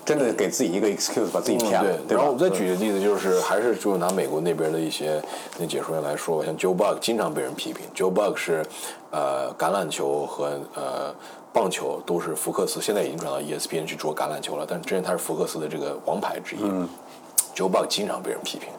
[0.09, 1.98] 真的给自己一个 excuse 把自己骗了？
[2.09, 5.22] 然后我再举个例子，就是还是就拿美国那边的一些
[5.59, 7.85] 那解说员来说，像 Joe Buck 经常被人批评。
[7.94, 8.64] Joe Buck 是
[9.10, 11.14] 呃橄榄球和呃
[11.52, 16.60] 棒球都是福克斯，现在已经转到 E ESPN 去做橄榄球了，但之前他是福克斯的这个王牌之一。
[17.55, 18.70] Joe Buck 经常被人批评。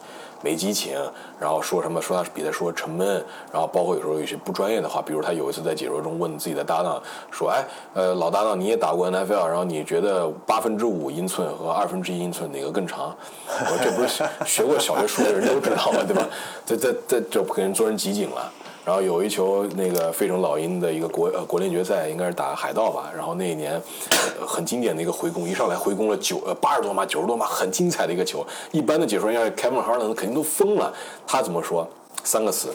[0.41, 0.98] 没激情，
[1.40, 7.02] 然后说什么说他比赛说沉闷，然后包括有时候有些不专业的话，比如他有一次在解说中问自己的搭档
[7.32, 13.16] 说：“哎，呃，老搭档你也打过 NFL，然后你觉得八分之五英寸和二分之一英寸哪个更长？”
[13.48, 15.99] 我说：“这不是 学过小学数学的人都知道吗？
[16.07, 16.28] 对吧？
[16.66, 18.52] 这这这就给人做人集锦了。”
[18.90, 23.11] 然后有一球那个费城老鹰的一个国呃国联决赛，应该是打海盗吧。
[23.16, 23.80] 然后那一年、
[24.10, 24.18] 呃
[24.48, 28.44] 很经典的一个回攻，一上来回攻了九呃八十多码九十多码，很精彩的一个球。
[28.72, 30.91] 一般的解说员要是 Kevin Harlan 肯定都疯了。
[31.28, 31.88] 他怎么说？
[32.24, 32.74] 三个词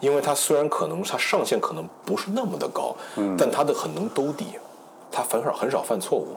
[0.00, 2.96] 因为他虽然可能他上限可能不是那么的高，
[3.36, 4.46] 但他的很能兜底，
[5.12, 6.28] 他反少很少犯错误。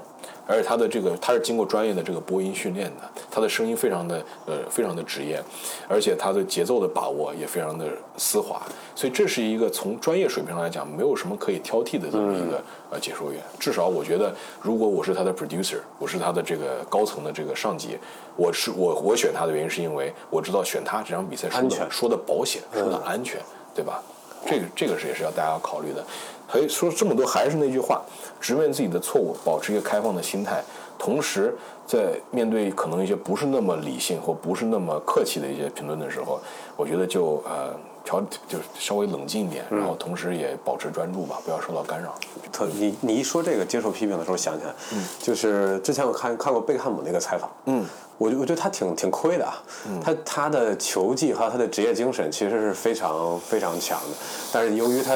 [0.50, 5.40] 而且他的这个他是经过专业的这个播音训练的，他的声音非常的呃非常的职业，
[5.88, 7.86] 而且他的节奏的把握也非常的
[8.18, 8.60] 丝滑，
[8.96, 12.60] 所以这是一个从专业水平上来讲没有什么可以挑剔的这么一个
[12.90, 13.40] 呃解说员。
[13.60, 17.96] 至少我觉得，如果我是他的 producer，我是他的这个高层的这个上级，
[18.36, 23.40] 我是我我选他的原因是因为我知道选他这场比赛说的安全说的保险，说的安全，
[23.76, 24.02] 对吧？
[24.48, 26.04] 这个这个是也是要大家要考虑的。
[26.50, 28.02] 还说这么多，还是那句话，
[28.42, 30.64] 直面自己的错误，保持一个开放的心态，
[30.98, 31.56] 同时
[31.86, 36.40] 在面对可能一些不是那么理性或不是那么客气的一些评论的时候，
[36.76, 42.16] 我觉得就呃调就是稍微冷静一点，然后同时也保持专注吧，不要受到干扰。
[42.52, 44.74] 特你你一说这个接受批评的时候，想起来，
[45.20, 47.86] 就是之前我看看过贝克汉姆那个采访，嗯，
[48.18, 49.62] 我觉我觉得他挺挺亏的啊，
[50.04, 54.18] 他他的球技和他的职业精神其实是非常非常强的，
[54.52, 55.14] 但是由于他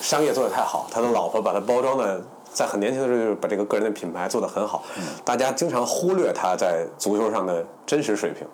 [0.00, 2.20] 商业做得太好，他的老婆把他包装的。
[2.52, 4.82] 在很年轻的时候，就是把这个个人的品牌做得很好，
[5.24, 8.44] 大家经常忽略他在足球上的真实水平。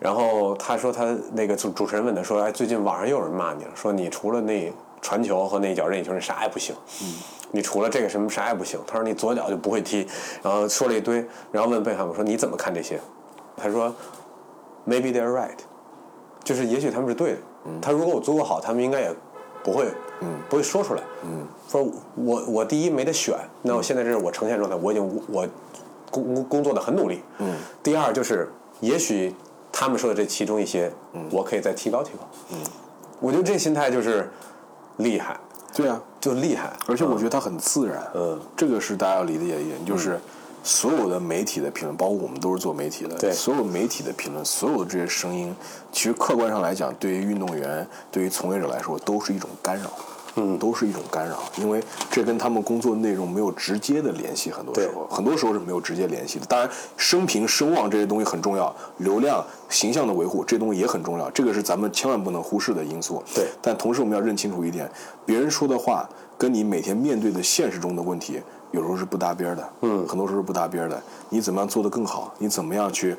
[0.00, 4.72] 然后他说，他那个主主持人问他说：“哎，最近网上又有人骂你了，说你除了那
[5.02, 6.74] 传球和那一脚任意球，你啥也不行。
[7.50, 10.08] 你除了这个什么啥也不行。”他说：“你左脚就不会踢。”
[10.42, 11.22] 然后说了一堆，
[11.52, 12.98] 然后问贝克汉姆说：“你怎么看这些？”
[13.58, 13.94] 他说
[14.88, 15.58] ：“Maybe they're right，
[16.42, 17.38] 就是也许他们是对的。
[17.82, 19.14] 他如果我足够好，他们应该也
[19.62, 19.86] 不会，
[20.48, 21.02] 不会说出来。
[21.24, 21.82] 嗯说
[22.14, 25.48] 我我第一没得选，那我现在这是我呈现状态，我已经我
[26.10, 27.20] 工工作的很努力。
[27.38, 28.48] 嗯第二就是
[28.80, 29.34] 也许
[29.72, 32.28] 他们说的这其中一些，嗯我可以再提高提高。
[32.52, 32.58] 嗯
[33.20, 34.30] 我觉得这心态就是
[34.98, 35.38] 厉害，
[35.74, 36.72] 对啊，就厉害。
[36.86, 40.20] 而且我觉得他很自然，嗯，这个是大家要理解一点，就是
[40.64, 45.54] 所有的媒体的评论，包括我们都是做媒体的，对所有媒体的评论，所有的这些声音，
[45.92, 49.90] 其实客观上来讲，对于运动员，对于从业者来说，都是一种干扰。
[50.36, 51.80] 嗯，都是一种干扰，因为
[52.10, 56.46] 这跟他们工作内容没有直接的联系，很多时候，很多时候是没有直接联系的。
[56.46, 63.22] 当然，声评、声望这些东西很重要，流量、形象的维护这东西也很重要，这个是咱们千万不能忽视的因素。
[63.32, 64.90] 对但同时我们要认清楚一点，
[65.24, 66.04] 别人说的话
[66.36, 68.42] 跟你每天面对的现实中的问题，
[68.74, 69.68] 有时候是不搭边儿的。
[69.82, 71.00] 嗯，很多时候是不搭边儿的。
[71.28, 72.34] 你怎么样做得更好？
[72.38, 73.16] 你怎么样去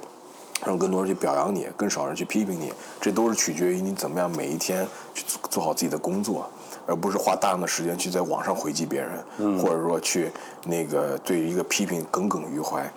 [0.66, 2.74] 让更多人去表扬你，更少人去批评你？
[3.00, 6.50] 这都是取决于你怎么样每一天去做做好自己的工作。
[6.88, 10.32] 而不是花大量的时间去在网上回击别人，或者说去
[10.66, 12.88] 那个对一个批评耿耿于怀，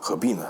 [0.00, 0.42] 何必呢？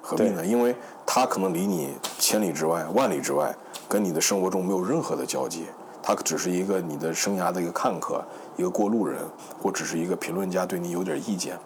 [0.00, 0.46] 何必呢？
[0.46, 0.72] 因为
[1.04, 3.52] 他可能离你千里之外、万里之外，
[3.88, 5.64] 跟你的生活中没有任何的交集，
[6.00, 8.22] 他只是一个你的生涯的一个看客，
[8.56, 9.20] 一个过路人，
[9.62, 11.58] 或只是一个评论家对你有点意见。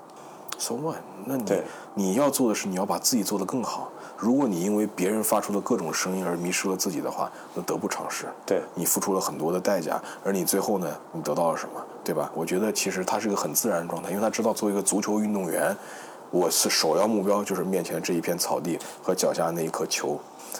[0.58, 0.96] ，so what？
[1.24, 1.62] 那你
[1.94, 3.90] 你要做的是你要把自己做得更好。
[4.16, 8.26] 如果你因为别人发出的各种声音而迷失了自己的话，那得不偿失。
[8.44, 12.30] 对你付出了很多的代价，而你最后呢，你得到了什么，对吧？
[12.34, 15.76] 我觉得其实他是一个很自然的状态，因为他知道作为一个足球运动员，
[16.30, 20.18] 我是首要目标就是面前这一片草地和脚下那一颗球，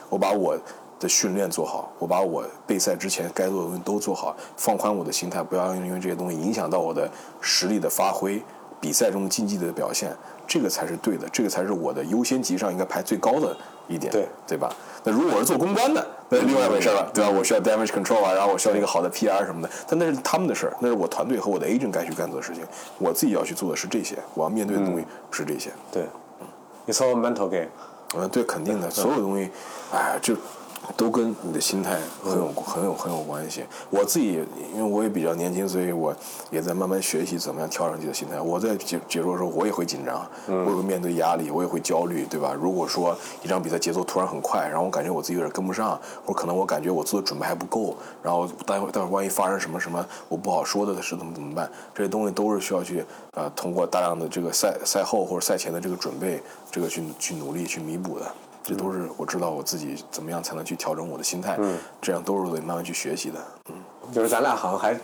[0.08, 0.56] 我把我
[1.00, 7.08] 的训练做好，我把我备赛之前该做的东西都做好，放宽我的心态，不要因为这些东西影响到我的
[7.40, 8.42] 实力的发挥，
[8.80, 10.14] 比赛中竞技的表现，
[10.46, 13.56] 这个才是对的，这个才是我的优先级上应该排最高的
[13.86, 14.74] 一点，对对吧？
[15.04, 17.30] 那如果我是做公关的，那另外一回事了，对吧？
[17.30, 22.64] 我需要 damage control 啊，然后我需要一个好的 PR 什么的，但那是他们的事儿，那是我团队和我的 agent 该去干做的事情，
[22.98, 25.70] 我自己要去做的是这些，我要面对的东西是这些。
[25.92, 26.04] 对
[26.88, 27.68] ，It's all mental game。
[28.16, 29.50] 嗯，对，肯定的，所有东西，
[29.92, 30.34] 哎，就
[30.96, 33.64] 都跟你的心态很有很有很有关系。
[33.90, 34.44] 我自己
[34.74, 36.14] 因为我也比较年轻，所以我
[36.50, 38.40] 也在慢慢学习怎么样调整自己的心态。
[38.40, 42.54] 我在解解说的时候，我也会紧张，我也会面对压力，我也会焦虑，对吧？
[42.58, 51.70] 如果说一场比赛节奏突然很快，然后我感觉我自己有点跟不上，或者可能我感觉我做的准备还不够，然后待会待会儿万一发生什么什么我不好说的事，怎么怎么办？
[51.94, 58.26] 这些东西都是需要去呃通过大量的这个赛赛后或者赛前的这个准备，这个去去努力去弥补的。
[58.62, 61.58] 这都是我知道我自己怎么样才能去调整我的心态，
[62.00, 63.38] 这样都是得慢慢去学习的。
[63.70, 63.74] 嗯，
[64.12, 64.98] 就是咱俩好像还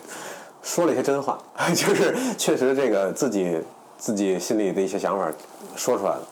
[0.62, 1.38] 说了一些真话，
[1.74, 3.60] 就是确实这个自己
[3.98, 5.30] 自己心里的一些想法
[5.76, 6.22] 说出来了。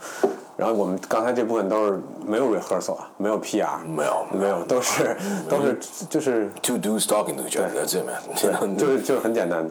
[0.54, 5.16] 然后我们刚才这部分都是没有 rehearsal 啊，没有 PR，没有没有，都是
[5.48, 5.78] 都是
[6.10, 6.50] 就是。
[6.62, 8.04] Two dudes talking to each other, that's it,
[8.38, 9.70] 对.就是就是很简单的。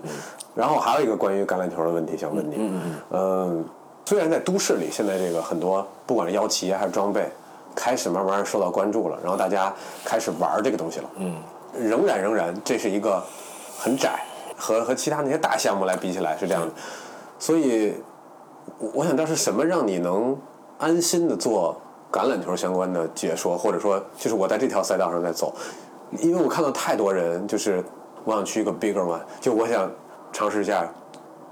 [0.56, 3.66] 然后还有一个关于橄榄球的问题想问你，嗯嗯
[4.06, 7.30] 虽然在都市里现在这个很多不管是腰旗还是装备，
[7.76, 9.74] 开始慢慢受到关注了，然后大家
[10.06, 11.36] 开始玩这个东西了，嗯，
[11.80, 13.24] 仍然仍然这是一个
[13.80, 14.24] 很窄，
[14.58, 16.74] 和和其他那些大项目来比起来是这样的，
[17.40, 17.96] 所以
[18.78, 20.38] 我我想知道是什么让你能
[20.78, 21.80] 安心的做
[22.12, 25.54] 橄榄球相关的解说，或者说就是我在这条赛道上在走，
[26.20, 27.84] 因为我看到太多人就是
[28.24, 29.90] 我想去一个 bigger one，就我想
[30.32, 30.88] 尝试一下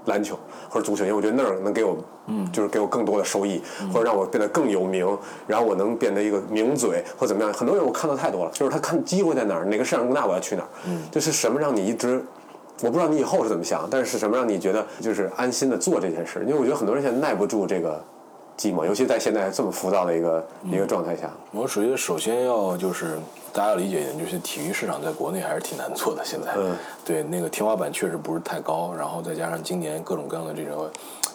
[0.06, 1.96] 篮球或者足球，因为我觉得那儿能给我，
[2.26, 3.62] 嗯，就是给我更多的收益，
[3.92, 5.06] 或者让我变得更有名，
[5.46, 7.52] 然后我能变得一个名嘴或怎么样。
[7.52, 10.68] 很多人我看到太多了，就是他看机会在哪儿，哪个市场更大，我要去哪儿。
[10.86, 12.24] 嗯，就是什么让你一直。
[12.82, 16.40] 我不知道你以后是怎么想，但是是什么让你觉得就是安心的做这件事？
[16.46, 18.02] 因为我觉得很多人现在耐不住这个
[18.60, 21.30] 寂寞，尤其在现在这么浮躁的一个、一个状态下。
[21.50, 23.18] 我首先首先要就是
[23.54, 26.22] 大家要理解一点，就是体育市场在国内还是挺难做的。
[26.22, 30.90] 现在，嗯 对那个天花板确实不是太高，然后再加上今年各种各样的这种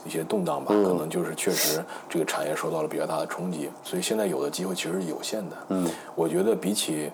[0.06, 5.56] 一些动荡吧，可能就是确实这个产业受到了比较大的冲击，所以现在有的机会其实是有限的。
[5.70, 7.12] 嗯，我觉得比起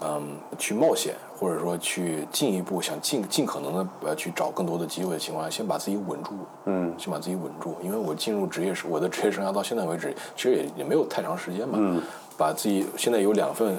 [0.00, 6.30] 嗯去冒险，或者说去进一步想尽尽可能的呃去找更多的机会的情况下，先把自己稳住。
[6.66, 11.78] 嗯，先把自己稳住，因为我进入职业生我的职业生涯到现在为止，其实也也没有太长时间嘛。
[11.80, 12.02] 嗯，
[12.36, 13.76] 把自己现在有两份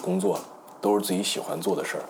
[0.00, 0.38] 工作，
[0.80, 2.04] 都是自己喜欢做的事儿。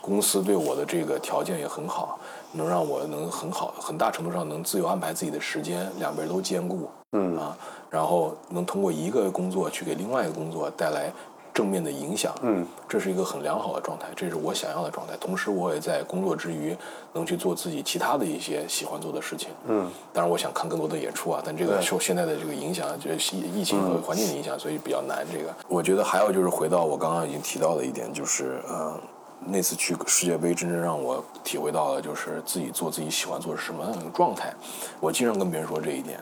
[0.00, 2.18] 公司对我的这个条件也很好，
[2.52, 6.90] 能让我能很好很大程度上能自由安排自己的时间，两边都兼顾。
[7.12, 7.56] 嗯啊，
[7.88, 11.12] 然后能通过一个工作去给另外一个工作带来
[11.54, 12.34] 正面的影响。
[12.42, 15.16] 嗯，这是一个很良好的状态，这是我想要的状态。
[15.18, 16.76] 同时，我也在工作之余
[17.12, 19.48] 能去做自己其他的一些喜欢做的事情。
[19.68, 25.24] 嗯，当然我想看更多的演出啊，但这个受现在的这个影响，就是疫疫情和环境的影响，所以比较难。
[25.32, 29.00] 这个我觉得还有就是回到我刚刚已经提到的一点，就是呃。
[29.46, 34.54] 那次去世界杯，真正让我体会到了，就是自己做自己喜欢做是什么样的状态。
[35.00, 36.18] 我经常跟别人说这一点，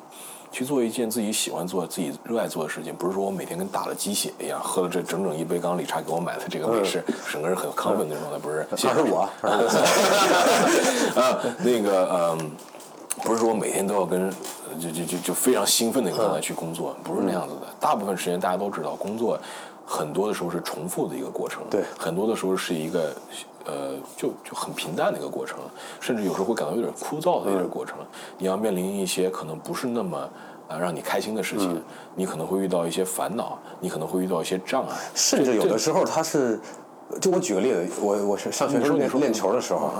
[0.53, 7.03] 去做一件自己喜欢做、自己热爱做的事情，不是说我每天跟打了鸡血一样，喝了这整整一杯刚刚理查给我买的这个美式，
[7.33, 8.67] 整个人很亢奋的状态，不是。
[8.87, 9.31] 二十五啊，
[11.17, 12.09] 啊，那个
[12.39, 12.51] 嗯，
[13.23, 14.31] 不是说我每天都要跟
[14.79, 17.63] 就就就就非常兴奋的一个状态去工作，不是那样子的。
[17.81, 19.39] 大部分时间大家都知道，工作
[19.87, 23.15] 很多的时候是重复的一个过程，对很多的时候是一个
[23.65, 25.59] 呃就就很平淡的一个过程，
[26.01, 27.97] 甚至有时候会感到有点枯燥的一个过程。
[28.39, 30.29] 你要面临一些可能不是那么。
[30.69, 31.83] 啊，让你开心的事情，
[32.15, 36.59] 你可能会遇到一些烦恼，你可能会遇到一些障碍，甚至有的时候他是，
[37.21, 39.91] 就我举个例子，我我是上学时候练练球的时候，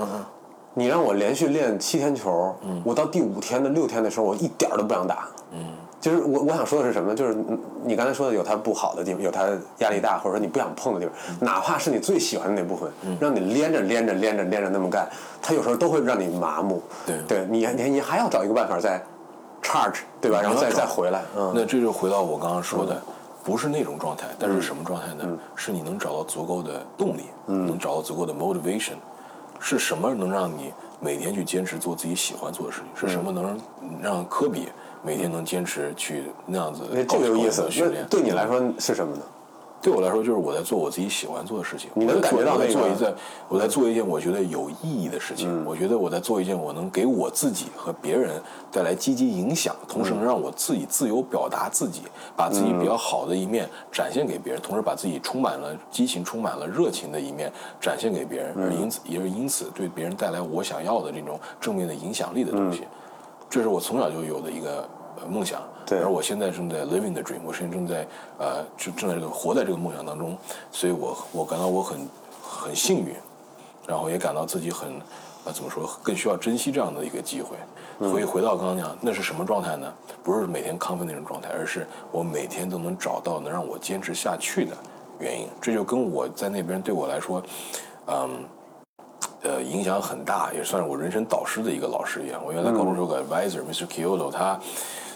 [0.73, 5.27] 你让我连续练七天球，我到第五天的六天的时候，我一点儿都不想打。
[6.03, 7.15] 嗯，就是我我想说的是什么？
[7.15, 9.47] 就是你你刚才说的有它不好的地方，有它
[9.79, 15.07] 压力大，或者说你不想碰的地方，哪怕是你最喜欢的那部分，让你连着连着连着连着那么干，
[15.41, 16.81] 它有时候都会让你麻木。
[17.05, 19.01] 对对，你你你还要找一个办法再
[19.61, 20.41] charge，对吧？
[20.41, 21.21] 然后再再回来。
[21.37, 23.01] 嗯，那这就回到我刚刚说的，
[23.43, 25.25] 不是那种状态，但是什么状态呢？
[25.55, 28.95] 是你能找到足够的动力，能找到足够的 motivation，
[29.59, 33.07] 是什么能让你每天去坚持做自己喜欢做的事情？
[33.09, 33.57] 是什么能
[34.01, 34.67] 让科比
[35.03, 37.69] 每天能坚持去那样子那这个有意思。
[37.69, 38.07] 训那练？
[38.09, 39.21] 对你来说是什么呢？
[39.81, 41.89] 对我来说，就是我在做我自己喜欢做的事情。
[41.93, 43.15] 你能感觉到那个我在做一件
[43.49, 45.49] 我在做一件我觉得有意义的事情。
[45.49, 52.03] 嗯我觉得我在做一件我能给我自己和别人带来积极影响，同时能让我自己自由表达自己，
[52.33, 57.51] 把自己比较好的一面展现给别人，同时把自己充满了激情、充满了热情的一面
[57.81, 62.83] 展现给别人，而因此也是因此对别人带来我想要的这种正面的影响力的东西。
[63.53, 64.83] 这是我从小就有的一个
[65.21, 65.61] 呃梦想。
[65.85, 68.07] 对而我现在正在 living the dream，我现在正在
[68.39, 70.35] 呃正正在这个活在这个梦想当中，
[70.71, 72.09] 所以我我感到我很
[72.41, 73.13] 很幸运，
[73.85, 74.93] 然后也感到自己很
[75.45, 77.55] 呃怎么说更需要珍惜这样的一个机会。
[78.09, 79.93] 所以回到刚刚讲，那是什么状态呢？
[80.23, 84.75] 不是每天亢奋那种状态，而是我每天都能找到能让我坚持下去的
[85.19, 85.47] 原因。
[85.61, 87.43] 这就跟我在那边对我来说，
[88.07, 88.29] 嗯。
[89.43, 92.41] 呃，影响很大，也算是我人生导师的一个老师一样。
[92.45, 93.85] 我原来高中时候有个 advisor，Mr.
[93.85, 94.59] Kyoto，他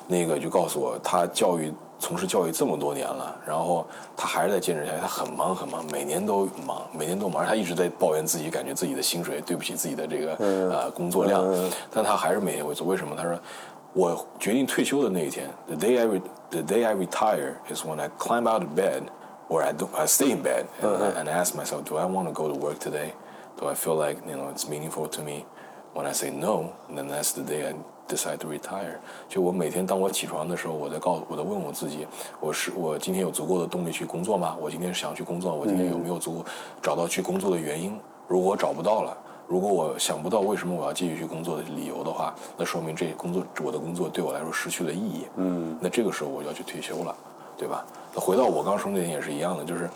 [0.05, 4.99] 那个就告诉我，他教育从事教育这么多年了，然后他还是在坚持下去。
[4.99, 7.45] 他很忙很忙，每年都忙，每年都忙。
[7.45, 11.43] 他一直在抱怨自己，感觉自己的薪水对不起自己的这个、呃工作量，
[11.89, 12.85] 但他还是每天会做。
[12.85, 13.15] 为什么？
[13.15, 13.39] 他说，
[13.93, 16.21] 我决定退休的那一天，the day I re,
[16.51, 19.03] the day I retire is when I climb out of bed
[19.49, 22.47] or I do I stay in bed and ask myself, do I want to go
[22.47, 23.13] to work today?
[23.59, 25.45] Do I feel like you know it's meaningful to me?
[25.95, 27.73] When I say no, then that's the day I
[28.07, 28.99] decide to retire.
[29.27, 32.05] 就我每天当我起床的时候，我在告我在问我自己，
[32.39, 34.55] 我是我今天有足够的动力去工作吗？
[34.61, 36.45] 我今天想去工作，我今天有没有足够
[36.83, 37.99] 找到去工作的原因？
[38.27, 39.17] 如果我找不到了，
[39.47, 45.25] 如果我想不到为什么我要继续去工作的理由的话，那说明这工作我的工作对我来说失去了意义。
[45.37, 47.15] 嗯，那这个时候我就要去退休了，
[47.57, 47.83] 对吧？
[48.13, 49.89] 那回到我刚说那点也是一样的，就是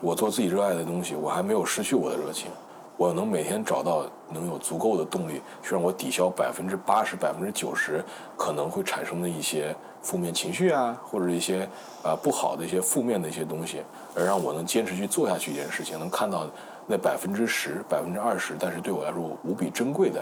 [0.00, 2.48] 我做自己热爱的东西，我还没有失去我的热情。
[2.96, 8.04] 我能每天找到能有足够的动力，去让我抵消百分之八十、百分之九十
[8.36, 11.62] 可能会产生的一些负面情绪啊，或者一些
[12.02, 13.82] 啊、呃不好的一些负面的一些东西，
[14.14, 16.46] 而让我能坚持去做下去一件事情，能看到
[16.86, 20.20] 那百分之十、百分之二十，但是对我来说无比珍贵的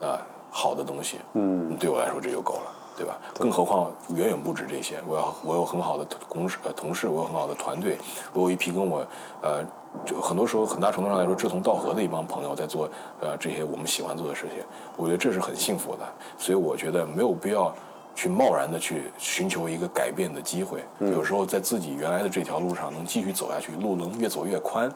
[0.00, 0.18] 啊、
[0.50, 2.72] 好的东西，嗯，对我来说这就够了。
[2.94, 3.18] 对吧？
[3.34, 5.00] 更何况远远不止这些。
[5.08, 7.96] 我要我有很好的同事呃同事，我有很好的团队，
[8.34, 9.04] 我有一批跟我
[9.40, 9.64] 呃，
[10.04, 12.88] 就很多时候很大程度上来说志同道合的一帮朋友在做
[13.20, 14.64] 呃这些我们喜欢做的事情。
[14.96, 16.00] 我觉得这是很幸福的，
[16.38, 17.74] 所以我觉得没有必要
[18.14, 20.82] 去贸然的去寻求一个改变的机会。
[20.98, 24.90] 有时候在自己原来的这条路上能继续走下去，路能越走越宽，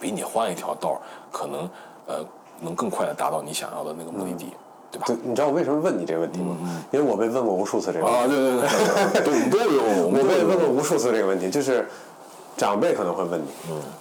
[0.00, 0.98] 比你换一条道儿
[1.30, 1.70] 可能
[2.06, 2.24] 呃
[2.60, 4.52] 能更快的达到你想要的那个目的地，
[4.90, 5.04] 对吧？
[5.06, 6.56] 对，你知道我为什么问你这个问题吗？
[6.90, 8.20] 因为我被问过无数次这个问题。
[8.20, 8.60] 啊，对对
[9.24, 11.86] 对，对，我们都有，我被问过无数次这个问题，就是
[12.56, 13.46] 长辈可能会问你，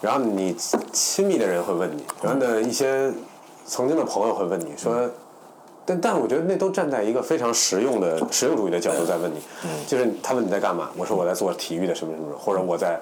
[0.02, 0.56] 然后你
[0.92, 3.12] 亲密的人会问你，然后呢一些
[3.66, 5.10] 曾经的朋友会问你说，
[5.86, 9.40] 但但我觉得那都站在一个非常实用的实用主义的角度在问你，
[9.88, 13.00] 就是他问你在干嘛，我说我在做体育的什么什么，或者我在。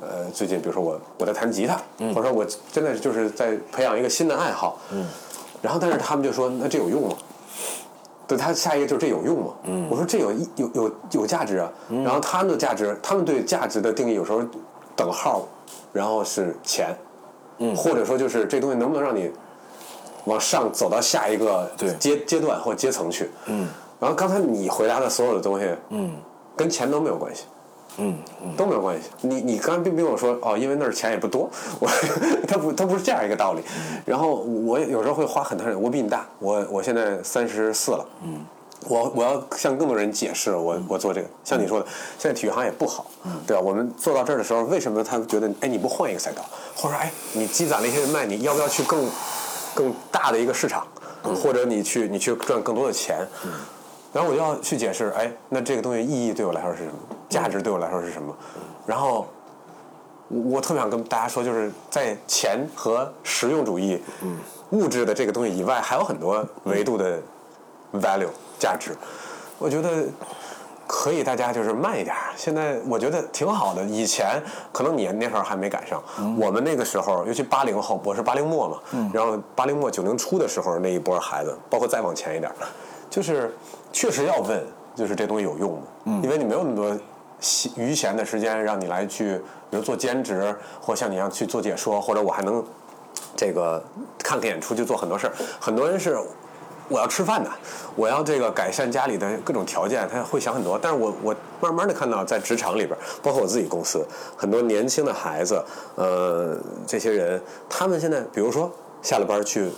[0.00, 1.80] 呃，最近比如说我我在弹吉他，
[2.12, 4.76] 或者说我真的就是在培养一个新的爱好，
[5.60, 7.14] 然后但是他们就说那这有用吗？
[8.26, 9.52] 对他下一个就是这有用吗？
[9.62, 11.70] 嗯，我说这有意有有有价值啊。
[11.88, 14.42] 然后他们的价值，他们对价值的定义有时候
[14.96, 15.46] 等号，
[15.92, 16.94] 然后是钱，
[17.58, 19.30] 嗯，或者说就是这东西能不能让你
[20.24, 23.68] 往上走到下一个对阶阶段或阶层去，嗯。
[24.00, 26.16] 然后刚才你回答的所有的东西，嗯，
[26.56, 27.44] 跟钱都没有关系。
[27.98, 29.10] 嗯嗯都没有关系。
[29.20, 31.86] 你你刚才并没有说哦，因为那儿钱也不多，我
[32.48, 33.60] 他不他不是这样一个道理。
[34.06, 38.40] 然后我有时候会花很长时间，我比你大，我我现在三十四了，嗯，
[38.88, 41.28] 我我要向更多人解释我我做这个。
[41.44, 41.86] 像你说的，
[42.18, 43.06] 现在体育行业不好，
[43.46, 43.62] 对吧？
[43.62, 46.42] 我们做到这儿的时候，为什么他觉得哎你不换一个赛道，
[46.74, 49.08] 或者说哎你积攒了一些人脉，你要不要去更
[49.74, 50.86] 更大的一个市场，
[51.42, 53.26] 或者你去你去赚更多的钱？
[54.12, 56.92] 然后我就要去解释，哎，那这个东西意义对我来说是什么？
[57.30, 58.36] 价值对我来说是什么？
[58.84, 59.26] 然后
[60.28, 64.02] 我我特别想跟大家说，就是在钱和实用主义、
[64.70, 67.18] 物质的这个东西以外，还有很多维度的
[67.94, 68.28] value
[68.62, 68.92] 价值。
[69.58, 70.04] 我觉得
[70.86, 72.14] 可以，大家就是慢一点。
[72.36, 73.82] 现在我觉得挺好的。
[73.84, 74.40] 以前
[74.72, 76.02] 可能你那会儿还没赶上，
[76.38, 78.78] 我们那个时候，尤其八零后，我是八零末嘛，
[79.12, 82.52] 然后八零末九零初的时候那一波孩子，包括再往前一点，
[83.10, 83.54] 就是
[83.92, 84.64] 确实要问，
[84.94, 86.20] 就是这东西有用吗？
[86.22, 86.96] 因为你没有那么多
[87.40, 89.38] 闲余闲的时间让你来去，
[89.70, 92.64] 比如做兼职，或像你一样去做解说，或者我还能
[93.36, 93.82] 这个
[94.18, 95.32] 看个演出就做很多事儿。
[95.60, 96.18] 很多人是
[96.92, 97.50] 我要吃饭的，
[97.96, 100.78] 我要这个改善家里的各种条件，他会想很多。
[100.80, 102.90] 但是我我慢慢的看到，在职场里边，
[103.22, 104.06] 包括我自己公司，
[104.36, 105.64] 很多年轻的孩子，
[105.96, 106.56] 呃，
[106.86, 108.70] 这些人，他们现在比如说
[109.00, 109.70] 下了班去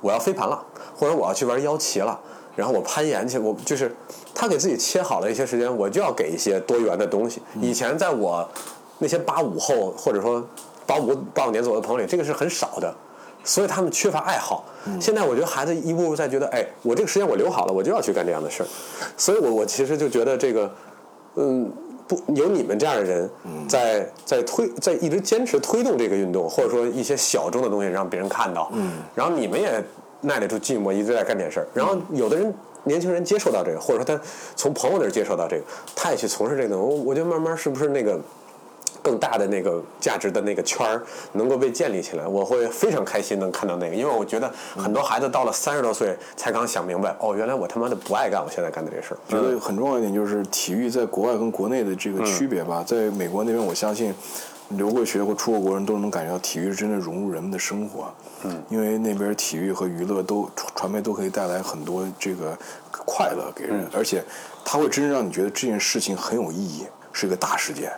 [0.00, 0.64] 我要飞盘了，
[0.96, 2.18] 或者我要去玩腰旗了，
[2.56, 3.94] 然后我攀岩去，我就是
[4.34, 7.42] 他给自己切好了一些时间，我就要给一些多元的东西。
[7.60, 8.48] 以前在我
[8.98, 10.42] 那些八五后或者说
[10.86, 12.94] 八五八五年左右的朋友里，这个是很少的，
[13.44, 14.64] 所以他们缺乏爱好。
[15.00, 18.66] 现在我觉得孩子一步步在觉得，哎，我这个时间我留好了，我就要去干这样的事儿。
[19.16, 20.74] 所以我我其实就觉得这个，
[21.36, 21.72] 嗯。
[22.06, 23.30] 不有你们这样的人
[23.66, 29.82] 在在推在一直坚持推动这个运动，或者说一些小众的东西让别人看到，嗯然后你们也
[30.20, 31.66] 耐得住寂寞，一直在干点事儿。
[31.72, 34.22] 然后有的人年轻人接受到这个，或者说他
[34.54, 35.64] 从朋友那儿接受到这个，
[35.96, 36.76] 他也去从事这个。
[36.76, 38.20] 我我觉得慢慢是不是那个。
[39.02, 41.02] 更大的那个价值的那个圈儿
[41.32, 49.18] 能够被建立起来，我会非常开心能看到那个，因为我觉得很多孩子到了三十多岁才刚想明白，哦，原来我他妈的不爱干我现在干的这事儿。
[49.28, 54.14] 觉得很重要一点就是体育在国外跟国内的这个区别吧，在美国那边，我相信
[54.70, 58.12] 留过学或出过国人都能感觉到体育是真的融入人们的生活。
[58.44, 62.56] 嗯，因为那边体育和娱乐都传媒都可以带来很多这个
[62.90, 64.22] 快乐给人，而且
[64.64, 67.90] 它会真正让你觉得这件事情很有意义，是一个大事件。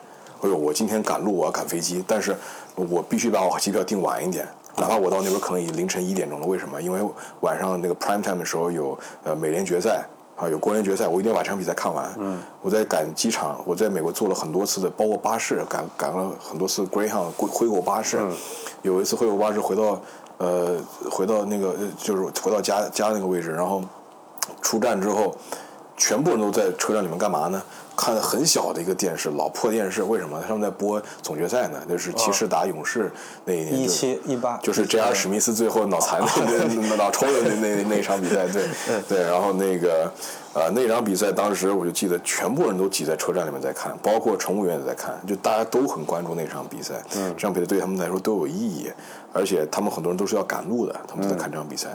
[0.43, 2.37] 哎呦，我今天赶路，我要赶飞机，但是
[2.75, 4.47] 我必须把我机票订晚一点，
[4.77, 6.47] 哪怕我到那边可能已凌晨一点钟了。
[6.47, 6.81] 为什么？
[6.81, 7.01] 因为
[7.41, 10.05] 晚上那个 prime time 的时候有呃美联决赛
[10.37, 12.13] 啊，有国联决赛，我一定要把这场比赛看完。
[12.19, 18.21] 嗯，我在赶机场，我在美国坐了很多次的，包括巴士赶赶了很多次 Greyhound 灰狗巴士。
[18.83, 20.01] 有一次灰狗巴士回到
[20.37, 20.77] 呃
[21.11, 23.83] 回到那个就是回到家家那个位置，然后
[24.61, 25.35] 出站之后，
[25.97, 27.63] 全部人都在车站里面干嘛呢？
[27.97, 30.41] 看很小的一个电视，老破电视，为什么？
[30.47, 33.11] 他们在播总决赛呢，就是骑士打勇士
[33.45, 35.15] 那一年，一七一八，就是 J.R.
[35.15, 38.69] 史密斯最后脑残那脑抽的那那那场比赛，对
[39.09, 40.13] 对，然后那个
[40.53, 48.91] 呃那场比赛，当时我就记得全部人都挤在车站里面在看，包括乘务员也在看，就大家都很关注那场比赛，这场比赛对他们来说都有意义，
[49.33, 51.89] 而且他们很多人都是要赶路的，他们在看这场比赛。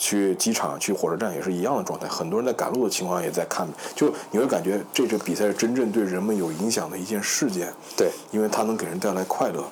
[0.00, 7.70] 去机场、去火车站也是一样的状态，很多人在赶路的情况也在看，就你会感觉这支比赛是真正对人们有影响的一件事件。
[7.98, 9.62] 对，因为它能给人带来快乐，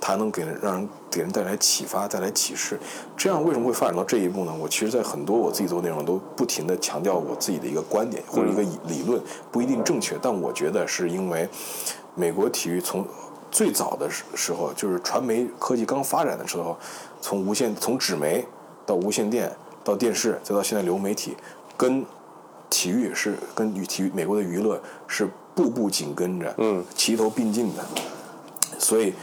[0.00, 2.80] 它能给人让人给人带来启发、带来启示。
[3.16, 4.52] 这样为什么会发展到这一步呢？
[4.60, 9.22] 我其实，在很多我自己做内容都不停的强调我自己的一个观点或者一个理论，
[9.52, 11.48] 不一定正确，但我觉得是因为
[12.16, 13.06] 美国体育从
[13.52, 16.76] 最早的时时候，就是传媒科技刚发展的时候，
[17.20, 18.44] 从无线从纸媒
[18.84, 19.48] 到无线电。
[19.86, 21.36] 到电视，再到现在流媒体，
[21.76, 22.04] 跟
[22.68, 27.84] 体育是跟与体育美国的娱乐是步步紧跟着，嗯，齐头并进的。
[28.80, 29.14] 所以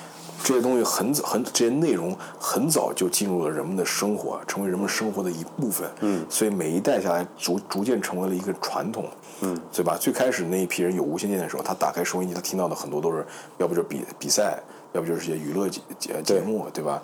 [0.41, 5.89] 这些东西很早很这些内容很早就进入了人们的生活，成为人们生活的一部分。
[5.99, 9.05] 嗯，所以每一代下来逐逐渐成为了一个传统。
[9.41, 9.97] 嗯，对吧？
[9.99, 13.25] 最开始那一批人有无线电的时候，他打开收音机，他听到的很多都是
[13.57, 14.57] 要不就是比比赛，
[14.93, 17.01] 要不就是些娱乐节节节目，对吧？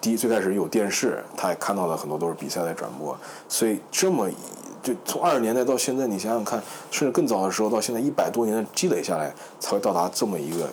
[0.00, 3.16] 第一，最开始有电视，他也看到了很多都是比赛的转播，
[3.48, 4.28] 所以这么
[4.82, 10.66] 就从二十年代到现在，你想想看，甚至更早的时候到现在一百多年的积累下来，才会到达这么一个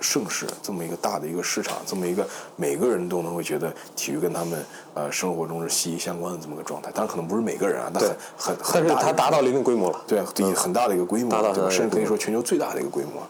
[0.00, 2.24] 盛世，这么一个大的一个市场，这么一个
[2.54, 4.64] 每个人都能会觉得体育跟他们
[4.94, 6.88] 呃生活中是息息相关的这么个状态。
[6.92, 8.02] 当然可能不是每个人啊，但
[8.36, 10.22] 很很但是它达到了一定规模了，对，
[10.54, 11.68] 很大的一个规模，对吧？
[11.68, 13.26] 甚至可以说全球最大的一个规模。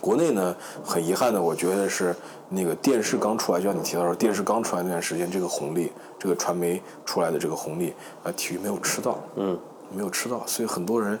[0.00, 2.14] 国内呢，很遗憾的，我觉得是
[2.50, 7.92] 那个电视刚出来，就像你提到说，电视刚出来那段时间，这个红利，这个传媒出来的这个红利，
[8.24, 9.58] 啊，体育没有吃到，嗯，
[9.94, 11.18] 没有吃到，所以很多人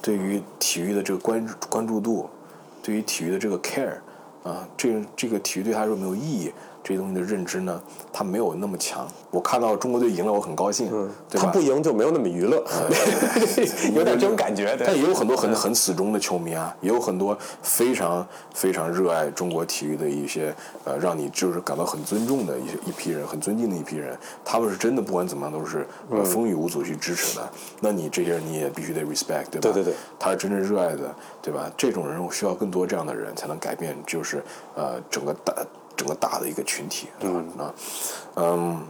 [0.00, 2.28] 对于体育的这个关关注度，
[2.82, 3.94] 对于体育的这个 care，
[4.42, 6.52] 啊，这这个体育对他说没有意义。
[6.84, 7.80] 这些东西的认知呢，
[8.12, 9.06] 他没有那么强。
[9.30, 10.88] 我看到中国队赢了，我很高兴。
[10.92, 12.62] 嗯，他不赢就没有那么娱乐，
[13.94, 14.76] 有点这种感觉。
[14.78, 20.54] 但也有很多很很死忠的球迷啊，也有很多非常非常热爱中国体育的一些
[20.84, 24.18] 呃，让你就是感到很尊重的一些一批人，很尊敬的一批人。
[24.44, 25.86] 他们是真的不管怎么样都是
[26.24, 27.48] 风雨无阻去支持的。
[27.80, 29.60] 那你这些人你也必须得 respect，对吧？
[29.60, 31.70] 对对对，他是真正热爱的，对吧？
[31.76, 34.42] 这种人我需要更多这样的人才能改变，就是
[34.74, 35.54] 呃整个大。
[35.96, 37.74] 整个大的一个群体，嗯啊，
[38.36, 38.80] 嗯，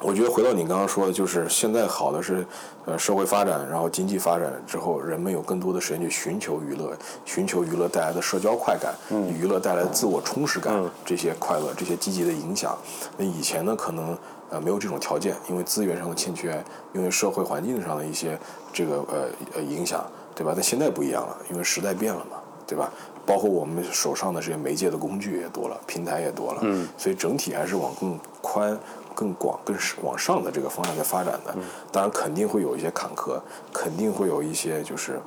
[0.00, 2.46] 我觉得回到你刚刚说的，就是现在好的是，
[2.84, 12.76] 呃，社会发展，然后经济发展之后，人们有更多的时间去寻求娱乐，寻求娱乐带来的社交快感，娱乐带来的自我充实感，这些快乐，这些积极的影响。
[13.16, 14.16] 那以前呢，可能
[14.50, 16.62] 呃没有这种条件，因为资源上的欠缺，
[16.92, 18.38] 因为社会环境上的一些
[18.72, 20.04] 这个呃呃影响，
[20.34, 20.52] 对吧？
[20.54, 22.92] 但现在不一样了，因为时代变了嘛，对吧？
[23.26, 28.78] 包括我们手上的这些媒介的工具也多了，平台也多了，嗯，所以整体还是往更宽、
[29.14, 31.54] 更广、更往上的这个方向在发展的。
[31.90, 33.40] 当然，肯定会有一些坎坷，
[33.72, 35.18] 肯定会有一些就是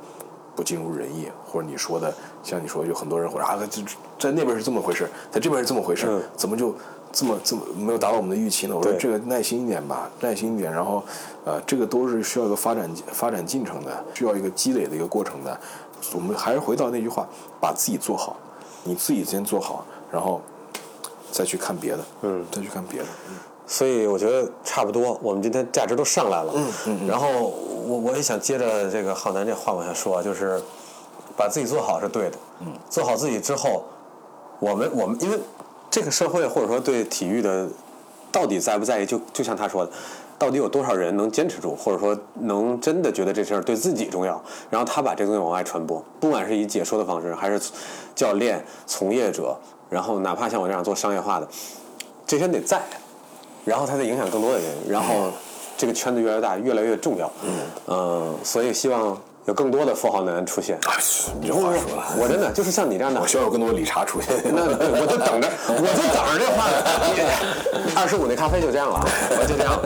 [0.56, 2.14] 不尽如人意，或者你说的
[2.44, 3.82] 像你说有很多人会啊，这
[4.19, 6.76] 在那边是这么回事，在这边是这么回事，怎么就
[7.11, 8.76] 这么这么没有达到我们的预期呢？
[8.76, 11.03] 我说对这个耐心一点吧，耐心一点，然后
[11.45, 15.60] 呃，这个都是需要一个发展发展进程的，需要一个积累的一个过程的。
[16.14, 17.28] 我们还是回到那句话，
[17.60, 18.36] 把自己做好，
[18.84, 20.41] 你自己先做好，然后
[21.32, 23.36] 再去看别的，嗯，再去看别的，嗯
[23.69, 26.53] 所以我觉得差不多，我们今天价值都上来了。
[26.56, 30.61] 嗯嗯然后我我也想接着这个浩南这话往下说，就是
[31.36, 32.38] 把自己做好是对的。
[32.61, 32.68] 嗯。
[32.90, 33.84] 做好自己之后，
[34.60, 35.38] 我们我们因为
[35.90, 37.68] 这个社会或者说对体育的
[38.32, 39.91] 到底在不在意，就就像他说的。
[40.38, 47.59] 到底有多少人能坚持住，或者说能真的觉得这事儿对自己重要，然后他把这个东西往外传播，不管是以解说的方式，还是
[48.14, 49.57] 教练、从业者，
[49.89, 51.47] 然后哪怕像我这样做商业化的，
[52.27, 52.80] 这些人得在，
[53.65, 55.31] 然后他再影响更多的人，然后
[55.76, 57.31] 这个圈子越来越大，越来越重要。
[57.88, 60.77] 嗯，所以希望有更多的富豪男出现。
[60.88, 60.93] 哎，
[61.41, 61.81] 你这话说的，
[62.22, 64.35] 我真的就是像你这样的我，希望有更多的理查出现。
[64.45, 66.77] 那我就等着，我就等着这话呢。
[67.95, 69.80] 二十五那咖啡就这样了啊，我就这样。